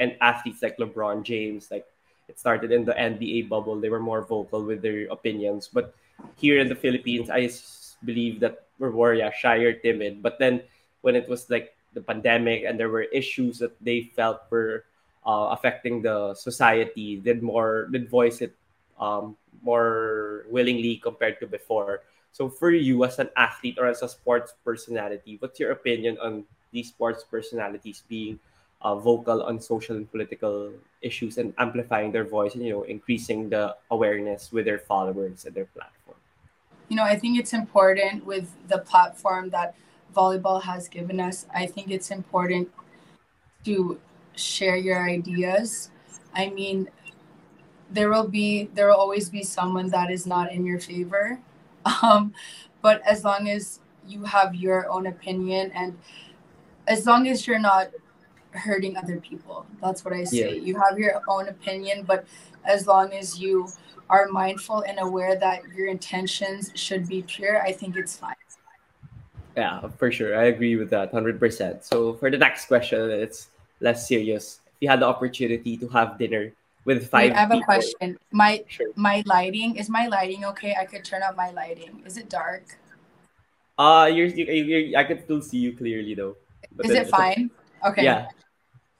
and 0.00 0.16
athletes 0.20 0.62
like 0.62 0.78
LeBron 0.78 1.22
James, 1.22 1.70
like 1.70 1.86
it 2.26 2.40
started 2.40 2.72
in 2.72 2.84
the 2.84 2.96
NBA 2.96 3.48
bubble. 3.48 3.78
They 3.78 3.92
were 3.92 4.00
more 4.00 4.24
vocal 4.24 4.64
with 4.64 4.82
their 4.82 5.06
opinions, 5.12 5.68
but 5.68 5.94
here 6.36 6.58
in 6.58 6.68
the 6.68 6.74
Philippines, 6.74 7.28
I 7.28 7.48
believe 8.04 8.40
that 8.40 8.66
we're 8.80 9.14
yeah, 9.14 9.30
shy 9.30 9.60
or 9.60 9.72
timid. 9.76 10.22
But 10.22 10.40
then 10.40 10.62
when 11.02 11.14
it 11.14 11.28
was 11.28 11.48
like 11.50 11.76
the 11.92 12.00
pandemic 12.00 12.64
and 12.64 12.80
there 12.80 12.88
were 12.88 13.04
issues 13.12 13.58
that 13.60 13.76
they 13.84 14.10
felt 14.16 14.48
were 14.48 14.84
uh, 15.26 15.52
affecting 15.52 16.00
the 16.00 16.34
society, 16.34 17.20
did 17.20 17.42
more 17.42 17.88
did 17.92 18.08
voice 18.08 18.40
it 18.40 18.56
um, 18.98 19.36
more 19.62 20.46
willingly 20.48 20.96
compared 20.96 21.40
to 21.40 21.46
before. 21.46 22.02
So 22.32 22.48
for 22.48 22.70
you 22.70 23.04
as 23.04 23.18
an 23.18 23.28
athlete 23.36 23.76
or 23.78 23.86
as 23.86 24.02
a 24.02 24.08
sports 24.08 24.54
personality, 24.64 25.36
what's 25.40 25.58
your 25.58 25.72
opinion 25.72 26.16
on 26.22 26.44
these 26.72 26.88
sports 26.88 27.24
personalities 27.24 28.04
being 28.08 28.38
uh, 28.82 28.94
vocal 28.96 29.42
on 29.42 29.60
social 29.60 29.96
and 29.96 30.10
political 30.10 30.72
issues 31.02 31.38
and 31.38 31.52
amplifying 31.58 32.12
their 32.12 32.24
voice 32.24 32.54
and 32.54 32.64
you 32.64 32.72
know 32.72 32.82
increasing 32.82 33.48
the 33.48 33.76
awareness 33.90 34.52
with 34.52 34.64
their 34.64 34.78
followers 34.78 35.44
and 35.44 35.54
their 35.54 35.66
platform? 35.66 36.16
You 36.88 36.96
know, 36.96 37.04
I 37.04 37.16
think 37.18 37.38
it's 37.38 37.52
important 37.52 38.26
with 38.26 38.50
the 38.68 38.78
platform 38.78 39.50
that 39.50 39.74
volleyball 40.14 40.62
has 40.62 40.88
given 40.88 41.20
us. 41.20 41.46
I 41.54 41.66
think 41.66 41.90
it's 41.90 42.10
important 42.10 42.68
to 43.64 43.98
share 44.34 44.76
your 44.76 45.08
ideas. 45.08 45.90
I 46.34 46.50
mean, 46.50 46.88
there 47.90 48.08
will 48.08 48.28
be 48.28 48.70
there 48.74 48.88
will 48.88 48.96
always 48.96 49.28
be 49.28 49.42
someone 49.42 49.88
that 49.90 50.10
is 50.10 50.26
not 50.26 50.52
in 50.52 50.64
your 50.64 50.80
favor. 50.80 51.40
Um, 52.02 52.34
but 52.82 53.00
as 53.06 53.24
long 53.24 53.48
as 53.48 53.80
you 54.06 54.24
have 54.24 54.54
your 54.54 54.88
own 54.90 55.06
opinion 55.06 55.72
and 55.74 55.96
as 56.86 57.06
long 57.06 57.26
as 57.26 57.46
you're 57.46 57.58
not 57.58 57.88
hurting 58.52 58.96
other 58.96 59.20
people, 59.20 59.66
that's 59.80 60.04
what 60.04 60.14
I 60.14 60.20
Yeah, 60.20 60.50
say. 60.50 60.58
You 60.58 60.78
have 60.78 60.98
your 60.98 61.22
own 61.28 61.48
opinion, 61.48 62.04
but 62.04 62.24
as 62.64 62.86
long 62.86 63.12
as 63.12 63.38
you 63.38 63.68
are 64.08 64.28
mindful 64.28 64.82
and 64.82 64.98
aware 64.98 65.36
that 65.36 65.62
your 65.74 65.86
intentions 65.86 66.72
should 66.74 67.08
be 67.08 67.22
pure, 67.22 67.62
I 67.62 67.72
think 67.72 67.96
it's 67.96 68.16
fine. 68.16 68.34
yeah, 69.56 69.88
for 69.98 70.10
sure. 70.10 70.38
I 70.38 70.44
agree 70.44 70.76
with 70.76 70.90
that 70.90 71.12
100%. 71.12 71.84
So 71.84 72.14
for 72.14 72.30
the 72.30 72.38
next 72.38 72.66
question, 72.66 73.10
it's 73.10 73.48
less 73.80 74.06
serious. 74.06 74.60
If 74.66 74.72
you 74.80 74.88
had 74.88 75.00
the 75.00 75.06
opportunity 75.06 75.76
to 75.76 75.88
have 75.88 76.18
dinner 76.18 76.52
with 76.84 77.08
five 77.08 77.32
I 77.32 77.38
have 77.38 77.52
a 77.52 77.60
question. 77.60 78.16
My 78.32 78.64
sure. 78.68 78.88
my 78.96 79.22
lighting 79.26 79.76
is 79.76 79.88
my 79.90 80.06
lighting 80.06 80.44
okay? 80.46 80.74
I 80.78 80.86
could 80.86 81.04
turn 81.04 81.22
up 81.22 81.36
my 81.36 81.50
lighting. 81.50 82.02
Is 82.06 82.16
it 82.16 82.30
dark? 82.30 82.78
Uh, 83.76 84.10
you're, 84.12 84.26
you, 84.26 84.44
you, 84.44 84.96
I 84.96 85.04
could 85.04 85.24
still 85.24 85.40
see 85.42 85.58
you 85.58 85.76
clearly 85.76 86.14
though. 86.14 86.36
But 86.74 86.86
Is 86.86 86.92
it 86.92 87.08
fine? 87.08 87.50
okay. 87.84 88.04
fine? 88.04 88.28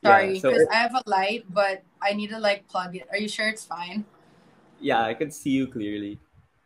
Okay. 0.01 0.09
Yeah, 0.09 0.21
yeah. 0.21 0.33
Sorry, 0.33 0.35
So 0.35 0.53
because 0.53 0.67
I 0.71 0.77
have 0.77 0.95
a 0.95 1.03
light, 1.07 1.45
but 1.53 1.83
I 2.03 2.13
need 2.15 2.31
to 2.31 2.39
like 2.39 2.69
plug 2.69 2.97
it. 2.97 3.09
Are 3.11 3.19
you 3.19 3.29
sure 3.29 3.49
it's 3.49 3.65
fine? 3.65 4.05
yeah, 4.81 5.03
I 5.05 5.15
can 5.15 5.31
see 5.31 5.51
you 5.51 5.67
clearly. 5.69 6.19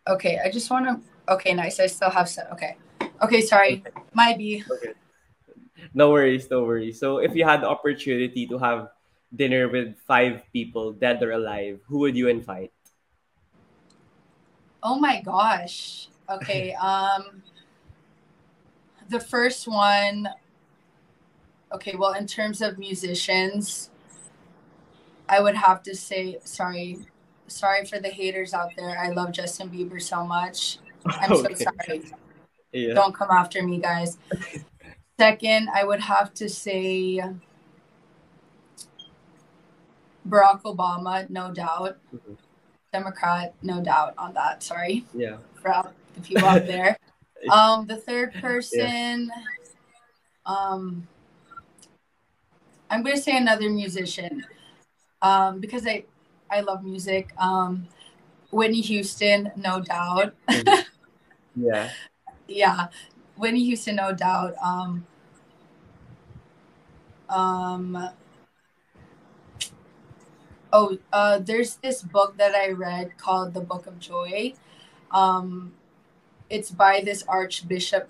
Okay, 0.08 0.38
I 0.44 0.50
just 0.50 0.70
want 0.70 0.86
to. 0.86 1.32
Okay, 1.32 1.54
nice. 1.54 1.80
I 1.80 1.86
still 1.86 2.10
have 2.10 2.28
set. 2.28 2.50
Okay. 2.52 2.76
Okay, 3.22 3.40
sorry. 3.40 3.84
Okay. 3.86 3.90
Might 4.12 4.36
be. 4.38 4.64
Okay. 4.70 4.94
No 5.94 6.10
worries, 6.10 6.50
no 6.50 6.64
worries. 6.64 6.98
So 7.00 7.18
if 7.18 7.34
you 7.34 7.44
had 7.44 7.62
the 7.62 7.68
opportunity 7.68 8.46
to 8.48 8.58
have 8.58 8.88
dinner 9.34 9.68
with 9.68 9.96
five 10.06 10.42
people, 10.52 10.92
dead 10.92 11.22
or 11.22 11.32
alive, 11.32 11.80
who 11.86 11.98
would 12.00 12.16
you 12.16 12.28
invite? 12.28 12.72
Oh 14.82 14.98
my 14.98 15.20
gosh. 15.20 16.08
Okay. 16.28 16.74
Um, 16.74 17.42
the 19.08 19.20
first 19.20 19.66
one. 19.68 20.28
Okay, 21.74 21.96
well, 21.96 22.12
in 22.12 22.26
terms 22.26 22.60
of 22.62 22.78
musicians, 22.78 23.90
I 25.28 25.40
would 25.40 25.56
have 25.56 25.82
to 25.84 25.94
say 25.94 26.38
sorry. 26.44 26.98
Sorry 27.46 27.84
for 27.84 27.98
the 27.98 28.08
haters 28.08 28.54
out 28.54 28.70
there. 28.76 28.98
I 28.98 29.10
love 29.10 29.32
Justin 29.32 29.68
Bieber 29.68 30.00
so 30.00 30.24
much. 30.24 30.78
I'm 31.04 31.36
so 31.36 31.52
sorry. 31.52 32.04
Yeah. 32.72 32.94
Don't 32.94 33.14
come 33.14 33.30
after 33.30 33.62
me, 33.62 33.78
guys. 33.78 34.16
Second, 35.18 35.68
I 35.74 35.84
would 35.84 36.00
have 36.00 36.32
to 36.34 36.48
say 36.48 37.20
Barack 40.26 40.62
Obama, 40.62 41.28
no 41.28 41.52
doubt. 41.52 41.98
Mhm. 42.14 42.36
Democrat, 42.92 43.54
no 43.62 43.82
doubt 43.82 44.14
on 44.16 44.32
that. 44.34 44.62
Sorry 44.62 45.04
Yeah. 45.12 45.38
for 45.60 45.92
the 46.14 46.20
people 46.20 46.46
out 46.46 46.66
there. 46.66 46.96
Um, 47.50 47.86
the 47.86 47.98
third 47.98 48.32
Yeah. 48.34 48.40
person, 48.40 49.30
um, 50.46 51.06
I'm 52.94 53.02
gonna 53.02 53.16
say 53.16 53.36
another 53.36 53.68
musician, 53.70 54.44
um, 55.20 55.58
because 55.58 55.84
I 55.86 56.04
I 56.48 56.60
love 56.60 56.84
music. 56.84 57.32
Um, 57.38 57.88
Whitney 58.52 58.82
Houston, 58.82 59.50
no 59.56 59.80
doubt. 59.80 60.34
Yeah. 61.56 61.90
Yeah, 62.48 62.88
Whitney 63.36 63.64
Houston, 63.64 63.96
no 63.96 64.12
doubt. 64.12 64.54
Um, 64.62 65.06
um, 67.28 68.10
oh, 70.72 70.98
uh, 71.12 71.38
there's 71.38 71.76
this 71.76 72.02
book 72.02 72.36
that 72.38 72.54
I 72.54 72.70
read 72.70 73.16
called 73.18 73.54
The 73.54 73.60
Book 73.60 73.86
of 73.86 74.00
Joy. 74.00 74.54
Um, 75.12 75.74
it's 76.50 76.72
by 76.72 77.02
this 77.04 77.22
Archbishop 77.28 78.08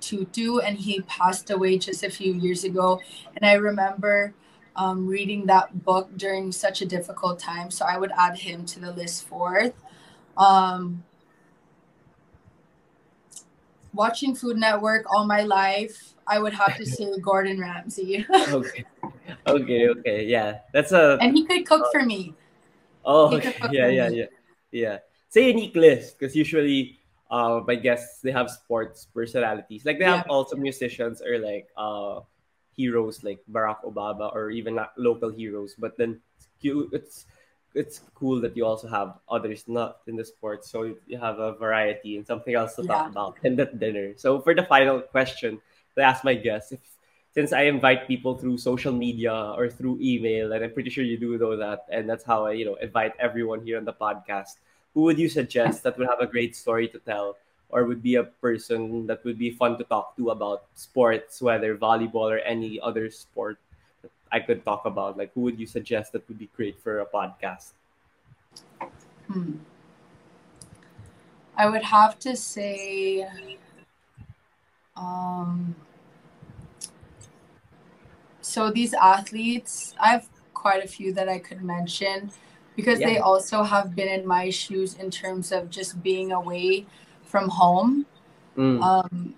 Tutu, 0.00 0.58
and 0.58 0.78
he 0.78 1.00
passed 1.02 1.50
away 1.50 1.78
just 1.78 2.02
a 2.02 2.10
few 2.10 2.32
years 2.34 2.64
ago. 2.64 3.00
And 3.36 3.44
I 3.44 3.54
remember 3.54 4.34
um, 4.76 5.06
reading 5.06 5.46
that 5.46 5.84
book 5.84 6.08
during 6.16 6.52
such 6.52 6.82
a 6.82 6.86
difficult 6.86 7.38
time, 7.38 7.70
so 7.70 7.84
I 7.84 7.98
would 7.98 8.12
add 8.16 8.38
him 8.38 8.64
to 8.66 8.80
the 8.80 8.92
list 8.92 9.26
fourth. 9.26 9.74
Um, 10.36 11.02
watching 13.92 14.34
Food 14.34 14.56
Network 14.56 15.04
all 15.12 15.26
my 15.26 15.42
life, 15.42 16.14
I 16.26 16.38
would 16.38 16.52
have 16.54 16.76
to 16.76 16.86
say 16.86 17.10
Gordon 17.20 17.60
Ramsay. 17.60 18.24
Okay. 18.30 18.84
Okay. 19.46 19.88
Okay. 19.88 20.24
Yeah. 20.26 20.58
That's 20.72 20.92
a. 20.92 21.18
and 21.20 21.36
he 21.36 21.44
could 21.44 21.66
cook 21.66 21.90
for 21.90 22.04
me. 22.04 22.34
Oh. 23.04 23.34
Okay. 23.36 23.52
cook 23.52 23.72
Yeah. 23.72 23.88
Yeah. 23.88 24.08
Yeah. 24.08 24.26
Yeah. 24.70 24.98
Say 25.28 25.44
a 25.44 25.48
unique 25.48 25.76
list 25.76 26.18
because 26.18 26.36
usually, 26.36 26.97
uh, 27.30 27.60
my 27.66 27.74
guests 27.76 28.20
they 28.20 28.32
have 28.32 28.50
sports 28.50 29.06
personalities. 29.12 29.84
Like 29.84 29.98
they 29.98 30.04
Yeah. 30.06 30.18
have 30.22 30.26
also 30.30 30.56
musicians 30.56 31.20
or 31.22 31.38
like 31.38 31.68
uh 31.76 32.20
heroes 32.76 33.24
like 33.24 33.40
Barack 33.50 33.82
Obama 33.84 34.32
or 34.34 34.50
even 34.50 34.74
not 34.74 34.92
local 34.96 35.30
heroes. 35.30 35.74
But 35.78 35.96
then 35.98 36.20
it's 36.36 36.48
cute. 36.60 36.90
It's 36.92 37.26
it's 37.74 38.00
cool 38.14 38.40
that 38.40 38.56
you 38.56 38.64
also 38.64 38.88
have 38.88 39.18
others 39.28 39.64
not 39.68 40.00
in 40.06 40.16
the 40.16 40.24
sports, 40.24 40.70
so 40.70 40.94
you 41.06 41.18
have 41.18 41.38
a 41.38 41.52
variety 41.52 42.16
and 42.16 42.26
something 42.26 42.54
else 42.54 42.74
to 42.76 42.82
talk 42.86 43.10
about 43.10 43.36
in 43.44 43.56
that 43.56 43.78
dinner. 43.78 44.14
So 44.16 44.40
for 44.40 44.54
the 44.54 44.64
final 44.64 45.00
question, 45.02 45.60
I 45.96 46.02
ask 46.02 46.24
my 46.24 46.34
guests 46.34 46.72
if 46.72 46.80
since 47.34 47.52
I 47.52 47.62
invite 47.68 48.08
people 48.08 48.36
through 48.36 48.58
social 48.58 48.92
media 48.92 49.32
or 49.32 49.68
through 49.68 49.98
email, 50.00 50.52
and 50.52 50.64
I'm 50.64 50.72
pretty 50.72 50.90
sure 50.90 51.04
you 51.04 51.18
do 51.18 51.36
know 51.38 51.56
that, 51.56 51.84
and 51.90 52.08
that's 52.08 52.24
how 52.24 52.46
I 52.46 52.52
you 52.52 52.64
know 52.64 52.76
invite 52.76 53.12
everyone 53.18 53.62
here 53.64 53.76
on 53.78 53.84
the 53.84 53.92
podcast. 53.92 54.56
Who 54.94 55.02
would 55.02 55.18
you 55.18 55.28
suggest 55.28 55.82
that 55.82 55.98
would 55.98 56.08
have 56.08 56.20
a 56.20 56.26
great 56.26 56.56
story 56.56 56.88
to 56.88 56.98
tell? 56.98 57.36
Or 57.70 57.84
would 57.84 58.02
be 58.02 58.16
a 58.16 58.24
person 58.24 59.06
that 59.06 59.24
would 59.24 59.38
be 59.38 59.50
fun 59.50 59.76
to 59.76 59.84
talk 59.84 60.16
to 60.16 60.30
about 60.30 60.64
sports, 60.74 61.42
whether 61.42 61.76
volleyball 61.76 62.32
or 62.32 62.38
any 62.38 62.80
other 62.80 63.10
sport 63.10 63.58
that 64.02 64.10
I 64.32 64.40
could 64.40 64.64
talk 64.64 64.86
about? 64.86 65.18
Like, 65.18 65.32
who 65.34 65.42
would 65.42 65.60
you 65.60 65.66
suggest 65.66 66.12
that 66.12 66.26
would 66.28 66.38
be 66.38 66.48
great 66.56 66.80
for 66.80 67.00
a 67.00 67.06
podcast? 67.06 67.76
Hmm. 69.28 69.60
I 71.58 71.68
would 71.68 71.82
have 71.82 72.18
to 72.20 72.36
say 72.36 73.28
Um, 74.98 75.76
so 78.40 78.70
these 78.70 78.94
athletes, 78.94 79.94
I 80.00 80.08
have 80.08 80.28
quite 80.54 80.84
a 80.84 80.88
few 80.88 81.12
that 81.12 81.28
I 81.28 81.38
could 81.38 81.62
mention 81.62 82.32
because 82.78 83.00
they 83.00 83.18
also 83.18 83.64
have 83.64 83.96
been 83.96 84.06
in 84.06 84.24
my 84.24 84.50
shoes 84.50 84.94
in 84.94 85.10
terms 85.10 85.50
of 85.50 85.68
just 85.68 86.00
being 86.00 86.30
away 86.30 86.86
from 87.24 87.48
home. 87.48 88.06
Mm. 88.56 88.80
Um, 88.80 89.34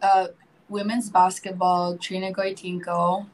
uh, 0.00 0.28
women's 0.68 1.10
basketball, 1.10 1.98
Trina 1.98 2.32
Guytingco, 2.32 3.26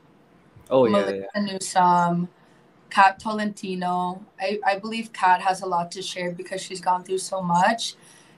oh 0.70 0.86
yeah, 0.86 0.92
Melissa 0.92 1.28
yeah. 1.34 1.40
Newsome, 1.42 2.28
Kat 2.88 3.20
Tolentino. 3.20 4.24
I, 4.40 4.58
I 4.64 4.78
believe 4.78 5.12
Kat 5.12 5.42
has 5.42 5.60
a 5.60 5.66
lot 5.66 5.92
to 5.92 6.00
share 6.00 6.32
because 6.32 6.62
she's 6.62 6.80
gone 6.80 7.04
through 7.04 7.18
so 7.18 7.42
much 7.42 7.96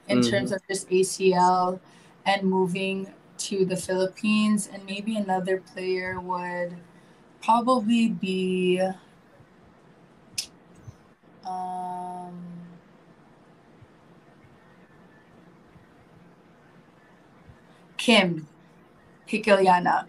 in 0.08 0.18
Mhm. 0.18 0.30
terms 0.30 0.50
of 0.50 0.60
just 0.68 0.90
ACL 0.90 1.78
and 2.26 2.42
moving 2.42 3.14
to 3.46 3.64
the 3.64 3.76
Philippines. 3.76 4.68
And 4.72 4.84
maybe 4.86 5.16
another 5.16 5.58
player 5.72 6.18
would 6.18 6.74
probably 7.42 8.08
be 8.08 8.80
um, 11.46 12.34
Kim 17.96 18.46
Gequillana. 19.26 20.06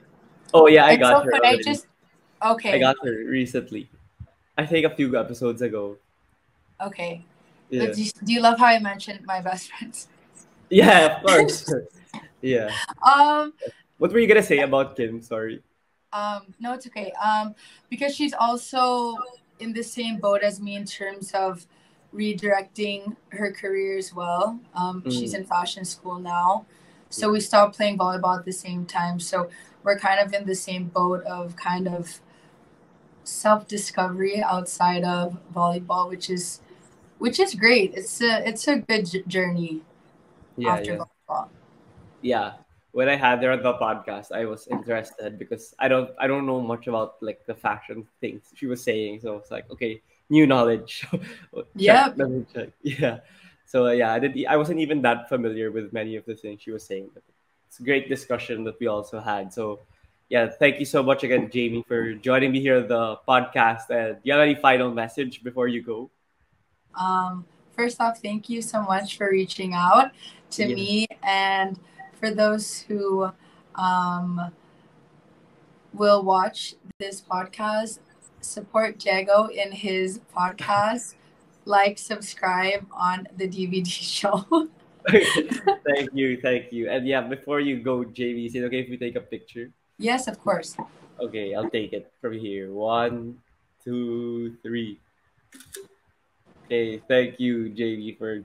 Oh 0.54 0.68
yeah, 0.68 0.86
I 0.86 0.94
It's 0.94 1.00
got 1.00 1.24
so 1.24 1.32
her. 1.32 1.46
I 1.46 1.58
just 1.58 1.88
okay. 2.44 2.74
I 2.76 2.80
got 2.80 2.96
her 3.04 3.26
recently. 3.26 3.90
I 4.58 4.66
think 4.66 4.86
a 4.86 4.96
few 4.96 5.18
episodes 5.18 5.62
ago. 5.62 5.98
okay. 6.80 7.24
Yeah. 7.70 7.88
Do, 7.94 8.04
you, 8.04 8.12
do 8.26 8.34
you 8.34 8.42
love 8.42 8.60
how 8.60 8.66
I 8.66 8.80
mentioned 8.80 9.24
my 9.26 9.40
best 9.40 9.72
friends? 9.72 10.10
Yeah, 10.70 11.16
of 11.16 11.24
course. 11.24 11.72
yeah. 12.42 12.70
Um, 13.02 13.54
What 13.98 14.12
were 14.12 14.20
you 14.20 14.28
gonna 14.28 14.44
say 14.44 14.60
about 14.60 14.98
Kim? 14.98 15.22
Sorry. 15.22 15.64
Um, 16.14 16.54
no, 16.60 16.74
it's 16.74 16.88
okay. 16.88 17.12
Um, 17.14 17.56
because 17.90 18.16
she's 18.16 18.34
also 18.34 19.18
in 19.60 19.74
the 19.74 19.84
same 19.84 20.18
boat 20.18 20.42
as 20.44 20.60
me 20.60 20.76
in 20.76 20.86
terms 20.86 21.32
of 21.34 21.66
redirecting 22.14 23.16
her 23.30 23.52
career 23.52 23.98
as 23.98 24.14
well. 24.14 24.60
Um, 24.76 25.06
she's 25.10 25.34
Mm. 25.34 25.36
in 25.36 25.46
fashion 25.46 25.86
school 25.86 26.20
now, 26.20 26.66
so 27.10 27.32
we 27.32 27.40
stopped 27.40 27.76
playing 27.78 27.98
volleyball 27.98 28.38
at 28.40 28.46
the 28.46 28.52
same 28.54 28.86
time. 28.86 29.20
So 29.20 29.50
we're 29.84 29.98
kind 30.00 30.20
of 30.20 30.34
in 30.34 30.46
the 30.46 30.56
same 30.56 30.86
boat 30.86 31.24
of 31.24 31.56
kind 31.56 31.88
of 31.88 32.20
self 33.24 33.68
discovery 33.68 34.42
outside 34.42 35.04
of 35.04 35.38
volleyball, 35.54 36.10
which 36.10 36.30
is 36.30 36.62
which 37.20 37.40
is 37.40 37.56
great. 37.56 37.94
It's 37.96 38.22
a 38.22 38.48
it's 38.48 38.68
a 38.68 38.78
good 38.80 39.06
j- 39.12 39.24
journey 39.28 39.82
Yeah, 40.56 40.80
after 40.80 40.94
yeah. 40.94 41.04
volleyball. 41.30 41.50
yeah 42.22 42.54
when 42.92 43.08
i 43.10 43.16
had 43.16 43.42
her 43.44 43.52
on 43.52 43.62
the 43.64 43.74
podcast 43.76 44.32
i 44.32 44.44
was 44.46 44.68
interested 44.68 45.40
because 45.40 45.74
i 45.80 45.88
don't 45.88 46.10
i 46.20 46.28
don't 46.28 46.46
know 46.46 46.60
much 46.60 46.88
about 46.88 47.16
like 47.22 47.46
the 47.46 47.56
fashion 47.56 48.06
things 48.20 48.52
she 48.56 48.66
was 48.68 48.84
saying. 48.84 49.20
So 49.22 49.38
it's 49.38 49.52
like 49.52 49.70
okay 49.72 50.02
new 50.30 50.48
knowledge. 50.48 51.08
Check, 51.12 51.66
Yep. 51.76 52.14
let 52.18 52.30
me 52.30 52.46
check. 52.54 52.70
Yeah. 52.84 53.20
So 53.66 53.90
yeah 53.92 54.12
i 54.14 54.20
did 54.20 54.36
i 54.46 54.56
wasn't 54.58 54.80
even 54.80 55.02
that 55.04 55.30
familiar 55.30 55.72
with 55.72 55.94
many 55.94 56.16
of 56.16 56.26
the 56.26 56.36
things 56.36 56.62
she 56.62 56.72
was 56.72 56.84
saying 56.84 57.10
but 57.14 57.24
it's 57.68 57.80
a 57.80 57.84
great 57.84 58.10
discussion 58.10 58.64
that 58.66 58.80
we 58.80 58.88
also 58.88 59.20
had. 59.20 59.54
So 59.54 59.80
yeah 60.30 60.48
thank 60.48 60.80
you 60.80 60.86
so 60.86 61.02
much 61.04 61.24
again 61.24 61.50
jamie 61.52 61.84
for 61.88 62.14
joining 62.16 62.52
me 62.52 62.60
here 62.60 62.78
on 62.84 62.88
the 62.88 63.18
podcast. 63.28 63.90
And 63.90 64.16
do 64.16 64.22
you 64.24 64.34
have 64.34 64.42
any 64.42 64.56
final 64.56 64.92
message 64.92 65.44
before 65.44 65.68
you 65.68 65.82
go? 65.82 66.10
Um, 67.00 67.46
first 67.76 68.00
off, 68.02 68.20
thank 68.20 68.50
you 68.50 68.62
so 68.62 68.82
much 68.84 69.18
for 69.18 69.30
reaching 69.30 69.74
out 69.74 70.12
to 70.52 70.68
Yeah. 70.68 70.76
me. 70.76 71.08
And 71.24 71.80
for 72.22 72.30
those 72.30 72.86
who 72.86 73.34
um, 73.76 74.54
will 75.92 76.24
watch 76.24 76.76
this 77.00 77.20
podcast. 77.20 78.00
Support 78.40 79.04
Jago 79.04 79.48
in 79.48 79.74
his 79.74 80.22
podcast. 80.36 81.16
Like, 81.64 82.00
subscribe 82.00 82.88
on 82.90 83.28
the 83.38 83.48
DVD 83.48 83.86
show. 84.18 84.50
thank 85.86 86.10
you 86.14 86.42
thank 86.42 86.74
you 86.74 86.90
and 86.90 87.06
yeah 87.08 87.22
before 87.22 87.60
you 87.60 87.82
go 87.82 88.02
JV, 88.02 88.46
is 88.48 88.56
it 88.56 88.64
okay 88.66 88.82
if 88.82 88.90
we 88.90 88.98
take 88.98 89.16
a 89.16 89.22
picture 89.22 89.70
yes, 90.02 90.28
of 90.28 90.40
course. 90.40 90.76
Okay, 91.22 91.54
I'll 91.54 91.70
take 91.70 91.94
it 91.94 92.12
from 92.20 92.34
here. 92.34 92.74
One, 92.74 93.38
two, 93.86 94.58
three. 94.64 95.00
Okay, 96.66 97.02
thank 97.08 97.40
you, 97.40 97.70
JV, 97.70 98.18
for 98.18 98.40